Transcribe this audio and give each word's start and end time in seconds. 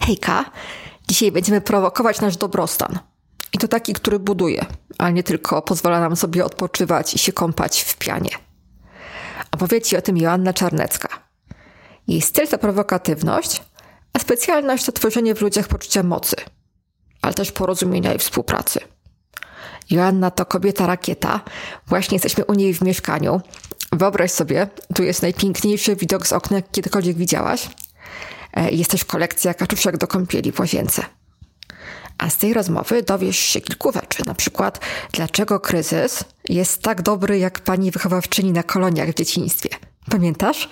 Hejka, 0.00 0.44
dzisiaj 1.08 1.32
będziemy 1.32 1.60
prowokować 1.60 2.20
nasz 2.20 2.36
dobrostan. 2.36 2.98
I 3.52 3.58
to 3.58 3.68
taki, 3.68 3.92
który 3.92 4.18
buduje, 4.18 4.66
a 4.98 5.10
nie 5.10 5.22
tylko 5.22 5.62
pozwala 5.62 6.00
nam 6.00 6.16
sobie 6.16 6.44
odpoczywać 6.44 7.14
i 7.14 7.18
się 7.18 7.32
kąpać 7.32 7.82
w 7.82 7.96
pianie. 7.96 8.30
Opowie 9.50 9.80
Ci 9.80 9.96
o 9.96 10.02
tym 10.02 10.16
Joanna 10.16 10.52
Czarnecka. 10.52 11.08
Jej 12.08 12.20
styl 12.20 12.48
to 12.48 12.58
prowokatywność, 12.58 13.62
a 14.12 14.18
specjalność 14.18 14.84
to 14.84 14.92
tworzenie 14.92 15.34
w 15.34 15.40
ludziach 15.40 15.68
poczucia 15.68 16.02
mocy, 16.02 16.36
ale 17.22 17.34
też 17.34 17.52
porozumienia 17.52 18.14
i 18.14 18.18
współpracy. 18.18 18.80
Joanna 19.90 20.30
to 20.30 20.46
kobieta 20.46 20.86
rakieta. 20.86 21.40
Właśnie 21.86 22.14
jesteśmy 22.14 22.44
u 22.44 22.54
niej 22.54 22.74
w 22.74 22.82
mieszkaniu. 22.82 23.40
Wyobraź 23.92 24.30
sobie, 24.30 24.66
tu 24.94 25.02
jest 25.02 25.22
najpiękniejszy 25.22 25.96
widok 25.96 26.26
z 26.26 26.32
okna, 26.32 26.62
kiedykolwiek 26.62 27.16
widziałaś. 27.16 27.68
E, 28.54 28.70
jest 28.70 28.90
też 28.90 29.04
kolekcja 29.04 29.54
kaczuszek 29.54 29.96
do 29.96 30.06
kąpieli 30.06 30.52
w 30.52 30.60
łazience. 30.60 31.02
A 32.18 32.30
z 32.30 32.36
tej 32.36 32.54
rozmowy 32.54 33.02
dowiesz 33.02 33.36
się 33.36 33.60
kilku 33.60 33.92
rzeczy, 33.92 34.22
na 34.26 34.34
przykład 34.34 34.80
dlaczego 35.12 35.60
kryzys 35.60 36.24
jest 36.48 36.82
tak 36.82 37.02
dobry 37.02 37.38
jak 37.38 37.60
pani 37.60 37.90
wychowawczyni 37.90 38.52
na 38.52 38.62
koloniach 38.62 39.08
w 39.08 39.14
dzieciństwie. 39.14 39.68
Pamiętasz? 40.10 40.68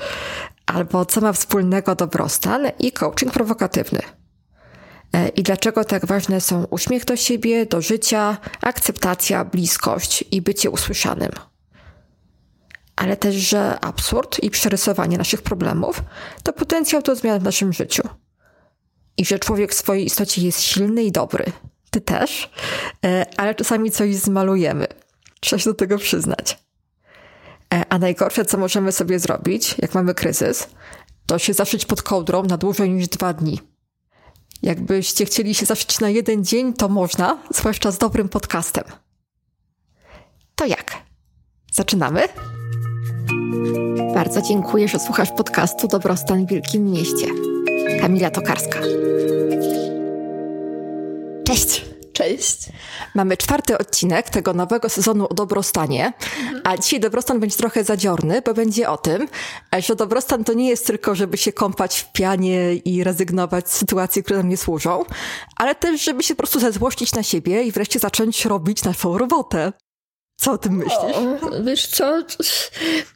Albo 0.67 1.05
co 1.05 1.21
ma 1.21 1.33
wspólnego 1.33 1.95
dobrostan 1.95 2.63
i 2.79 2.93
coaching 2.93 3.33
prowokatywny. 3.33 4.03
E, 5.13 5.29
I 5.29 5.43
dlaczego 5.43 5.85
tak 5.85 6.07
ważne 6.07 6.41
są 6.41 6.65
uśmiech 6.65 7.05
do 7.05 7.17
siebie, 7.17 7.67
do 7.67 7.81
życia, 7.81 8.39
akceptacja, 8.61 9.45
bliskość 9.45 10.25
i 10.31 10.43
bycie 10.43 10.71
usłyszanym 10.71 11.31
ale 13.01 13.17
też, 13.17 13.35
że 13.35 13.81
absurd 13.81 14.43
i 14.43 14.51
przerysowanie 14.51 15.19
naszych 15.19 15.43
problemów 15.43 16.03
to 16.43 16.53
potencjał 16.53 17.03
do 17.03 17.17
zmian 17.17 17.41
w 17.41 17.43
naszym 17.43 17.73
życiu. 17.73 18.03
I 19.17 19.25
że 19.25 19.39
człowiek 19.39 19.73
w 19.73 19.79
swojej 19.79 20.05
istocie 20.05 20.43
jest 20.43 20.61
silny 20.61 21.05
i 21.05 21.13
dobry. 21.13 21.45
Ty 21.91 22.01
też, 22.01 22.51
e, 23.05 23.27
ale 23.37 23.55
czasami 23.55 23.91
coś 23.91 24.17
zmalujemy. 24.17 24.87
Trzeba 25.41 25.61
się 25.61 25.71
do 25.71 25.75
tego 25.75 25.99
przyznać. 25.99 26.59
E, 27.75 27.85
a 27.89 27.99
najgorsze, 27.99 28.45
co 28.45 28.59
możemy 28.59 28.93
sobie 28.93 29.19
zrobić, 29.19 29.75
jak 29.79 29.95
mamy 29.95 30.15
kryzys, 30.15 30.69
to 31.27 31.39
się 31.39 31.53
zaszyć 31.53 31.85
pod 31.85 32.03
kołdrą 32.03 32.43
na 32.43 32.57
dłużej 32.57 32.91
niż 32.91 33.09
dwa 33.09 33.33
dni. 33.33 33.61
Jakbyście 34.63 35.25
chcieli 35.25 35.55
się 35.55 35.67
zaszyć 35.67 36.01
na 36.01 36.09
jeden 36.09 36.45
dzień, 36.45 36.75
to 36.75 36.89
można, 36.89 37.39
zwłaszcza 37.55 37.91
z 37.91 37.99
dobrym 37.99 38.29
podcastem. 38.29 38.85
To 40.55 40.67
jak? 40.67 40.93
Zaczynamy? 41.73 42.29
Bardzo 44.21 44.43
dziękuję, 44.43 44.89
że 44.89 44.99
słuchasz 44.99 45.31
podcastu 45.31 45.89
Dobrostan 45.89 46.47
w 46.47 46.49
Wielkim 46.49 46.85
Mieście. 46.85 47.27
Kamila 48.01 48.31
Tokarska. 48.31 48.81
Cześć! 51.47 51.85
Cześć. 52.13 52.69
Mamy 53.15 53.37
czwarty 53.37 53.79
odcinek 53.79 54.31
tego 54.31 54.55
nowego 54.55 54.89
sezonu 54.89 55.27
o 55.31 55.35
dobrostanie, 55.35 56.13
a 56.65 56.77
dzisiaj 56.77 57.01
dobrostan 57.01 57.41
będzie 57.41 57.57
trochę 57.57 57.85
zadziorny, 57.85 58.43
bo 58.43 58.55
będzie 58.55 58.91
o 58.91 58.97
tym, 58.97 59.29
że 59.79 59.97
dobrostan 59.97 60.45
to 60.45 60.53
nie 60.53 60.69
jest 60.69 60.87
tylko, 60.87 61.15
żeby 61.15 61.37
się 61.37 61.53
kąpać 61.53 62.01
w 62.01 62.13
pianie 62.13 62.75
i 62.75 63.05
rezygnować 63.05 63.71
z 63.71 63.77
sytuacji, 63.77 64.23
które 64.23 64.39
nam 64.39 64.49
nie 64.49 64.57
służą, 64.57 65.05
ale 65.57 65.75
też, 65.75 66.05
żeby 66.05 66.23
się 66.23 66.35
po 66.35 66.39
prostu 66.39 66.61
zezłościć 66.61 67.13
na 67.13 67.23
siebie 67.23 67.63
i 67.63 67.73
wreszcie 67.73 67.99
zacząć 67.99 68.45
robić 68.45 68.85
naszą 68.85 69.19
robotę. 69.19 69.73
Co 70.41 70.53
o 70.53 70.59
tym 70.59 70.77
myślisz? 70.77 71.15
O, 71.15 71.63
wiesz 71.63 71.87
co, 71.87 72.23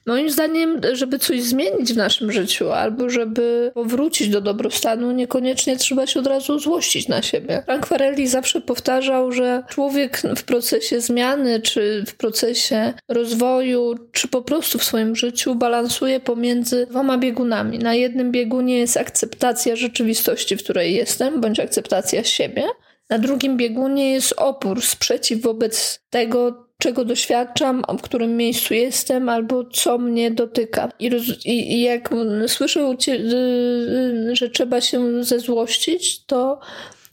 moim 0.06 0.30
zdaniem, 0.30 0.80
żeby 0.92 1.18
coś 1.18 1.42
zmienić 1.42 1.92
w 1.92 1.96
naszym 1.96 2.32
życiu 2.32 2.72
albo 2.72 3.10
żeby 3.10 3.70
powrócić 3.74 4.28
do 4.28 4.40
dobrostanu, 4.40 5.12
niekoniecznie 5.12 5.76
trzeba 5.76 6.06
się 6.06 6.20
od 6.20 6.26
razu 6.26 6.58
złościć 6.58 7.08
na 7.08 7.22
siebie. 7.22 7.62
Frank 7.66 7.86
Farelli 7.86 8.28
zawsze 8.28 8.60
powtarzał, 8.60 9.32
że 9.32 9.62
człowiek 9.68 10.22
w 10.36 10.42
procesie 10.42 11.00
zmiany, 11.00 11.60
czy 11.60 12.04
w 12.06 12.14
procesie 12.14 12.94
rozwoju, 13.08 13.94
czy 14.12 14.28
po 14.28 14.42
prostu 14.42 14.78
w 14.78 14.84
swoim 14.84 15.16
życiu 15.16 15.54
balansuje 15.54 16.20
pomiędzy 16.20 16.86
dwoma 16.86 17.18
biegunami. 17.18 17.78
Na 17.78 17.94
jednym 17.94 18.32
biegunie 18.32 18.78
jest 18.78 18.96
akceptacja 18.96 19.76
rzeczywistości, 19.76 20.56
w 20.56 20.62
której 20.62 20.94
jestem, 20.94 21.40
bądź 21.40 21.60
akceptacja 21.60 22.24
siebie. 22.24 22.64
Na 23.10 23.18
drugim 23.18 23.56
biegunie 23.56 24.12
jest 24.12 24.34
opór, 24.36 24.82
sprzeciw 24.82 25.40
wobec 25.40 26.00
tego, 26.10 26.63
czego 26.78 27.04
doświadczam, 27.04 27.84
w 27.98 28.02
którym 28.02 28.36
miejscu 28.36 28.74
jestem, 28.74 29.28
albo 29.28 29.64
co 29.64 29.98
mnie 29.98 30.30
dotyka. 30.30 30.88
I, 30.98 31.10
i, 31.44 31.72
i 31.72 31.82
jak 31.82 32.10
słyszę, 32.46 32.96
y, 33.08 33.12
y, 33.12 34.36
że 34.36 34.50
trzeba 34.50 34.80
się 34.80 35.24
zezłościć, 35.24 36.24
to 36.24 36.60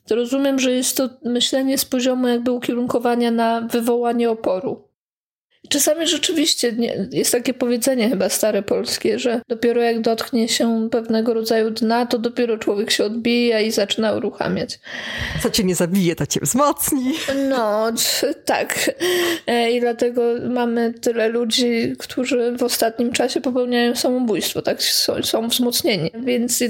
rozumiem, 0.10 0.60
że 0.60 0.72
jest 0.72 0.98
to 0.98 1.10
myślenie 1.26 1.78
z 1.78 1.86
poziomu 1.86 2.28
jakby 2.28 2.52
ukierunkowania 2.52 3.32
na 3.32 3.62
wywołanie 3.62 4.30
oporu. 4.30 4.91
Czasami 5.72 6.08
rzeczywiście 6.08 6.72
nie, 6.72 7.08
jest 7.12 7.32
takie 7.32 7.54
powiedzenie 7.54 8.10
chyba 8.10 8.30
stare 8.30 8.64
polskie, 8.64 9.20
że 9.20 9.42
dopiero 9.48 9.82
jak 9.82 10.02
dotknie 10.02 10.48
się 10.48 10.90
pewnego 10.92 11.34
rodzaju 11.34 11.70
dna, 11.70 12.06
to 12.06 12.20
dopiero 12.20 12.58
człowiek 12.58 12.92
się 12.92 13.04
odbija 13.04 13.60
i 13.60 13.72
zaczyna 13.72 14.14
uruchamiać. 14.14 14.80
Co 15.44 15.50
cię 15.50 15.64
nie 15.64 15.76
zabije, 15.76 16.16
to 16.16 16.26
cię 16.26 16.40
wzmocni. 16.44 17.14
No, 17.50 17.92
tak. 18.46 18.92
E, 19.48 19.72
I 19.72 19.82
dlatego 19.82 20.22
mamy 20.50 20.94
tyle 20.94 21.28
ludzi, 21.28 21.96
którzy 22.00 22.58
w 22.58 22.64
ostatnim 22.64 23.12
czasie 23.12 23.42
popełniają 23.42 23.96
samobójstwo, 23.96 24.62
tak? 24.62 24.84
Są, 24.84 25.24
są 25.24 25.48
wzmocnieni. 25.48 26.12
Więc 26.24 26.64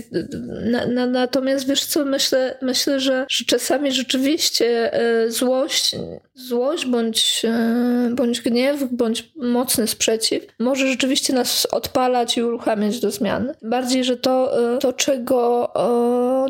na, 0.63 0.85
na, 0.85 1.05
natomiast 1.05 1.67
wiesz 1.67 1.85
co, 1.85 2.05
myślę, 2.05 2.57
myślę 2.61 2.99
że, 2.99 3.25
że 3.29 3.45
czasami 3.45 3.91
rzeczywiście 3.91 4.93
e, 4.93 5.31
złość, 5.31 5.95
złość 6.35 6.85
bądź, 6.85 7.41
e, 7.45 8.09
bądź 8.15 8.41
gniew 8.41 8.90
bądź 8.91 9.31
mocny 9.35 9.87
sprzeciw 9.87 10.47
może 10.59 10.87
rzeczywiście 10.87 11.33
nas 11.33 11.67
odpalać 11.71 12.37
i 12.37 12.43
uruchamiać 12.43 12.99
do 12.99 13.11
zmian. 13.11 13.53
Bardziej, 13.61 14.03
że 14.03 14.17
to, 14.17 14.63
e, 14.75 14.77
to 14.77 14.93
czego, 14.93 15.71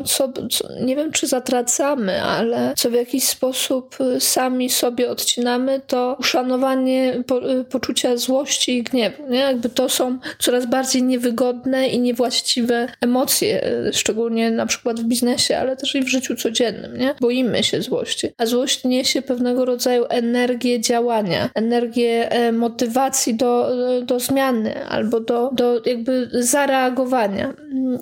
e, 0.00 0.04
co, 0.04 0.32
co, 0.50 0.68
nie 0.80 0.96
wiem 0.96 1.12
czy 1.12 1.26
zatracamy, 1.26 2.22
ale 2.22 2.74
co 2.76 2.90
w 2.90 2.92
jakiś 2.92 3.24
sposób 3.24 3.96
e, 4.00 4.20
sami 4.20 4.70
sobie 4.70 5.10
odcinamy, 5.10 5.80
to 5.86 6.16
uszanowanie 6.20 7.22
po, 7.26 7.40
poczucia 7.70 8.16
złości 8.16 8.78
i 8.78 8.82
gniewu. 8.82 9.28
Nie? 9.28 9.38
Jakby 9.38 9.68
to 9.68 9.88
są 9.88 10.18
coraz 10.38 10.66
bardziej 10.66 11.02
niewygodne 11.02 11.88
i 11.88 12.00
niewłaściwe 12.00 12.88
emocje, 13.00 13.62
szczególnie 13.92 14.50
na 14.50 14.66
przykład 14.66 15.00
w 15.00 15.04
biznesie, 15.04 15.58
ale 15.58 15.76
też 15.76 15.94
i 15.94 16.02
w 16.02 16.08
życiu 16.08 16.36
codziennym. 16.36 16.98
Nie? 16.98 17.14
Boimy 17.20 17.64
się 17.64 17.82
złości. 17.82 18.28
A 18.38 18.46
złość 18.46 18.84
niesie 18.84 19.22
pewnego 19.22 19.64
rodzaju 19.64 20.04
energię 20.08 20.80
działania, 20.80 21.50
energię 21.54 22.31
E, 22.31 22.31
motywacji 22.52 23.34
do, 23.34 23.70
do 24.02 24.20
zmiany 24.20 24.86
albo 24.86 25.20
do, 25.20 25.50
do 25.52 25.80
jakby 25.86 26.28
zareagowania. 26.32 27.54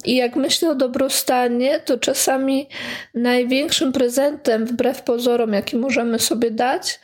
I 0.04 0.16
jak 0.16 0.36
myślę 0.36 0.70
o 0.70 0.74
dobrostanie, 0.74 1.80
to 1.80 1.98
czasami 1.98 2.68
największym 3.14 3.92
prezentem, 3.92 4.66
wbrew 4.66 5.02
pozorom, 5.02 5.52
jaki 5.52 5.76
możemy 5.76 6.18
sobie 6.18 6.50
dać, 6.50 7.00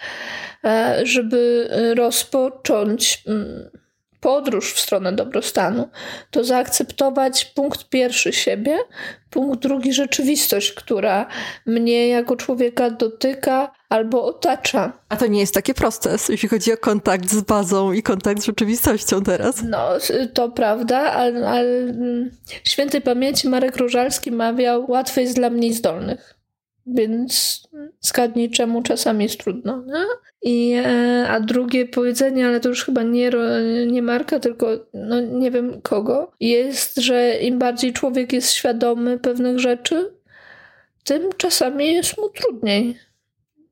e, 0.64 1.00
żeby 1.06 1.68
rozpocząć 1.96 3.22
mm, 3.26 3.70
podróż 4.20 4.72
w 4.72 4.80
stronę 4.80 5.12
dobrostanu, 5.12 5.88
to 6.30 6.44
zaakceptować 6.44 7.44
punkt 7.44 7.88
pierwszy 7.88 8.32
siebie, 8.32 8.78
punkt 9.30 9.60
drugi 9.60 9.92
rzeczywistość, 9.92 10.72
która 10.72 11.26
mnie 11.66 12.08
jako 12.08 12.36
człowieka 12.36 12.90
dotyka 12.90 13.72
albo 13.88 14.24
otacza. 14.24 14.92
A 15.08 15.16
to 15.16 15.26
nie 15.26 15.40
jest 15.40 15.54
takie 15.54 15.74
proste, 15.74 16.16
jeśli 16.28 16.48
chodzi 16.48 16.72
o 16.72 16.76
kontakt 16.76 17.30
z 17.30 17.40
bazą 17.40 17.92
i 17.92 18.02
kontakt 18.02 18.42
z 18.42 18.46
rzeczywistością 18.46 19.22
teraz. 19.22 19.62
No, 19.62 19.88
to 20.34 20.48
prawda, 20.48 20.98
ale, 20.98 21.48
ale 21.48 21.94
świętej 22.64 23.00
pamięci 23.00 23.48
Marek 23.48 23.76
Różalski 23.76 24.32
mawiał, 24.32 24.90
łatwe 24.90 25.22
jest 25.22 25.34
dla 25.34 25.50
mniej 25.50 25.72
zdolnych. 25.72 26.35
Więc 26.86 27.62
zgadnij, 28.00 28.50
czemu 28.50 28.82
czasami 28.82 29.24
jest 29.24 29.40
trudno. 29.40 29.82
No? 29.86 30.06
I, 30.42 30.72
e, 30.84 31.26
a 31.28 31.40
drugie 31.40 31.86
powiedzenie, 31.86 32.46
ale 32.46 32.60
to 32.60 32.68
już 32.68 32.84
chyba 32.84 33.02
nie, 33.02 33.30
nie 33.86 34.02
Marka, 34.02 34.40
tylko 34.40 34.66
no, 34.94 35.20
nie 35.20 35.50
wiem 35.50 35.80
kogo, 35.82 36.32
jest, 36.40 36.96
że 36.96 37.38
im 37.38 37.58
bardziej 37.58 37.92
człowiek 37.92 38.32
jest 38.32 38.52
świadomy 38.52 39.18
pewnych 39.18 39.58
rzeczy, 39.58 40.12
tym 41.04 41.22
czasami 41.36 41.92
jest 41.92 42.18
mu 42.18 42.28
trudniej 42.28 42.98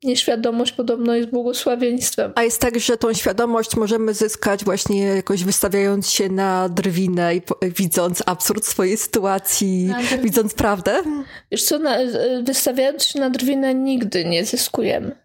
nieświadomość 0.04 0.72
podobno 0.72 1.14
jest 1.14 1.30
błogosławieństwem. 1.30 2.32
A 2.34 2.42
jest 2.42 2.60
tak, 2.60 2.78
że 2.78 2.96
tą 2.96 3.12
świadomość 3.12 3.76
możemy 3.76 4.14
zyskać 4.14 4.64
właśnie 4.64 5.02
jakoś 5.02 5.44
wystawiając 5.44 6.10
się 6.10 6.28
na 6.28 6.68
drwinę 6.68 7.36
i 7.36 7.42
widząc 7.62 8.22
absurd 8.26 8.66
swojej 8.66 8.96
sytuacji, 8.96 9.94
widząc 10.22 10.54
prawdę? 10.54 11.02
Wiesz 11.50 11.62
co, 11.62 11.78
na, 11.78 11.96
wystawiając 12.42 13.04
się 13.04 13.20
na 13.20 13.30
drwinę 13.30 13.74
nigdy 13.74 14.24
nie 14.24 14.44
zyskujemy. 14.44 15.16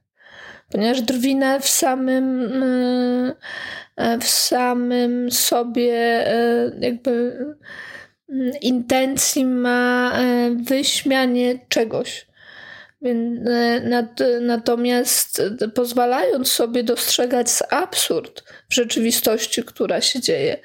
ponieważ 0.72 1.02
drwina 1.02 1.60
w 1.60 1.70
samym 1.70 2.54
w 4.22 4.28
samym 4.28 5.32
sobie 5.32 6.26
jakby 6.80 7.46
intencji 8.62 9.46
ma 9.46 10.14
wyśmianie 10.56 11.60
czegoś. 11.70 12.29
E, 13.06 14.40
natomiast 14.42 15.42
pozwalając 15.76 16.52
sobie 16.52 16.84
dostrzegać 16.84 17.48
absurd 17.70 18.44
w 18.70 18.74
rzeczywistości, 18.74 19.64
która 19.64 20.02
się 20.02 20.20
dzieje, 20.20 20.58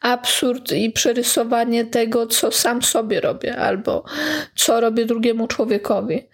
absurd 0.00 0.72
i 0.72 0.90
przerysowanie 0.90 1.84
tego, 1.84 2.26
co 2.26 2.52
sam 2.52 2.82
sobie 2.82 3.20
robię 3.20 3.56
albo 3.56 4.04
co 4.54 4.80
robię 4.80 5.04
drugiemu 5.04 5.46
człowiekowi, 5.46 6.28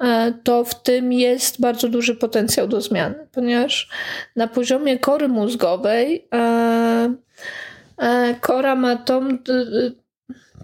e, 0.00 0.32
to 0.44 0.64
w 0.64 0.82
tym 0.82 1.12
jest 1.12 1.60
bardzo 1.60 1.88
duży 1.88 2.14
potencjał 2.14 2.68
do 2.68 2.80
zmiany, 2.80 3.26
ponieważ 3.32 3.88
na 4.36 4.48
poziomie 4.48 4.98
kory 4.98 5.28
mózgowej 5.28 6.28
e, 6.34 7.14
kora 8.40 8.74
ma 8.74 8.96
tą 8.96 9.38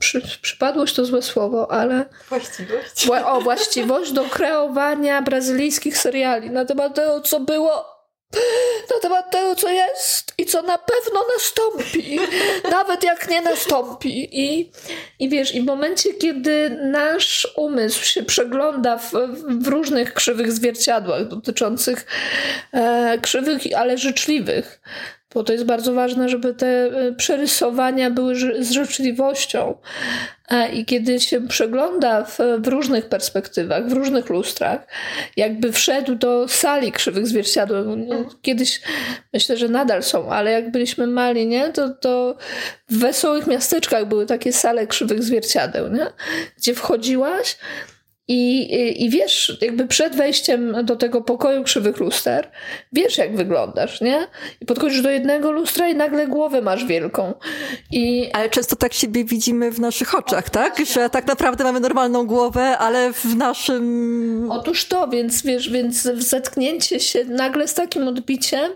przy, 0.04 0.38
przypadłość 0.42 0.94
to 0.94 1.04
złe 1.04 1.22
słowo, 1.22 1.70
ale. 1.70 2.04
Właściwość. 2.28 3.08
o, 3.26 3.40
właściwość 3.40 4.12
do 4.12 4.24
kreowania 4.24 5.22
brazylijskich 5.22 5.98
seriali 5.98 6.50
na 6.50 6.64
temat 6.64 6.94
tego, 6.94 7.20
co 7.20 7.40
było. 7.40 7.94
Na 8.90 9.00
temat 9.00 9.30
tego, 9.30 9.54
co 9.54 9.68
jest 9.68 10.34
i 10.38 10.46
co 10.46 10.62
na 10.62 10.78
pewno 10.78 11.20
nastąpi, 11.34 12.20
nawet 12.70 13.04
jak 13.04 13.30
nie 13.30 13.40
nastąpi. 13.40 14.28
I, 14.32 14.72
i 15.18 15.28
wiesz, 15.28 15.54
i 15.54 15.60
w 15.60 15.64
momencie, 15.64 16.14
kiedy 16.14 16.70
nasz 16.70 17.48
umysł 17.56 18.04
się 18.04 18.22
przegląda 18.22 18.98
w, 18.98 19.12
w 19.60 19.68
różnych 19.68 20.14
krzywych 20.14 20.52
zwierciadłach 20.52 21.28
dotyczących 21.28 22.06
e, 22.72 23.18
krzywych, 23.22 23.62
ale 23.76 23.98
życzliwych, 23.98 24.80
bo 25.34 25.44
to 25.44 25.52
jest 25.52 25.64
bardzo 25.64 25.94
ważne, 25.94 26.28
żeby 26.28 26.54
te 26.54 26.66
e, 26.66 27.12
przerysowania 27.12 28.10
były 28.10 28.34
z 28.64 28.70
życzliwością. 28.70 29.74
I 30.72 30.84
kiedy 30.84 31.20
się 31.20 31.48
przegląda 31.48 32.24
w, 32.24 32.38
w, 32.58 32.68
różnych 32.68 33.08
perspektywach, 33.08 33.88
w 33.88 33.92
różnych 33.92 34.30
lustrach, 34.30 34.86
jakby 35.36 35.72
wszedł 35.72 36.14
do 36.14 36.48
sali 36.48 36.92
krzywych 36.92 37.26
zwierciadeł, 37.26 37.96
no, 37.96 38.24
kiedyś 38.42 38.80
myślę, 39.32 39.56
że 39.56 39.68
nadal 39.68 40.02
są, 40.02 40.30
ale 40.30 40.50
jak 40.52 40.70
byliśmy 40.70 41.06
mali, 41.06 41.46
nie, 41.46 41.68
to, 41.68 41.88
to 41.88 42.36
w 42.88 42.98
wesołych 42.98 43.46
miasteczkach 43.46 44.06
były 44.06 44.26
takie 44.26 44.52
sale 44.52 44.86
krzywych 44.86 45.22
zwierciadeł, 45.22 45.88
nie? 45.88 46.06
gdzie 46.56 46.74
wchodziłaś 46.74 47.56
i, 48.28 49.04
i, 49.04 49.10
wiesz, 49.10 49.58
jakby 49.60 49.86
przed 49.86 50.16
wejściem 50.16 50.76
do 50.84 50.96
tego 50.96 51.20
pokoju 51.20 51.62
krzywych 51.62 52.00
luster, 52.00 52.50
wiesz 52.92 53.18
jak 53.18 53.36
wyglądasz, 53.36 54.00
nie? 54.00 54.26
I 54.60 54.66
podchodzisz 54.66 55.02
do 55.02 55.10
jednego 55.10 55.50
lustra 55.50 55.88
i 55.88 55.94
nagle 55.94 56.26
głowę 56.26 56.62
masz 56.62 56.84
wielką. 56.84 57.34
I... 57.90 58.30
Ale 58.32 58.50
często 58.50 58.76
tak 58.76 58.92
siebie 58.92 59.24
widzimy 59.24 59.70
w 59.70 59.80
naszych 59.80 60.14
oczach, 60.14 60.50
tak? 60.50 60.86
Że 60.86 61.10
tak 61.10 61.26
naprawdę 61.26 61.64
mamy 61.64 61.80
normalną 61.80 62.26
głowę, 62.26 62.78
ale 62.78 63.12
w 63.12 63.36
naszym... 63.36 64.48
Otóż 64.50 64.84
to, 64.84 65.08
więc 65.08 65.42
wiesz, 65.42 65.70
więc 65.70 66.02
zetknięcie 66.02 67.00
się 67.00 67.24
nagle 67.24 67.68
z 67.68 67.74
takim 67.74 68.08
odbiciem 68.08 68.72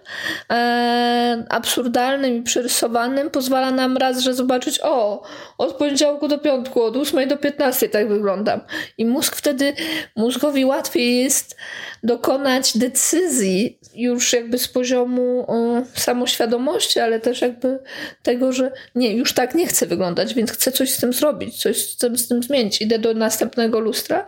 e, 0.50 1.44
absurdalnym 1.48 2.36
i 2.36 2.42
przerysowanym 2.42 3.30
pozwala 3.30 3.70
nam 3.70 3.96
raz, 3.96 4.18
że 4.18 4.34
zobaczyć, 4.34 4.80
o, 4.82 5.22
od 5.58 5.74
poniedziałku 5.74 6.28
do 6.28 6.38
piątku, 6.38 6.82
od 6.82 6.96
ósmej 6.96 7.26
do 7.26 7.36
piętnastej 7.36 7.90
tak 7.90 8.08
wyglądam. 8.08 8.60
I 8.98 9.04
mózg 9.04 9.37
wtedy 9.38 9.74
mózgowi 10.16 10.64
łatwiej 10.64 11.16
jest 11.16 11.56
dokonać 12.02 12.78
decyzji 12.78 13.78
już 13.94 14.32
jakby 14.32 14.58
z 14.58 14.68
poziomu 14.68 15.46
samoświadomości, 15.94 17.00
ale 17.00 17.20
też 17.20 17.40
jakby 17.40 17.78
tego, 18.22 18.52
że 18.52 18.72
nie, 18.94 19.16
już 19.16 19.32
tak 19.32 19.54
nie 19.54 19.66
chcę 19.66 19.86
wyglądać, 19.86 20.34
więc 20.34 20.52
chcę 20.52 20.72
coś 20.72 20.90
z 20.90 21.00
tym 21.00 21.12
zrobić, 21.12 21.62
coś 21.62 21.90
z 21.90 21.96
tym, 21.96 22.18
z 22.18 22.28
tym 22.28 22.42
zmienić. 22.42 22.80
Idę 22.80 22.98
do 22.98 23.14
następnego 23.14 23.80
lustra 23.80 24.26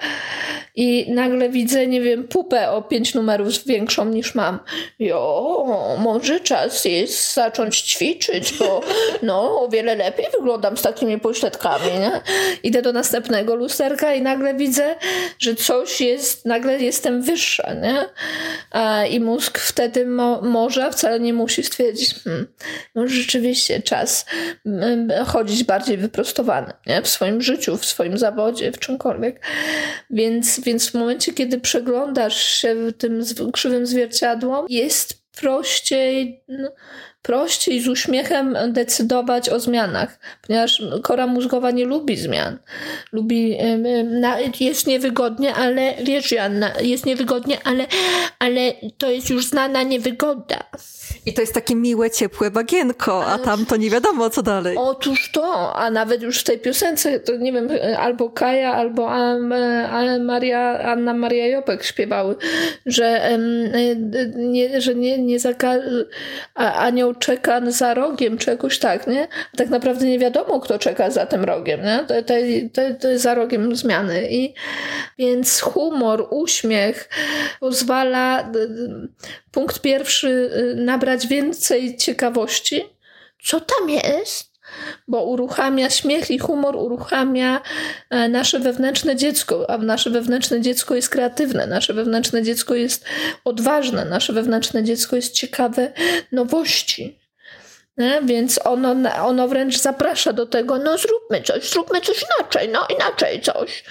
i 0.74 1.12
nagle 1.12 1.48
widzę, 1.48 1.86
nie 1.86 2.00
wiem, 2.00 2.28
pupę 2.28 2.70
o 2.70 2.82
pięć 2.82 3.14
numerów 3.14 3.66
większą 3.66 4.04
niż 4.04 4.34
mam. 4.34 4.58
I 4.98 5.12
o, 5.12 5.96
może 5.98 6.40
czas 6.40 6.84
jest 6.84 7.34
zacząć 7.34 7.80
ćwiczyć, 7.80 8.58
bo 8.58 8.80
no, 9.22 9.60
o 9.60 9.68
wiele 9.68 9.94
lepiej 9.94 10.26
wyglądam 10.32 10.76
z 10.76 10.82
takimi 10.82 11.20
pośladkami, 11.20 11.92
nie? 12.00 12.20
Idę 12.62 12.82
do 12.82 12.92
następnego 12.92 13.54
lusterka 13.54 14.14
i 14.14 14.22
nagle 14.22 14.54
widzę, 14.54 14.96
że 15.38 15.54
coś 15.54 16.00
jest, 16.00 16.46
nagle 16.46 16.78
jestem 16.78 17.22
wyższa, 17.22 17.59
nie? 17.74 18.04
I 19.10 19.20
mózg 19.20 19.58
wtedy 19.58 20.06
mo 20.06 20.40
może, 20.42 20.92
wcale 20.92 21.20
nie 21.20 21.32
musi 21.32 21.62
stwierdzić, 21.62 22.14
hmm, 22.14 22.46
może 22.94 23.14
rzeczywiście 23.14 23.82
czas 23.82 24.26
chodzić 25.26 25.64
bardziej 25.64 25.96
wyprostowany, 25.96 26.72
nie? 26.86 27.02
W 27.02 27.08
swoim 27.08 27.42
życiu, 27.42 27.76
w 27.76 27.84
swoim 27.84 28.18
zawodzie, 28.18 28.72
w 28.72 28.78
czymkolwiek. 28.78 29.46
Więc, 30.10 30.60
więc 30.60 30.90
w 30.90 30.94
momencie, 30.94 31.32
kiedy 31.32 31.60
przeglądasz 31.60 32.44
się 32.44 32.76
tym 32.98 33.24
krzywym 33.52 33.86
zwierciadłom, 33.86 34.66
jest 34.68 35.20
prościej 35.40 36.44
no, 36.48 36.72
prościej 37.22 37.80
z 37.80 37.88
uśmiechem 37.88 38.56
decydować 38.68 39.48
o 39.48 39.60
zmianach, 39.60 40.18
ponieważ 40.46 40.82
kora 41.02 41.26
mózgowa 41.26 41.70
nie 41.70 41.84
lubi 41.84 42.16
zmian. 42.16 42.58
Lubi, 43.12 43.58
jest 44.60 44.86
niewygodnie, 44.86 45.54
ale 45.54 45.94
wiesz 46.02 46.32
Joanna, 46.32 46.72
jest 46.80 47.06
niewygodnie, 47.06 47.58
ale, 47.64 47.86
ale 48.38 48.72
to 48.98 49.10
jest 49.10 49.30
już 49.30 49.46
znana 49.46 49.82
niewygoda. 49.82 50.64
I 51.26 51.32
to 51.32 51.40
jest 51.40 51.54
takie 51.54 51.74
miłe, 51.74 52.10
ciepłe 52.10 52.50
bagienko, 52.50 53.26
a 53.26 53.38
tam 53.38 53.66
to 53.66 53.76
nie 53.76 53.90
wiadomo 53.90 54.30
co 54.30 54.42
dalej. 54.42 54.76
Otóż 54.78 55.30
to, 55.32 55.74
a 55.76 55.90
nawet 55.90 56.22
już 56.22 56.40
w 56.40 56.44
tej 56.44 56.58
piosence, 56.58 57.20
to 57.20 57.36
nie 57.36 57.52
wiem, 57.52 57.68
albo 57.98 58.30
Kaja, 58.30 58.74
albo 58.74 59.10
Maria, 60.20 60.78
Anna 60.78 61.14
Maria 61.14 61.46
Jopek 61.46 61.84
śpiewały, 61.84 62.36
że, 62.86 63.38
nie, 64.36 64.80
że 64.80 64.94
nie, 64.94 65.18
nie 65.18 65.38
zaka- 65.38 65.80
anioł 66.54 67.14
czeka 67.14 67.60
za 67.70 67.94
rogiem, 67.94 68.38
czy 68.38 68.50
jakoś 68.50 68.78
tak, 68.78 69.06
nie? 69.06 69.28
tak 69.56 69.68
naprawdę 69.68 70.06
nie 70.06 70.18
wiadomo, 70.18 70.60
kto 70.60 70.78
czeka 70.78 71.10
za 71.10 71.26
tym 71.26 71.44
rogiem, 71.44 71.80
nie? 71.82 72.04
To, 72.08 72.22
to, 72.22 72.34
to, 72.72 72.82
to 73.00 73.08
jest 73.08 73.22
za 73.22 73.34
rogiem 73.34 73.76
zmiany. 73.76 74.28
I, 74.30 74.54
więc 75.18 75.60
humor, 75.60 76.26
uśmiech 76.30 77.08
pozwala 77.60 78.50
punkt 79.52 79.80
pierwszy 79.80 80.28
y, 80.28 80.74
nabrać 80.76 81.26
więcej 81.26 81.96
ciekawości, 81.96 82.82
co 83.42 83.60
tam 83.60 83.90
jest, 83.90 84.50
bo 85.08 85.24
uruchamia 85.24 85.90
śmiech 85.90 86.30
i 86.30 86.38
humor 86.38 86.76
uruchamia 86.76 87.60
e, 88.10 88.28
nasze 88.28 88.58
wewnętrzne 88.58 89.16
dziecko, 89.16 89.70
a 89.70 89.78
nasze 89.78 90.10
wewnętrzne 90.10 90.60
dziecko 90.60 90.94
jest 90.94 91.08
kreatywne, 91.08 91.66
nasze 91.66 91.94
wewnętrzne 91.94 92.42
dziecko 92.42 92.74
jest 92.74 93.04
odważne, 93.44 94.04
nasze 94.04 94.32
wewnętrzne 94.32 94.84
dziecko 94.84 95.16
jest 95.16 95.34
ciekawe 95.34 95.92
nowości. 96.32 97.19
Nie? 98.00 98.20
Więc 98.24 98.60
ono, 98.64 98.94
ono 99.22 99.48
wręcz 99.48 99.78
zaprasza 99.78 100.32
do 100.32 100.46
tego, 100.46 100.78
no 100.78 100.98
zróbmy 100.98 101.42
coś, 101.42 101.70
zróbmy 101.70 102.00
coś 102.00 102.24
inaczej, 102.38 102.68
no 102.68 102.86
inaczej 102.96 103.40
coś. 103.40 103.84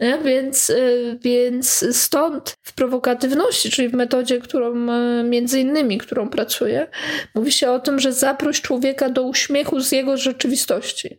Nie? 0.00 0.18
Więc, 0.24 0.70
y, 0.70 1.18
więc 1.22 1.96
stąd 1.96 2.56
w 2.62 2.74
prowokatywności, 2.74 3.70
czyli 3.70 3.88
w 3.88 3.94
metodzie, 3.94 4.40
którą 4.40 4.74
y, 4.74 5.24
między 5.24 5.60
innymi, 5.60 5.98
którą 5.98 6.28
pracuję, 6.28 6.86
mówi 7.34 7.52
się 7.52 7.70
o 7.70 7.80
tym, 7.80 8.00
że 8.00 8.12
zaproś 8.12 8.60
człowieka 8.60 9.08
do 9.08 9.22
uśmiechu 9.22 9.80
z 9.80 9.92
jego 9.92 10.16
rzeczywistości. 10.16 11.18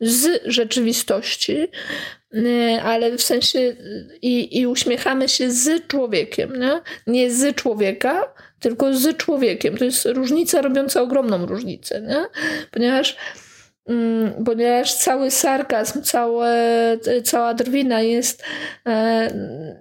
Z 0.00 0.42
rzeczywistości, 0.44 1.68
y, 2.34 2.80
ale 2.82 3.16
w 3.16 3.22
sensie 3.22 3.76
i, 4.22 4.60
i 4.60 4.66
uśmiechamy 4.66 5.28
się 5.28 5.50
z 5.50 5.86
człowiekiem, 5.86 6.60
nie, 6.60 6.80
nie 7.06 7.30
z 7.30 7.56
człowieka, 7.56 8.34
tylko 8.60 8.94
z 8.94 9.16
człowiekiem. 9.16 9.76
To 9.76 9.84
jest 9.84 10.06
różnica 10.06 10.62
robiąca 10.62 11.02
ogromną 11.02 11.46
różnicę, 11.46 12.00
nie? 12.00 12.24
ponieważ 12.70 13.16
mm, 13.88 14.44
ponieważ 14.44 14.94
cały 14.94 15.30
sarkazm, 15.30 16.02
całe, 16.02 16.52
cała 17.24 17.54
drwina 17.54 18.00
jest 18.00 18.42
e, 18.86 19.30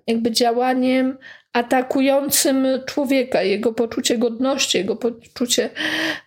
jakby 0.07 0.31
działaniem 0.31 1.17
atakującym 1.58 2.68
człowieka, 2.86 3.42
jego 3.42 3.74
poczucie 3.74 4.18
godności, 4.18 4.78
jego 4.78 4.96
poczucie 4.96 5.70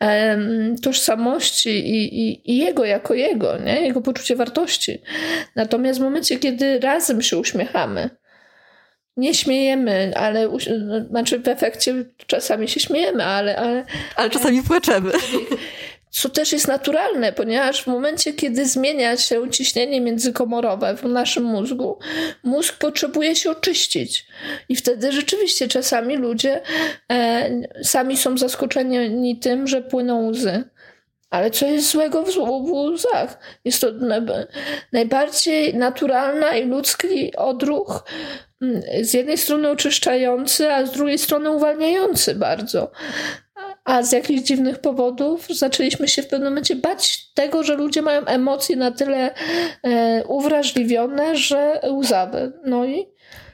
e, 0.00 0.38
tożsamości 0.82 1.70
i, 1.70 2.28
i, 2.28 2.52
i, 2.52 2.58
jego 2.58 2.84
jako 2.84 3.14
jego, 3.14 3.58
nie? 3.58 3.80
jego 3.80 4.00
poczucie 4.00 4.36
wartości. 4.36 5.02
Natomiast 5.56 6.00
w 6.00 6.02
momencie, 6.02 6.38
kiedy 6.38 6.80
razem 6.80 7.22
się 7.22 7.38
uśmiechamy, 7.38 8.10
nie 9.16 9.34
śmiejemy, 9.34 10.12
ale 10.16 10.48
znaczy 11.10 11.38
w 11.38 11.48
efekcie 11.48 12.04
czasami 12.26 12.68
się 12.68 12.80
śmiejemy, 12.80 13.24
ale. 13.24 13.56
Ale, 13.56 13.84
ale 14.16 14.30
czasami 14.30 14.62
płaczemy. 14.62 15.10
co 16.10 16.28
też 16.28 16.52
jest 16.52 16.68
naturalne, 16.68 17.32
ponieważ 17.32 17.82
w 17.82 17.86
momencie, 17.86 18.32
kiedy 18.32 18.66
zmienia 18.66 19.16
się 19.16 19.50
ciśnienie 19.50 20.00
międzykomorowe 20.00 20.96
w 20.96 21.02
naszym 21.04 21.44
mózgu, 21.44 21.98
mózg 22.42 22.76
potrzebuje 22.76 23.36
się 23.36 23.50
oczyścić. 23.50 24.26
I 24.68 24.76
wtedy 24.76 25.12
rzeczywiście 25.12 25.68
czasami 25.68 26.16
ludzie 26.16 26.60
e, 27.12 27.50
sami 27.84 28.16
są 28.16 28.38
zaskoczeni 28.38 29.38
tym, 29.38 29.66
że 29.66 29.82
płyną 29.82 30.28
łzy. 30.28 30.64
Ale 31.30 31.50
co 31.50 31.66
jest 31.66 31.90
złego 31.90 32.22
w, 32.22 32.38
łzach? 32.72 33.38
Jest 33.64 33.80
to 33.80 33.86
najbardziej 34.92 35.74
naturalny 35.74 36.60
i 36.60 36.64
ludzki 36.64 37.36
odruch, 37.36 38.04
mm, 38.62 38.82
z 39.00 39.14
jednej 39.14 39.38
strony 39.38 39.70
oczyszczający, 39.70 40.72
a 40.72 40.86
z 40.86 40.92
drugiej 40.92 41.18
strony 41.18 41.50
uwalniający 41.50 42.34
bardzo. 42.34 42.90
A 43.84 44.02
z 44.02 44.12
jakichś 44.12 44.42
dziwnych 44.42 44.78
powodów 44.78 45.46
zaczęliśmy 45.48 46.08
się 46.08 46.22
w 46.22 46.28
pewnym 46.28 46.48
momencie 46.48 46.76
bać 46.76 47.32
tego, 47.34 47.62
że 47.62 47.74
ludzie 47.74 48.02
mają 48.02 48.24
emocje 48.24 48.76
na 48.76 48.90
tyle 48.90 49.34
e, 49.82 50.24
uwrażliwione, 50.24 51.36
że 51.36 51.80
łzawe. 51.90 52.52
No 52.64 52.84
i 52.84 53.06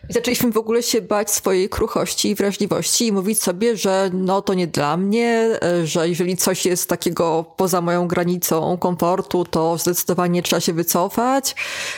i 0.09 0.13
zaczęliśmy 0.13 0.53
w 0.53 0.57
ogóle 0.57 0.83
się 0.83 1.03
bać 1.03 1.31
swojej 1.31 1.69
kruchości 1.69 2.29
i 2.29 2.35
wrażliwości 2.35 3.07
i 3.07 3.13
mówić 3.13 3.43
sobie, 3.43 3.77
że 3.77 4.11
no 4.13 4.43
to 4.43 4.55
nie 4.55 4.67
dla 4.67 4.97
mnie, 4.97 5.59
e, 5.63 5.87
że 5.87 6.09
jeżeli 6.09 6.37
coś 6.37 6.67
jest 6.67 6.89
takiego 6.89 7.45
poza 7.57 7.81
moją 7.81 8.09
granicą 8.09 8.79
komfortu, 8.79 9.45
to 9.45 9.79
zdecydowanie 9.79 10.43
trzeba 10.43 10.61
się 10.61 10.73
wycofać, 10.73 11.57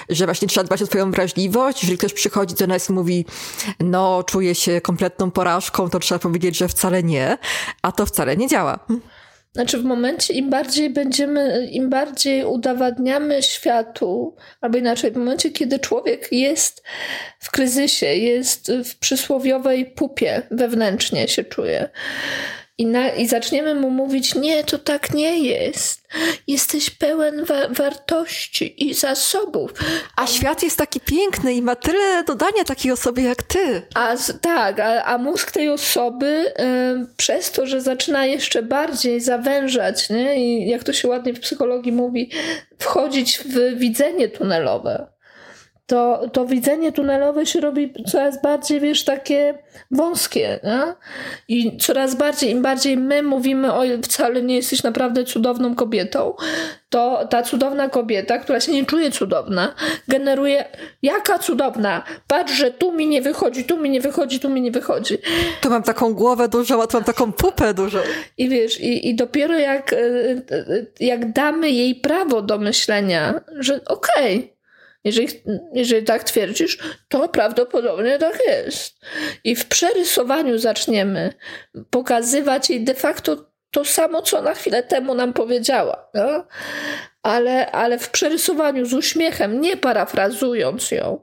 że 0.09 0.25
właśnie 0.25 0.49
trzeba 0.49 0.65
dbać 0.65 0.83
o 0.83 0.87
swoją 0.87 1.11
wrażliwość. 1.11 1.83
Jeżeli 1.83 1.99
ktoś 1.99 2.13
przychodzi 2.13 2.55
do 2.55 2.67
nas 2.67 2.91
i 2.91 2.93
mówi, 2.93 3.27
no 3.81 4.23
czuję 4.27 4.55
się 4.55 4.81
kompletną 4.81 5.31
porażką, 5.31 5.91
to 5.91 5.99
trzeba 5.99 6.19
powiedzieć, 6.19 6.57
że 6.57 6.69
wcale 6.69 7.03
nie, 7.03 7.39
a 7.83 7.93
to 7.93 8.07
wcale 8.07 8.37
nie 8.37 8.49
działa. 8.49 8.79
Znaczy 9.59 9.79
w 9.79 9.85
momencie, 9.85 10.35
im 10.35 10.51
bardziej 10.51 10.91
będziemy, 10.91 11.67
im 11.67 11.91
bardziej 11.91 12.45
udowadniamy 12.45 13.43
światu, 13.43 14.37
albo 14.61 14.79
inaczej, 14.79 15.11
w 15.11 15.17
momencie, 15.17 15.51
kiedy 15.51 15.79
człowiek 15.79 16.33
jest 16.33 16.83
w 17.39 17.51
kryzysie, 17.51 18.07
jest 18.07 18.73
w 18.85 18.99
przysłowiowej 18.99 19.87
pupie 19.87 20.43
wewnętrznie 20.51 21.29
się 21.29 21.45
czuje, 21.45 21.89
i, 22.79 22.87
na, 22.87 23.09
I 23.09 23.27
zaczniemy 23.27 23.75
mu 23.75 23.91
mówić: 23.91 24.35
Nie, 24.35 24.65
to 24.65 24.79
tak 24.79 25.15
nie 25.15 25.39
jest. 25.39 26.09
Jesteś 26.47 26.91
pełen 26.91 27.45
wa 27.45 27.69
wartości 27.69 28.89
i 28.89 28.95
zasobów. 28.95 29.73
A 30.17 30.27
świat 30.27 30.63
jest 30.63 30.79
taki 30.79 31.01
piękny 31.01 31.55
i 31.55 31.63
ma 31.63 31.77
tyle 31.77 32.25
dodania 32.25 32.65
takiej 32.65 32.93
osobie 32.93 33.23
jak 33.23 33.43
ty. 33.43 33.83
A 33.95 34.17
tak, 34.41 34.81
a, 34.81 35.05
a 35.05 35.19
mózg 35.19 35.51
tej 35.51 35.69
osoby 35.69 36.27
y, 36.27 37.17
przez 37.17 37.51
to, 37.51 37.67
że 37.67 37.81
zaczyna 37.81 38.27
jeszcze 38.27 38.63
bardziej 38.63 39.21
zawężać, 39.21 40.11
nie? 40.11 40.37
i 40.37 40.69
jak 40.69 40.85
to 40.85 40.93
się 40.93 41.09
ładnie 41.09 41.35
w 41.35 41.41
psychologii 41.41 41.93
mówi, 41.93 42.31
wchodzić 42.79 43.39
w 43.39 43.79
widzenie 43.79 44.29
tunelowe 44.29 45.18
to, 45.89 46.29
to 46.33 46.47
widzenie 46.47 46.93
tunelowe 46.93 47.47
się 47.47 47.61
robi 47.61 47.93
coraz 48.07 48.43
bardziej, 48.43 48.81
wiesz, 48.81 49.05
takie 49.05 49.59
wąskie. 49.91 50.61
Nie? 50.65 50.95
I 51.49 51.77
coraz 51.77 52.15
bardziej, 52.15 52.51
im 52.51 52.63
bardziej 52.63 52.97
my 52.97 53.23
mówimy, 53.23 53.73
o 53.73 53.83
wcale 54.03 54.43
nie 54.43 54.57
jesteś 54.57 54.83
naprawdę 54.83 55.25
cudowną 55.25 55.75
kobietą, 55.75 56.35
to 56.89 57.27
ta 57.31 57.43
cudowna 57.43 57.89
kobieta, 57.89 58.39
która 58.39 58.61
się 58.61 58.73
nie 58.73 58.85
czuje 58.85 59.11
cudowna, 59.11 59.75
generuje, 60.09 60.65
jaka 61.03 61.39
cudowna, 61.39 62.03
patrz, 62.27 62.53
że 62.53 62.71
tu 62.71 62.93
mi 62.93 63.07
nie 63.07 63.23
wychodzi, 63.23 63.65
tu 63.65 63.77
mi 63.77 63.91
nie 63.91 64.01
wychodzi, 64.01 64.41
tu 64.41 64.49
mi 64.49 64.61
nie 64.61 64.71
wychodzi. 64.71 65.19
Tu 65.61 65.71
mam 65.71 65.83
taką 65.83 66.15
głowę 66.15 66.49
dużą, 66.49 66.83
a 66.83 66.87
tu 66.87 66.97
mam 66.97 67.05
taką 67.05 67.33
pupę 67.33 67.75
dużą. 67.75 67.99
I 68.39 68.49
wiesz, 68.49 68.81
i, 68.81 69.09
i 69.09 69.15
dopiero 69.15 69.59
jak, 69.59 69.93
e, 69.93 69.97
e, 69.97 70.87
jak 71.01 71.33
damy 71.33 71.71
jej 71.71 71.95
prawo 71.95 72.43
do 72.43 72.59
myślenia, 72.59 73.41
że 73.59 73.81
okej, 73.85 74.37
okay, 74.39 74.58
jeżeli, 75.09 75.29
jeżeli 75.73 76.07
tak 76.07 76.25
twierdzisz, 76.25 76.79
to 77.09 77.29
prawdopodobnie 77.29 78.19
tak 78.19 78.39
jest. 78.47 79.01
I 79.45 79.57
w 79.57 79.67
przerysowaniu 79.67 80.59
zaczniemy 80.59 81.33
pokazywać 81.91 82.71
jej 82.71 82.85
de 82.85 82.95
facto 82.95 83.49
to 83.71 83.85
samo, 83.85 84.23
co 84.23 84.43
na 84.43 84.55
chwilę 84.55 84.83
temu 84.83 85.15
nam 85.15 85.33
powiedziała. 85.33 86.09
No? 86.15 86.45
Ale, 87.23 87.71
ale 87.71 87.99
w 87.99 88.11
przerysowaniu 88.11 88.87
z 88.87 88.95
uśmiechem, 88.95 89.61
nie 89.61 89.77
parafrazując 89.77 90.91
ją, 90.91 91.21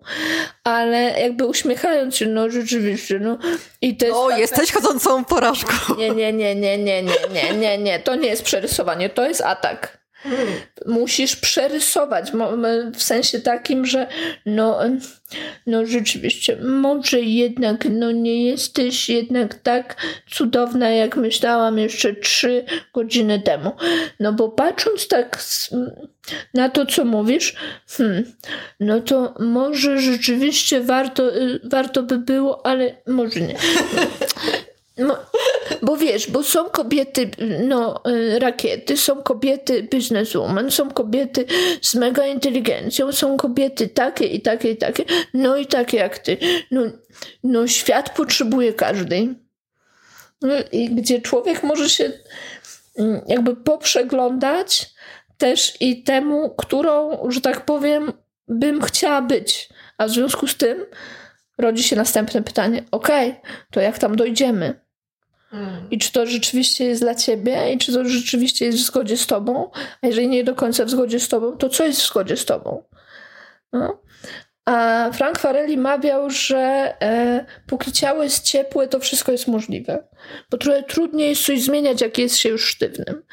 ale 0.64 1.20
jakby 1.20 1.46
uśmiechając 1.46 2.16
się, 2.16 2.26
no 2.26 2.50
rzeczywiście, 2.50 3.20
no 3.20 3.38
i 3.82 3.98
to 3.98 4.06
jest. 4.06 4.18
O, 4.18 4.38
jesteś 4.38 4.72
chodzącą 4.72 5.26
porażką. 5.26 5.96
Nie, 5.98 6.12
nie, 6.12 6.34
nie, 6.34 6.56
nie, 6.56 6.78
nie, 6.78 7.04
nie, 7.04 7.14
nie, 7.34 7.58
nie, 7.58 7.78
nie, 7.78 8.00
to 8.00 8.16
nie 8.16 8.30
jest 8.30 8.44
przerysowanie, 8.44 9.10
to 9.10 9.28
jest 9.28 9.42
atak. 9.42 10.05
Musisz 10.86 11.36
przerysować 11.36 12.32
w 12.96 13.04
sensie 13.04 13.40
takim, 13.40 13.86
że 13.86 14.08
no, 14.46 14.80
no 15.68 15.86
rzeczywiście, 15.86 16.58
może 16.62 17.22
jednak 17.22 17.86
no 17.90 18.12
nie 18.12 18.46
jesteś 18.46 19.10
jednak 19.10 19.56
tak 19.56 19.96
cudowna, 20.32 20.90
jak 20.90 21.18
myślałam 21.18 21.78
jeszcze 21.80 22.16
trzy 22.16 22.66
godziny 22.94 23.40
temu. 23.40 23.72
No 24.20 24.34
bo 24.34 24.50
patrząc 24.50 25.08
tak 25.08 25.44
na 26.54 26.70
to, 26.70 26.86
co 26.86 27.06
mówisz, 27.06 27.56
hmm, 27.88 28.24
no 28.80 29.02
to 29.02 29.34
może 29.40 30.00
rzeczywiście 30.00 30.82
warto, 30.82 31.36
y, 31.36 31.60
warto 31.64 32.04
by 32.04 32.18
było, 32.18 32.66
ale 32.66 32.96
może 33.08 33.42
nie. 33.42 33.56
No, 34.98 35.18
bo 35.82 35.98
wiesz, 35.98 36.32
bo 36.32 36.44
są 36.44 36.70
kobiety, 36.70 37.30
no, 37.64 38.04
y, 38.08 38.40
rakiety, 38.40 38.98
są 38.98 39.24
kobiety 39.24 39.84
bizneswoman, 39.84 40.72
są 40.72 40.92
kobiety 40.92 41.46
z 41.82 41.96
mega 41.96 42.28
inteligencją, 42.28 43.12
są 43.12 43.38
kobiety 43.38 43.88
takie 43.88 44.26
i 44.26 44.42
takie 44.42 44.72
i 44.72 44.78
takie, 44.78 45.04
no 45.34 45.58
i 45.58 45.66
takie 45.66 45.98
jak 45.98 46.20
ty. 46.20 46.38
No, 46.72 46.82
no 47.44 47.68
świat 47.68 48.16
potrzebuje 48.16 48.74
każdej. 48.74 49.36
No, 50.42 50.54
I 50.72 50.90
gdzie 50.90 51.22
człowiek 51.22 51.64
może 51.64 51.90
się 51.90 52.12
mm, 52.98 53.22
jakby 53.28 53.56
poprzeglądać 53.56 54.90
też 55.38 55.82
i 55.82 56.04
temu, 56.04 56.56
którą, 56.58 57.20
że 57.32 57.42
tak 57.42 57.66
powiem, 57.66 58.14
bym 58.48 58.82
chciała 58.82 59.22
być. 59.22 59.70
A 59.98 60.08
w 60.08 60.10
związku 60.10 60.48
z 60.48 60.58
tym 60.58 60.86
rodzi 61.58 61.84
się 61.84 61.96
następne 61.96 62.44
pytanie: 62.44 62.84
okay, 62.92 63.36
to 63.72 63.82
jak 63.82 64.00
tam 64.00 64.16
dojdziemy? 64.16 64.85
Mm. 65.54 65.88
I 65.92 65.98
czy 65.98 66.12
to 66.12 66.26
rzeczywiście 66.26 66.86
jest 66.86 67.02
dla 67.02 67.16
ciebie, 67.16 67.74
i 67.74 67.78
czy 67.78 67.94
to 67.94 68.06
rzeczywiście 68.06 68.66
jest 68.66 68.78
w 68.78 68.86
zgodzie 68.86 69.18
z 69.18 69.28
tobą, 69.28 69.72
a 70.02 70.08
jeżeli 70.08 70.28
nie 70.28 70.44
do 70.44 70.56
końca 70.56 70.86
w 70.86 70.90
zgodzie 70.90 71.20
z 71.20 71.28
tobą, 71.28 71.58
to 71.58 71.70
co 71.70 71.86
jest 71.86 72.02
w 72.02 72.08
zgodzie 72.08 72.38
z 72.38 72.46
tobą? 72.46 72.84
No? 73.74 74.02
A 74.66 75.10
Frank 75.14 75.40
Farelli 75.40 75.78
mawiał, 75.78 76.30
że 76.30 76.94
e, 77.02 77.46
póki 77.68 77.92
ciało 77.92 78.24
jest 78.24 78.44
ciepłe, 78.44 78.88
to 78.88 79.00
wszystko 79.00 79.32
jest 79.32 79.48
możliwe. 79.48 80.04
Bo 80.52 80.58
trochę 80.58 80.84
trudniej 80.84 81.30
jest 81.30 81.46
coś 81.46 81.62
zmieniać, 81.62 82.02
jak 82.02 82.18
jest 82.18 82.38
się 82.38 82.50
już 82.50 82.66
sztywnym. 82.66 83.24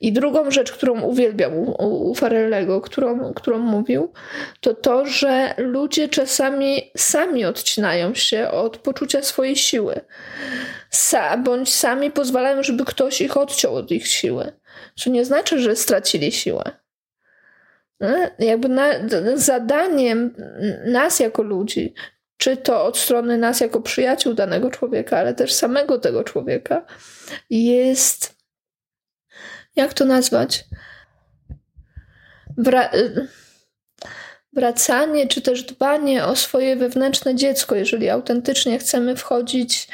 I 0.00 0.12
drugą 0.12 0.50
rzecz, 0.50 0.72
którą 0.72 1.00
uwielbiam 1.00 1.52
u, 1.58 2.10
u 2.10 2.14
Farellego, 2.14 2.80
którą, 2.80 3.34
którą 3.34 3.58
mówił, 3.58 4.12
to 4.60 4.74
to, 4.74 5.06
że 5.06 5.54
ludzie 5.58 6.08
czasami 6.08 6.90
sami 6.96 7.44
odcinają 7.44 8.14
się 8.14 8.50
od 8.50 8.76
poczucia 8.78 9.22
swojej 9.22 9.56
siły. 9.56 10.00
Sa, 10.90 11.36
bądź 11.36 11.74
sami 11.74 12.10
pozwalają, 12.10 12.62
żeby 12.62 12.84
ktoś 12.84 13.20
ich 13.20 13.36
odciął 13.36 13.74
od 13.74 13.90
ich 13.90 14.06
siły. 14.06 14.52
Co 14.96 15.10
nie 15.10 15.24
znaczy, 15.24 15.58
że 15.58 15.76
stracili 15.76 16.32
siłę 16.32 16.70
jakby 18.38 18.68
na, 18.68 18.88
zadaniem 19.34 20.34
nas 20.86 21.20
jako 21.20 21.42
ludzi, 21.42 21.94
czy 22.38 22.56
to 22.56 22.84
od 22.84 22.98
strony 22.98 23.38
nas 23.38 23.60
jako 23.60 23.80
przyjaciół 23.80 24.34
danego 24.34 24.70
człowieka, 24.70 25.18
ale 25.18 25.34
też 25.34 25.52
samego 25.52 25.98
tego 25.98 26.24
człowieka, 26.24 26.86
jest, 27.50 28.34
jak 29.76 29.94
to 29.94 30.04
nazwać? 30.04 30.64
Wra- 32.58 32.90
wracanie 34.58 35.26
czy 35.26 35.42
też 35.42 35.62
dbanie 35.62 36.24
o 36.24 36.36
swoje 36.36 36.76
wewnętrzne 36.76 37.34
dziecko, 37.34 37.74
jeżeli 37.74 38.10
autentycznie 38.10 38.78
chcemy 38.78 39.16
wchodzić 39.16 39.88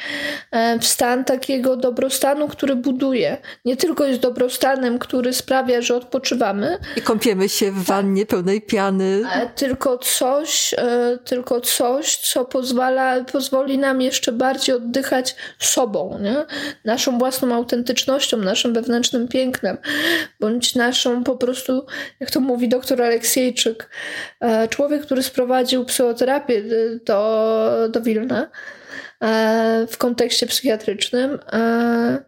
e, 0.51 0.79
w 0.79 0.85
stan 0.85 1.25
takiego 1.25 1.77
dobrostanu, 1.77 2.47
który 2.47 2.75
buduje. 2.75 3.37
Nie 3.65 3.77
tylko 3.77 4.05
jest 4.05 4.19
dobrostanem, 4.19 4.99
który 4.99 5.33
sprawia, 5.33 5.81
że 5.81 5.95
odpoczywamy. 5.95 6.77
I 6.97 7.01
kąpiemy 7.01 7.49
się 7.49 7.71
w 7.71 7.83
wannie 7.83 8.25
pełnej 8.25 8.61
piany. 8.61 9.21
Tylko 9.55 9.97
coś, 9.97 10.73
e, 10.77 11.17
tylko 11.25 11.61
coś, 11.61 12.17
co 12.17 12.45
pozwala, 12.45 13.23
pozwoli 13.23 13.77
nam 13.77 14.01
jeszcze 14.01 14.31
bardziej 14.31 14.75
oddychać 14.75 15.35
sobą, 15.59 16.19
nie? 16.21 16.45
naszą 16.85 17.17
własną 17.17 17.55
autentycznością, 17.55 18.37
naszym 18.37 18.73
wewnętrznym 18.73 19.27
pięknem, 19.27 19.77
bądź 20.39 20.75
naszą 20.75 21.23
po 21.23 21.35
prostu, 21.35 21.85
jak 22.19 22.31
to 22.31 22.39
mówi 22.39 22.69
doktor 22.69 23.01
Aleksiejczyk, 23.01 23.89
E, 24.45 24.54
człowiek, 24.69 25.01
który 25.01 25.23
sprowadził 25.23 25.85
psychoterapię 25.85 26.63
do, 27.05 27.89
do 27.89 28.01
Wilna 28.01 28.49
e, 29.21 29.87
w 29.89 29.97
kontekście 29.97 30.47
psychiatrycznym, 30.47 31.39
e, 31.53 32.25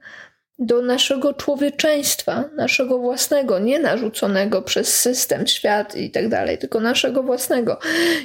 do 0.59 0.81
naszego 0.81 1.33
człowieczeństwa, 1.33 2.43
naszego 2.55 2.99
własnego, 2.99 3.59
nie 3.59 3.79
narzuconego 3.79 4.61
przez 4.61 4.99
system, 4.99 5.47
świat 5.47 5.95
i 5.95 6.11
tak 6.11 6.29
dalej, 6.29 6.57
tylko 6.57 6.79
naszego 6.79 7.23
własnego. 7.23 7.79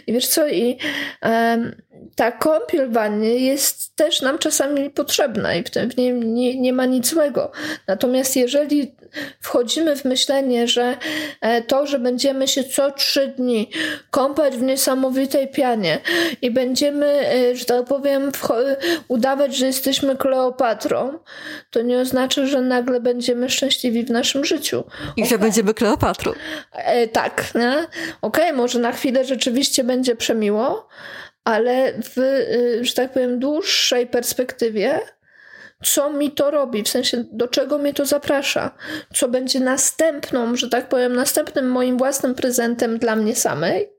I 0.06 0.12
wiesz 0.12 0.28
co, 0.28 0.49
i 0.49 0.78
um, 1.23 1.82
ta 2.16 2.32
kąpiel 2.32 2.90
wannie 2.90 3.37
jest 3.37 3.97
też 3.97 4.23
nam 4.23 4.38
czasami 4.38 4.90
potrzebna 4.90 5.54
i 5.54 5.62
w 5.62 5.71
tym 5.71 5.90
w 5.90 5.97
niej 5.97 6.12
nie, 6.12 6.61
nie 6.61 6.73
ma 6.73 6.87
nic 6.87 7.06
złego. 7.06 7.52
Natomiast 7.87 8.37
jeżeli 8.37 8.97
wchodzimy 9.40 9.97
w 9.97 10.04
myślenie, 10.04 10.69
że 10.69 10.97
e, 11.40 11.62
to, 11.62 11.87
że 11.87 11.99
będziemy 11.99 12.49
się 12.49 12.64
co 12.64 12.90
trzy 12.90 13.28
dni 13.28 13.71
kąpać 14.11 14.57
w 14.57 14.62
niesamowitej 14.62 15.49
pianie 15.49 15.99
i 16.42 16.50
będziemy, 16.50 17.07
e, 17.07 17.57
że 17.57 17.64
tak 17.64 17.85
powiem, 17.85 18.33
udawać, 19.09 19.57
że 19.57 19.66
jesteśmy 19.66 20.16
Kleopatrą, 20.16 21.19
to 21.71 21.83
nie 21.83 21.99
oznacza, 21.99 22.47
że 22.47 22.61
nagle 22.61 23.00
będziemy 23.00 23.50
szczęśliwi 23.50 24.04
w 24.04 24.11
naszym 24.11 24.45
życiu. 24.45 24.85
I 25.16 25.23
okay. 25.23 25.31
że 25.31 25.38
będziemy 25.38 25.75
Kleopatrą. 25.75 26.33
E, 26.73 27.09
tak, 27.09 27.54
nie? 27.54 27.87
Okej, 28.23 28.45
okay, 28.45 28.52
może 28.52 28.78
na 28.78 28.92
chwilę 28.92 29.25
rzeczywiście 29.25 29.85
będzie 29.85 30.16
przemiło, 30.16 30.88
ale 31.45 31.92
w, 31.92 32.19
y, 32.19 32.85
że 32.85 32.95
tak 32.95 33.12
powiem, 33.12 33.38
dłuższej 33.38 34.07
perspektywie, 34.07 35.00
co 35.82 36.12
mi 36.12 36.30
to 36.30 36.50
robi, 36.50 36.82
w 36.82 36.88
sensie 36.88 37.24
do 37.32 37.48
czego 37.48 37.78
mnie 37.78 37.94
to 37.94 38.06
zaprasza, 38.06 38.70
co 39.14 39.28
będzie 39.28 39.60
następną, 39.60 40.56
że 40.56 40.68
tak 40.68 40.88
powiem, 40.88 41.16
następnym 41.16 41.70
moim 41.70 41.98
własnym 41.98 42.34
prezentem 42.34 42.98
dla 42.98 43.16
mnie 43.16 43.36
samej, 43.36 43.92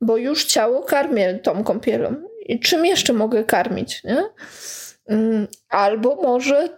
bo 0.00 0.16
już 0.16 0.44
ciało 0.44 0.82
karmię 0.82 1.38
tą 1.38 1.64
kąpielą. 1.64 2.14
I 2.46 2.60
czym 2.60 2.86
jeszcze 2.86 3.12
mogę 3.12 3.44
karmić, 3.44 4.04
nie? 4.04 4.24
Mm, 5.08 5.46
albo 5.68 6.14
może, 6.14 6.68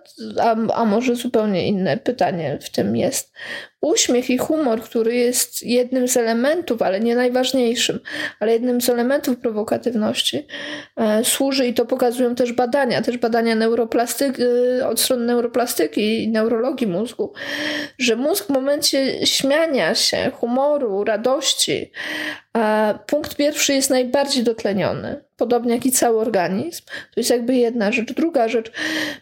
a, 0.40 0.56
a 0.74 0.84
może 0.84 1.14
zupełnie 1.14 1.68
inne 1.68 1.96
pytanie 1.96 2.58
w 2.62 2.70
tym 2.70 2.96
jest. 2.96 3.32
Uśmiech 3.80 4.30
i 4.30 4.38
humor, 4.38 4.82
który 4.82 5.14
jest 5.14 5.62
jednym 5.62 6.08
z 6.08 6.16
elementów, 6.16 6.82
ale 6.82 7.00
nie 7.00 7.14
najważniejszym, 7.14 8.00
ale 8.40 8.52
jednym 8.52 8.80
z 8.80 8.88
elementów 8.88 9.38
prowokatywności, 9.38 10.46
e, 10.96 11.24
służy 11.24 11.66
i 11.66 11.74
to 11.74 11.86
pokazują 11.86 12.34
też 12.34 12.52
badania, 12.52 13.02
też 13.02 13.18
badania 13.18 13.54
neuroplastyki, 13.54 14.42
e, 14.78 14.88
od 14.88 15.00
strony 15.00 15.26
neuroplastyki 15.26 16.24
i 16.24 16.28
neurologii 16.28 16.86
mózgu, 16.86 17.32
że 17.98 18.16
mózg 18.16 18.46
w 18.46 18.50
momencie 18.50 19.26
śmiania 19.26 19.94
się, 19.94 20.30
humoru, 20.34 21.04
radości, 21.04 21.92
e, 22.56 22.98
punkt 23.06 23.36
pierwszy 23.36 23.74
jest 23.74 23.90
najbardziej 23.90 24.44
dotleniony, 24.44 25.24
podobnie 25.40 25.74
jak 25.74 25.86
i 25.86 25.92
cały 25.92 26.20
organizm. 26.20 26.82
To 26.86 27.20
jest 27.20 27.30
jakby 27.30 27.54
jedna 27.54 27.92
rzecz. 27.92 28.12
Druga 28.12 28.48
rzecz, 28.48 28.72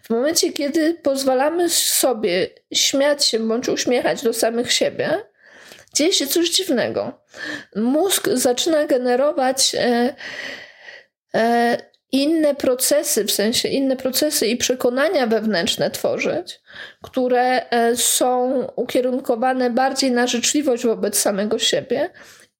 w 0.02 0.10
momencie, 0.10 0.52
kiedy 0.52 0.94
pozwalamy 0.94 1.68
sobie 1.70 2.46
śmiać 2.74 3.24
się 3.24 3.38
bądź 3.38 3.68
uśmiechać 3.68 4.22
do 4.22 4.32
samych 4.32 4.72
siebie, 4.72 5.24
dzieje 5.94 6.12
się 6.12 6.26
coś 6.26 6.50
dziwnego. 6.50 7.20
Mózg 7.76 8.28
zaczyna 8.32 8.86
generować 8.86 9.74
e, 9.74 10.14
e, 11.34 11.76
inne 12.12 12.54
procesy, 12.54 13.24
w 13.24 13.32
sensie 13.32 13.68
inne 13.68 13.96
procesy 13.96 14.46
i 14.46 14.56
przekonania 14.56 15.26
wewnętrzne 15.26 15.90
tworzyć, 15.90 16.60
które 17.02 17.70
e, 17.70 17.96
są 17.96 18.62
ukierunkowane 18.76 19.70
bardziej 19.70 20.10
na 20.10 20.26
życzliwość 20.26 20.84
wobec 20.84 21.18
samego 21.18 21.58
siebie 21.58 22.10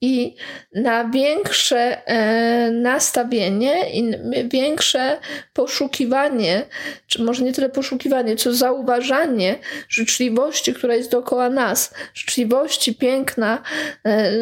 i 0.01 0.37
na 0.75 1.09
większe 1.09 2.07
e, 2.07 2.71
nastawienie 2.71 3.91
i 3.91 4.13
większe 4.49 5.19
poszukiwanie, 5.53 6.63
czy 7.07 7.23
może 7.23 7.45
nie 7.45 7.53
tyle 7.53 7.69
poszukiwanie, 7.69 8.37
co 8.37 8.55
zauważanie 8.55 9.59
życzliwości, 9.89 10.75
która 10.75 10.95
jest 10.95 11.11
dookoła 11.11 11.51
nas, 11.51 11.95
życzliwości, 12.15 12.95
piękna, 12.95 13.63
e, 14.05 14.33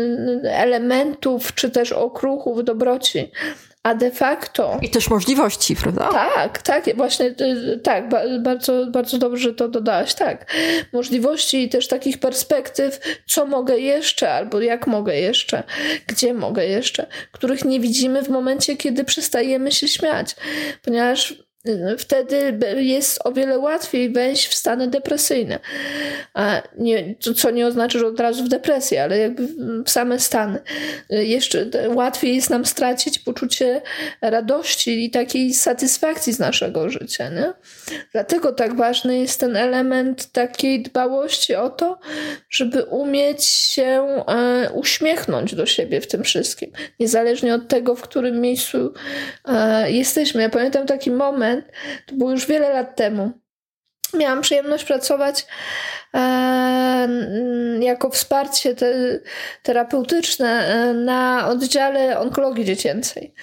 elementów, 0.45 1.55
czy 1.55 1.71
też 1.71 1.93
okruchów, 1.93 2.65
dobroci 2.65 3.31
a 3.87 3.95
de 3.95 4.11
facto. 4.11 4.79
I 4.83 4.91
też 4.91 5.11
możliwości, 5.11 5.77
prawda? 5.77 6.09
Tak, 6.09 6.63
tak, 6.63 6.97
właśnie 6.97 7.27
y, 7.27 7.81
tak, 7.83 8.09
bardzo, 8.43 8.87
bardzo 8.87 9.19
dobrze 9.19 9.55
to 9.55 9.69
dodałaś, 9.69 10.15
tak. 10.15 10.55
Możliwości 10.93 11.63
i 11.63 11.69
też 11.69 11.89
takich 11.89 12.19
perspektyw, 12.19 13.01
co 13.27 13.47
mogę 13.47 13.79
jeszcze, 13.79 14.33
albo 14.33 14.61
jak 14.61 14.87
mogę 14.87 15.17
jeszcze, 15.17 15.63
gdzie 16.07 16.35
mogę 16.35 16.67
jeszcze, 16.67 17.07
których 17.33 17.65
nie 17.65 17.81
widzimy 17.81 18.23
w 18.23 18.29
momencie, 18.29 18.77
kiedy 18.77 19.05
przestajemy 19.05 19.73
się 19.73 19.89
śmiać, 19.89 20.37
ponieważ 20.83 21.46
wtedy 21.99 22.59
jest 22.77 23.19
o 23.25 23.33
wiele 23.33 23.59
łatwiej 23.59 24.13
wejść 24.13 24.47
w 24.47 24.55
stany 24.55 24.89
depresyjne. 24.89 25.59
A 26.35 26.63
nie, 26.79 27.15
co 27.37 27.51
nie 27.51 27.67
oznacza, 27.67 27.99
że 27.99 28.07
od 28.07 28.21
razu 28.21 28.45
w 28.45 28.49
depresję, 28.49 29.03
ale 29.03 29.19
jakby 29.19 29.49
w 29.85 29.91
same 29.91 30.19
stany. 30.19 30.59
Jeszcze 31.11 31.67
łatwiej 31.89 32.35
jest 32.35 32.51
nam 32.51 32.65
stracić 32.65 33.19
poczucie 33.19 33.83
radości 34.21 35.05
i 35.05 35.11
takiej 35.11 35.55
satysfakcji 35.55 36.33
z 36.33 36.39
naszego 36.39 36.89
życia. 36.91 37.29
Nie? 37.29 37.53
Dlatego 38.13 38.53
tak 38.53 38.77
ważny 38.77 39.19
jest 39.19 39.41
ten 39.41 39.57
element 39.57 40.33
takiej 40.33 40.83
dbałości 40.83 41.55
o 41.55 41.71
to, 41.71 41.99
żeby 42.51 42.85
umieć 42.85 43.45
się 43.45 44.25
e, 44.29 44.71
uśmiechnąć 44.75 45.55
do 45.55 45.67
siebie 45.67 46.01
w 46.01 46.07
tym 46.07 46.25
wszystkim. 46.25 46.73
Niezależnie 47.01 47.55
od 47.55 47.69
tego, 47.69 47.95
w 47.95 48.03
którym 48.03 48.41
miejscu 48.41 48.93
e, 49.45 49.91
jesteśmy. 49.91 50.43
Ja 50.43 50.51
pamiętam 50.51 50.87
taki 50.87 51.11
moment, 51.11 51.56
to 52.07 52.15
było 52.15 52.31
już 52.31 52.47
wiele 52.47 52.71
lat 52.71 52.97
temu. 52.97 53.33
Miałam 54.15 54.41
przyjemność 54.41 54.85
pracować 54.85 55.47
e, 56.15 57.09
jako 57.81 58.11
wsparcie 58.11 58.75
te, 58.75 58.95
terapeutyczne 59.63 60.49
e, 60.49 60.95
na 60.95 61.49
oddziale 61.49 62.19
onkologii 62.19 62.65
dziecięcej. 62.65 63.35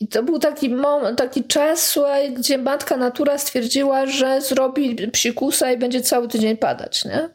I 0.00 0.08
to 0.08 0.22
był 0.22 0.38
taki, 0.38 0.70
moment, 0.70 1.18
taki 1.18 1.44
czas, 1.44 1.86
słuchaj, 1.86 2.32
gdzie 2.32 2.58
matka 2.58 2.96
natura 2.96 3.38
stwierdziła, 3.38 4.06
że 4.06 4.40
zrobi 4.40 5.10
psikusa 5.12 5.72
i 5.72 5.76
będzie 5.76 6.00
cały 6.00 6.28
tydzień 6.28 6.56
padać, 6.56 7.04
nie? 7.04 7.28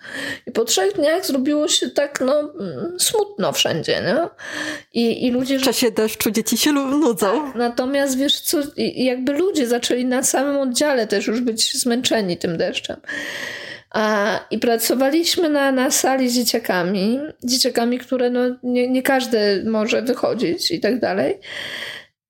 I 0.47 0.52
po 0.52 0.65
trzech 0.65 0.93
dniach 0.93 1.26
zrobiło 1.26 1.67
się 1.67 1.89
tak, 1.89 2.23
no, 2.26 2.39
mm, 2.39 2.99
smutno 2.99 3.52
wszędzie, 3.52 4.02
nie? 4.02 4.28
I, 4.93 5.26
i 5.28 5.32
ludzie... 5.32 5.60
W 5.60 5.63
czasie 5.63 5.91
deszczu 5.91 6.32
dzieci 6.32 6.58
się 6.58 6.71
nudzą. 6.71 7.45
Tak, 7.45 7.56
natomiast 7.56 8.17
wiesz 8.17 8.39
co, 8.39 8.58
jakby 8.95 9.34
ludzie 9.34 9.67
zaczęli 9.67 10.06
na 10.06 10.23
samym 10.23 10.58
oddziale 10.58 11.08
też 11.08 11.28
już 11.28 11.41
być 11.41 11.78
zmęczeni 11.78 12.38
tym 12.38 12.58
deszczem. 12.58 12.97
A, 13.89 14.39
I 14.52 14.60
pracowaliśmy 14.60 15.49
na, 15.49 15.71
na 15.71 15.91
sali 15.91 16.30
z 16.30 16.34
dzieciakami, 16.34 17.19
dzieciakami, 17.43 17.99
które 17.99 18.30
no, 18.30 18.39
nie, 18.63 18.88
nie 18.88 19.02
każdy 19.02 19.63
może 19.65 20.02
wychodzić 20.02 20.71
i 20.71 20.80
tak 20.80 20.99
dalej. 20.99 21.39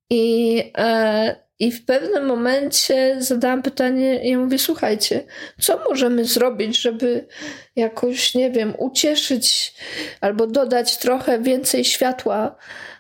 I, 0.10 0.64
e, 0.78 1.36
I 1.60 1.72
w 1.72 1.86
pewnym 1.86 2.26
momencie 2.26 3.16
zadałam 3.20 3.62
pytanie 3.62 4.24
i 4.24 4.38
mówię, 4.38 4.60
słuchajcie, 4.60 5.24
co 5.62 5.80
możemy 5.90 6.26
zrobić, 6.26 6.82
żeby 6.82 7.28
jakoś, 7.76 8.36
nie 8.36 8.52
wiem, 8.52 8.74
ucieszyć 8.78 9.74
albo 10.22 10.48
dodać 10.48 10.98
trochę 10.98 11.40
więcej 11.40 11.86
światła 11.86 12.56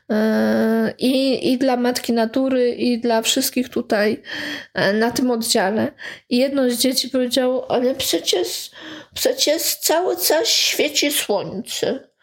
e, 0.09 0.93
i, 0.97 1.51
i 1.51 1.57
dla 1.57 1.77
Matki 1.77 2.13
Natury, 2.13 2.69
i 2.69 2.99
dla 2.99 3.21
wszystkich 3.21 3.69
tutaj 3.69 4.21
e, 4.73 4.93
na 4.93 5.11
tym 5.11 5.31
oddziale. 5.31 5.91
I 6.29 6.37
jedno 6.37 6.69
z 6.69 6.77
dzieci 6.77 7.09
powiedziało, 7.09 7.71
ale 7.71 7.95
przecież, 7.95 8.71
przecież 9.15 9.75
cały 9.75 10.17
czas 10.17 10.47
świeci 10.47 11.11
słońce. 11.11 12.13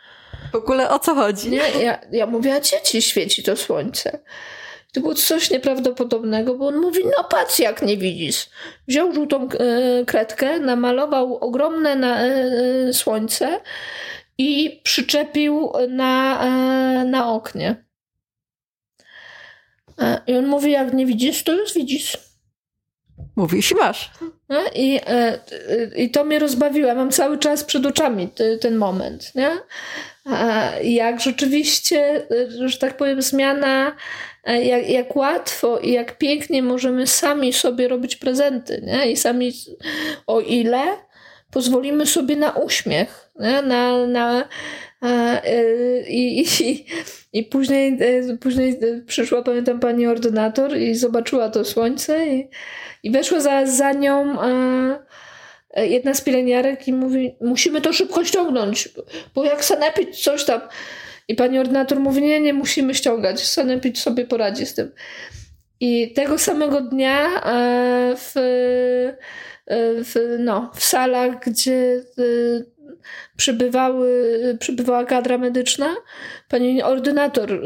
W 0.52 0.54
ogóle 0.54 0.90
o 0.90 0.98
co 0.98 1.14
chodzi? 1.14 1.50
Nie, 1.50 1.62
ja, 1.82 2.00
ja 2.12 2.26
mówię, 2.26 2.54
a 2.54 2.60
dzieci 2.60 3.02
świeci 3.02 3.42
to 3.42 3.56
słońce. 3.56 4.18
To 4.92 5.00
było 5.00 5.14
coś 5.14 5.50
nieprawdopodobnego, 5.50 6.54
bo 6.54 6.66
on 6.66 6.76
mówi, 6.76 7.00
no 7.04 7.24
patrz 7.24 7.58
jak 7.58 7.82
nie 7.82 7.96
widzisz. 7.96 8.46
Wziął 8.88 9.14
żółtą 9.14 9.48
e, 9.48 10.04
kredkę, 10.04 10.60
namalował 10.60 11.36
ogromne 11.36 11.96
na, 11.96 12.20
e, 12.20 12.26
e, 12.88 12.92
słońce 12.92 13.60
i 14.38 14.80
przyczepił 14.82 15.72
na, 15.88 16.44
e, 16.44 17.04
na 17.04 17.32
oknie. 17.32 17.84
E, 19.98 20.20
I 20.26 20.36
on 20.36 20.46
mówi, 20.46 20.70
jak 20.70 20.92
nie 20.92 21.06
widzisz, 21.06 21.42
to 21.44 21.52
już 21.52 21.74
widzisz. 21.74 22.18
Mówisz 23.36 23.70
i 23.70 23.74
masz. 23.74 24.10
No 24.48 24.60
I, 24.74 25.00
I 25.96 26.10
to 26.10 26.24
mnie 26.24 26.38
rozbawiło. 26.38 26.94
Mam 26.94 27.10
cały 27.10 27.38
czas 27.38 27.64
przed 27.64 27.86
oczami 27.86 28.28
ten 28.60 28.76
moment. 28.76 29.34
Nie? 29.34 29.50
Jak 30.82 31.20
rzeczywiście, 31.20 32.26
że 32.66 32.78
tak 32.78 32.96
powiem, 32.96 33.22
zmiana 33.22 33.96
E, 34.44 34.64
jak, 34.64 34.88
jak 34.88 35.16
łatwo 35.16 35.78
i 35.78 35.92
jak 35.92 36.18
pięknie 36.18 36.62
możemy 36.62 37.06
sami 37.06 37.52
sobie 37.52 37.88
robić 37.88 38.16
prezenty, 38.16 38.82
nie? 38.86 39.10
I 39.12 39.16
sami, 39.16 39.52
o 40.26 40.40
ile 40.40 40.82
pozwolimy 41.50 42.06
sobie 42.06 42.36
na 42.36 42.50
uśmiech, 42.50 43.30
nie? 43.40 43.62
na, 43.62 44.06
na 44.06 44.48
e, 45.02 46.02
i, 46.08 46.40
i, 46.40 46.86
i 47.32 47.42
później, 47.42 47.98
e, 48.00 48.36
później 48.36 48.78
przyszła, 49.06 49.42
pamiętam, 49.42 49.80
pani 49.80 50.06
ordynator 50.06 50.76
i 50.76 50.94
zobaczyła 50.94 51.48
to 51.48 51.64
słońce 51.64 52.26
i, 52.26 52.48
i 53.02 53.10
weszła 53.10 53.40
za, 53.40 53.66
za 53.66 53.92
nią 53.92 54.42
e, 54.42 54.98
jedna 55.76 56.14
z 56.14 56.20
pielęgniarek 56.20 56.88
i 56.88 56.92
mówi, 56.92 57.36
musimy 57.40 57.80
to 57.80 57.92
szybko 57.92 58.24
ściągnąć, 58.24 58.88
bo 59.34 59.44
jak 59.44 59.64
sanepid 59.64 60.16
coś 60.16 60.44
tam. 60.44 60.60
I 61.28 61.34
pani 61.34 61.58
ordynator 61.58 62.00
mówi, 62.00 62.22
nie, 62.22 62.40
nie 62.40 62.54
musimy 62.54 62.94
ściągać, 62.94 63.46
sanepid 63.46 63.98
sobie 63.98 64.24
poradzi 64.24 64.66
z 64.66 64.74
tym. 64.74 64.92
I 65.80 66.12
tego 66.12 66.38
samego 66.38 66.80
dnia 66.80 67.42
e, 67.44 68.14
w, 68.16 68.32
w, 70.04 70.36
no, 70.38 70.70
w 70.74 70.84
salach, 70.84 71.40
gdzie 71.40 72.02
przybywały, 73.36 74.36
przybywała 74.60 75.04
kadra 75.04 75.38
medyczna, 75.38 75.96
pani 76.48 76.82
ordynator 76.82 77.62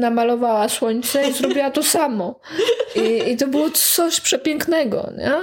namalowała 0.00 0.68
słońce 0.68 1.28
i 1.28 1.32
zrobiła 1.32 1.70
to 1.70 1.82
samo. 1.82 2.40
I, 2.96 3.32
i 3.32 3.36
to 3.36 3.46
było 3.46 3.70
coś 3.70 4.20
przepięknego. 4.20 5.12
Nie? 5.18 5.34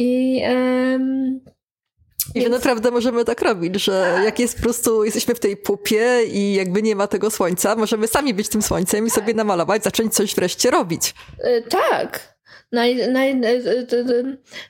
I, 0.00 0.36
yy, 0.36 1.40
i 2.34 2.42
że 2.42 2.48
naprawdę 2.48 2.90
możemy 2.90 3.24
tak 3.24 3.42
robić, 3.42 3.84
że 3.84 4.20
jak 4.24 4.38
jest 4.38 4.56
po 4.56 4.62
prostu, 4.62 5.04
jesteśmy 5.04 5.34
w 5.34 5.40
tej 5.40 5.56
pupie 5.56 6.20
i 6.32 6.54
jakby 6.54 6.82
nie 6.82 6.96
ma 6.96 7.06
tego 7.06 7.30
słońca, 7.30 7.76
możemy 7.76 8.08
sami 8.08 8.34
być 8.34 8.48
tym 8.48 8.62
słońcem 8.62 9.06
i 9.06 9.10
sobie 9.10 9.34
namalować, 9.34 9.84
zacząć 9.84 10.14
coś 10.14 10.34
wreszcie 10.34 10.70
robić. 10.70 11.14
Yy, 11.44 11.62
tak. 11.62 12.40
Naj, 12.72 13.08
naj, 13.12 13.40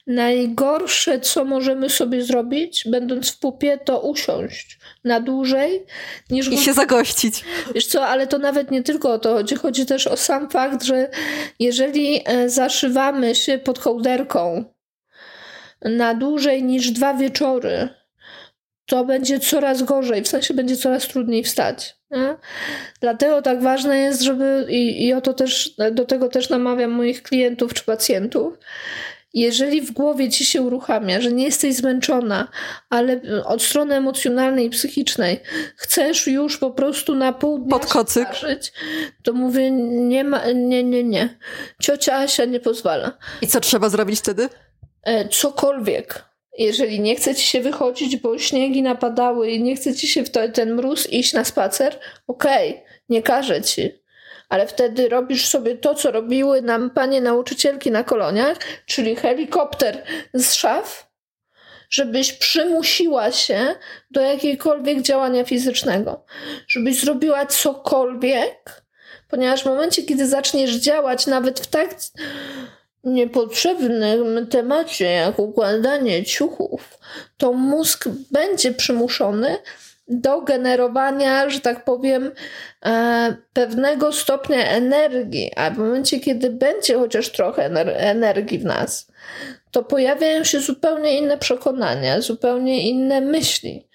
najgorsze, 0.06 1.20
co 1.20 1.44
możemy 1.44 1.90
sobie 1.90 2.22
zrobić, 2.22 2.84
będąc 2.86 3.30
w 3.30 3.38
pupie, 3.38 3.78
to 3.84 4.00
usiąść 4.00 4.78
na 5.04 5.20
dłużej 5.20 5.86
niż. 6.30 6.48
I 6.48 6.58
się 6.58 6.72
zagościć. 6.72 7.44
Wiesz 7.74 7.86
co, 7.86 8.06
ale 8.06 8.26
to 8.26 8.38
nawet 8.38 8.70
nie 8.70 8.82
tylko 8.82 9.12
o 9.12 9.18
to 9.18 9.34
chodzi. 9.34 9.54
Chodzi 9.54 9.86
też 9.86 10.06
o 10.06 10.16
sam 10.16 10.50
fakt, 10.50 10.82
że 10.82 11.10
jeżeli 11.58 12.22
e, 12.24 12.48
zaszywamy 12.48 13.34
się 13.34 13.58
pod 13.58 13.78
kołderką 13.78 14.64
na 15.82 16.14
dłużej 16.14 16.62
niż 16.62 16.90
dwa 16.90 17.14
wieczory, 17.14 17.88
to 18.86 19.04
będzie 19.04 19.40
coraz 19.40 19.82
gorzej, 19.82 20.22
w 20.22 20.28
sensie 20.28 20.54
będzie 20.54 20.76
coraz 20.76 21.08
trudniej 21.08 21.44
wstać. 21.44 21.96
Nie? 22.10 22.36
Dlatego 23.00 23.42
tak 23.42 23.62
ważne 23.62 23.98
jest, 23.98 24.22
żeby, 24.22 24.66
i, 24.68 25.06
i 25.06 25.12
o 25.12 25.20
to 25.20 25.32
też, 25.32 25.76
do 25.92 26.04
tego 26.04 26.28
też 26.28 26.50
namawiam 26.50 26.90
moich 26.90 27.22
klientów 27.22 27.74
czy 27.74 27.84
pacjentów, 27.84 28.58
jeżeli 29.34 29.80
w 29.80 29.92
głowie 29.92 30.30
ci 30.30 30.44
się 30.44 30.62
uruchamia, 30.62 31.20
że 31.20 31.32
nie 31.32 31.44
jesteś 31.44 31.74
zmęczona, 31.74 32.48
ale 32.88 33.20
od 33.44 33.62
strony 33.62 33.94
emocjonalnej 33.94 34.66
i 34.66 34.70
psychicznej 34.70 35.40
chcesz 35.76 36.26
już 36.26 36.58
po 36.58 36.70
prostu 36.70 37.14
na 37.14 37.32
pół 37.32 37.58
dnia 37.58 37.78
kocyk. 37.78 38.28
to 39.22 39.32
mówię, 39.32 39.70
nie 39.70 40.24
ma, 40.24 40.42
nie, 40.54 40.84
nie, 40.84 41.04
nie. 41.04 41.38
Ciocia 41.82 42.16
Asia 42.16 42.44
nie 42.44 42.60
pozwala. 42.60 43.18
I 43.42 43.46
co 43.46 43.60
trzeba 43.60 43.88
zrobić 43.88 44.18
wtedy? 44.18 44.48
E, 45.02 45.28
cokolwiek 45.28 46.30
jeżeli 46.58 47.00
nie 47.00 47.16
chce 47.16 47.34
ci 47.34 47.46
się 47.46 47.60
wychodzić, 47.60 48.16
bo 48.16 48.38
śniegi 48.38 48.82
napadały 48.82 49.50
i 49.50 49.62
nie 49.62 49.76
chce 49.76 49.94
ci 49.94 50.08
się 50.08 50.24
w 50.24 50.30
ten 50.30 50.74
mróz 50.74 51.12
iść 51.12 51.32
na 51.32 51.44
spacer, 51.44 51.98
okej, 52.26 52.70
okay, 52.70 52.82
nie 53.08 53.22
każę 53.22 53.62
ci. 53.62 54.00
Ale 54.48 54.66
wtedy 54.66 55.08
robisz 55.08 55.48
sobie 55.48 55.76
to, 55.76 55.94
co 55.94 56.10
robiły 56.10 56.62
nam 56.62 56.90
panie 56.90 57.20
nauczycielki 57.20 57.90
na 57.90 58.04
koloniach, 58.04 58.58
czyli 58.86 59.16
helikopter 59.16 60.02
z 60.34 60.52
szaf, 60.54 61.10
żebyś 61.90 62.32
przymusiła 62.32 63.32
się 63.32 63.74
do 64.10 64.20
jakiegokolwiek 64.20 65.02
działania 65.02 65.44
fizycznego. 65.44 66.24
Żebyś 66.68 67.00
zrobiła 67.00 67.46
cokolwiek, 67.46 68.82
ponieważ 69.28 69.62
w 69.62 69.66
momencie, 69.66 70.02
kiedy 70.02 70.26
zaczniesz 70.26 70.74
działać 70.74 71.26
nawet 71.26 71.60
w 71.60 71.66
tak 71.66 71.94
niepotrzebnym 73.04 74.46
temacie, 74.46 75.04
jak 75.04 75.38
układanie 75.38 76.24
ciuchów, 76.24 76.98
to 77.36 77.52
mózg 77.52 78.08
będzie 78.30 78.72
przymuszony 78.72 79.58
do 80.08 80.40
generowania, 80.42 81.50
że 81.50 81.60
tak 81.60 81.84
powiem, 81.84 82.30
e, 82.84 83.36
pewnego 83.52 84.12
stopnia 84.12 84.68
energii, 84.68 85.52
a 85.56 85.70
w 85.70 85.78
momencie, 85.78 86.20
kiedy 86.20 86.50
będzie 86.50 86.98
chociaż 86.98 87.28
trochę 87.28 87.64
energii 87.96 88.58
w 88.58 88.64
nas, 88.64 89.06
to 89.70 89.82
pojawiają 89.82 90.44
się 90.44 90.60
zupełnie 90.60 91.18
inne 91.18 91.38
przekonania, 91.38 92.20
zupełnie 92.20 92.88
inne 92.90 93.20
myśli. 93.20 93.89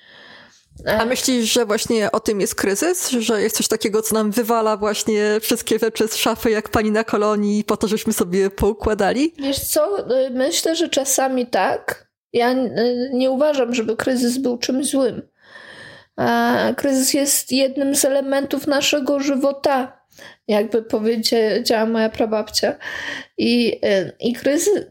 A 1.00 1.06
myślisz, 1.06 1.54
że 1.54 1.66
właśnie 1.66 2.12
o 2.12 2.20
tym 2.20 2.42
jest 2.42 2.56
kryzys? 2.56 3.10
Że 3.10 3.42
jest 3.42 3.58
coś 3.58 3.68
takiego, 3.68 4.02
co 4.02 4.16
nam 4.16 4.32
wywala 4.32 4.78
właśnie 4.78 5.40
wszystkie 5.42 5.80
rzeczy 5.80 6.08
z 6.08 6.16
szafy, 6.16 6.50
jak 6.50 6.70
pani 6.70 6.92
na 6.92 7.04
kolonii, 7.04 7.64
po 7.64 7.78
to, 7.78 7.88
żebyśmy 7.88 8.14
sobie 8.14 8.50
poukładali? 8.50 9.34
Wiesz 9.38 9.60
co, 9.60 9.98
myślę, 10.32 10.76
że 10.76 10.90
czasami 10.90 11.48
tak. 11.48 12.08
Ja 12.34 12.54
nie 13.14 13.32
uważam, 13.32 13.74
żeby 13.74 13.96
kryzys 13.96 14.38
był 14.38 14.58
czymś 14.58 14.90
złym. 14.90 15.22
Kryzys 16.78 17.14
jest 17.14 17.52
jednym 17.52 17.96
z 17.96 18.06
elementów 18.06 18.68
naszego 18.68 19.20
żywota 19.20 20.05
jakby 20.48 20.84
powiedziała 20.84 21.86
moja 21.86 22.10
prababcia. 22.10 22.76
I, 23.38 23.82
I 24.20 24.34
kryzys, 24.34 24.86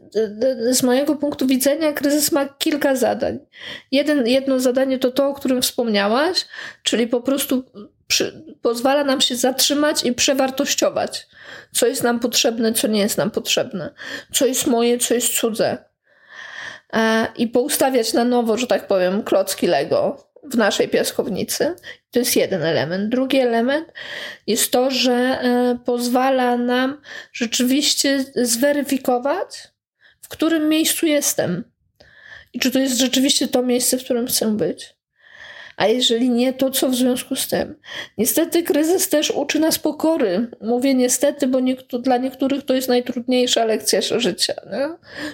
z 0.69 0.83
mojego 0.83 1.15
punktu 1.15 1.47
widzenia, 1.47 1.93
kryzys 1.93 2.31
ma 2.31 2.45
kilka 2.45 2.95
zadań. 2.95 3.39
Jeden, 3.91 4.27
jedno 4.27 4.59
zadanie 4.59 4.99
to 4.99 5.11
to, 5.11 5.27
o 5.27 5.33
którym 5.33 5.61
wspomniałaś, 5.61 6.45
czyli 6.83 7.07
po 7.07 7.21
prostu 7.21 7.63
przy, 8.07 8.43
pozwala 8.61 9.03
nam 9.03 9.21
się 9.21 9.35
zatrzymać 9.35 10.03
i 10.03 10.13
przewartościować, 10.13 11.27
co 11.71 11.87
jest 11.87 12.03
nam 12.03 12.19
potrzebne, 12.19 12.73
co 12.73 12.87
nie 12.87 12.99
jest 12.99 13.17
nam 13.17 13.31
potrzebne, 13.31 13.93
co 14.33 14.45
jest 14.45 14.67
moje, 14.67 14.97
co 14.97 15.13
jest 15.13 15.39
cudze. 15.39 15.77
E, 16.93 17.27
I 17.37 17.47
poustawiać 17.47 18.13
na 18.13 18.25
nowo, 18.25 18.57
że 18.57 18.67
tak 18.67 18.87
powiem, 18.87 19.23
klocki 19.23 19.67
Lego 19.67 20.27
w 20.51 20.57
naszej 20.57 20.89
piaskownicy. 20.89 21.75
To 22.11 22.19
jest 22.19 22.35
jeden 22.35 22.63
element. 22.63 23.09
Drugi 23.09 23.39
element 23.39 23.87
jest 24.47 24.71
to, 24.71 24.91
że 24.91 25.13
e, 25.13 25.77
pozwala 25.85 26.57
nam 26.57 27.01
rzeczywiście 27.33 28.25
zweryfikować, 28.35 29.67
w 30.21 30.27
którym 30.27 30.69
miejscu 30.69 31.05
jestem 31.05 31.63
i 32.53 32.59
czy 32.59 32.71
to 32.71 32.79
jest 32.79 32.97
rzeczywiście 32.97 33.47
to 33.47 33.63
miejsce, 33.63 33.97
w 33.97 34.03
którym 34.03 34.27
chcę 34.27 34.57
być 34.57 34.94
a 35.77 35.87
jeżeli 35.87 36.29
nie, 36.29 36.53
to 36.53 36.71
co 36.71 36.89
w 36.89 36.95
związku 36.95 37.35
z 37.35 37.47
tym? 37.47 37.75
Niestety 38.17 38.63
kryzys 38.63 39.09
też 39.09 39.31
uczy 39.31 39.59
nas 39.59 39.79
pokory. 39.79 40.47
Mówię 40.61 40.93
niestety, 40.93 41.47
bo 41.47 41.59
niektóry, 41.59 42.03
dla 42.03 42.17
niektórych 42.17 42.65
to 42.65 42.73
jest 42.73 42.87
najtrudniejsza 42.87 43.65
lekcja 43.65 43.99
życia. 44.01 44.53
Nie? 44.71 44.89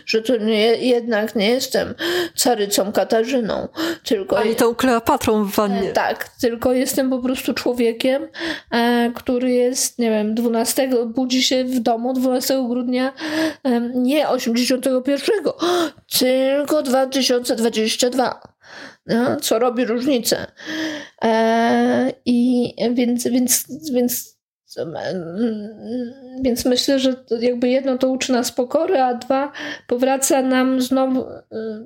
Że 0.06 0.22
to 0.22 0.38
nie, 0.38 0.76
jednak 0.76 1.36
nie 1.36 1.50
jestem 1.50 1.96
carycą 2.36 2.92
Katarzyną, 2.92 3.68
tylko... 4.04 4.40
Ani 4.40 4.56
tą 4.56 4.76
Kleopatrą 4.76 5.44
w 5.44 5.56
wannie. 5.56 5.90
E, 5.90 5.94
tak, 5.94 6.30
tylko 6.42 6.74
jestem 6.74 7.10
po 7.10 7.20
prostu 7.20 7.54
człowiekiem, 7.54 8.28
e, 8.72 9.12
który 9.16 9.52
jest, 9.52 10.00
nie 10.00 10.10
wiem, 10.10 10.36
12, 10.36 10.90
budzi 11.06 11.44
się 11.44 11.64
w 11.64 11.80
domu 11.80 12.14
12 12.14 12.68
grudnia 12.68 13.14
nie 13.94 14.30
81, 14.30 15.30
tylko 16.20 16.84
2022 16.84 18.42
no, 19.06 19.36
co 19.36 19.60
robi 19.60 19.86
różnicę. 19.86 20.52
E, 21.24 22.14
I 22.26 22.74
więc, 22.94 23.28
więc, 23.28 23.66
więc, 23.94 24.38
więc 26.42 26.66
myślę, 26.66 27.00
że 27.00 27.26
jakby 27.40 27.70
jedno 27.70 27.98
to 27.98 28.10
uczy 28.10 28.32
nas 28.32 28.52
pokory, 28.52 29.02
a 29.02 29.14
dwa 29.14 29.52
powraca 29.88 30.42
nam 30.42 30.82
znowu, 30.82 31.30
e, 31.30 31.46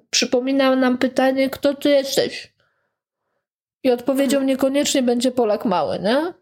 przypomina 0.10 0.76
nam 0.76 0.98
pytanie, 0.98 1.50
kto 1.50 1.74
ty 1.74 1.90
jesteś? 1.90 2.54
I 3.84 3.92
odpowiedzią 3.92 4.42
niekoniecznie 4.42 5.04
będzie 5.04 5.32
Polak 5.32 5.66
mały, 5.66 6.00
nie? 6.00 6.34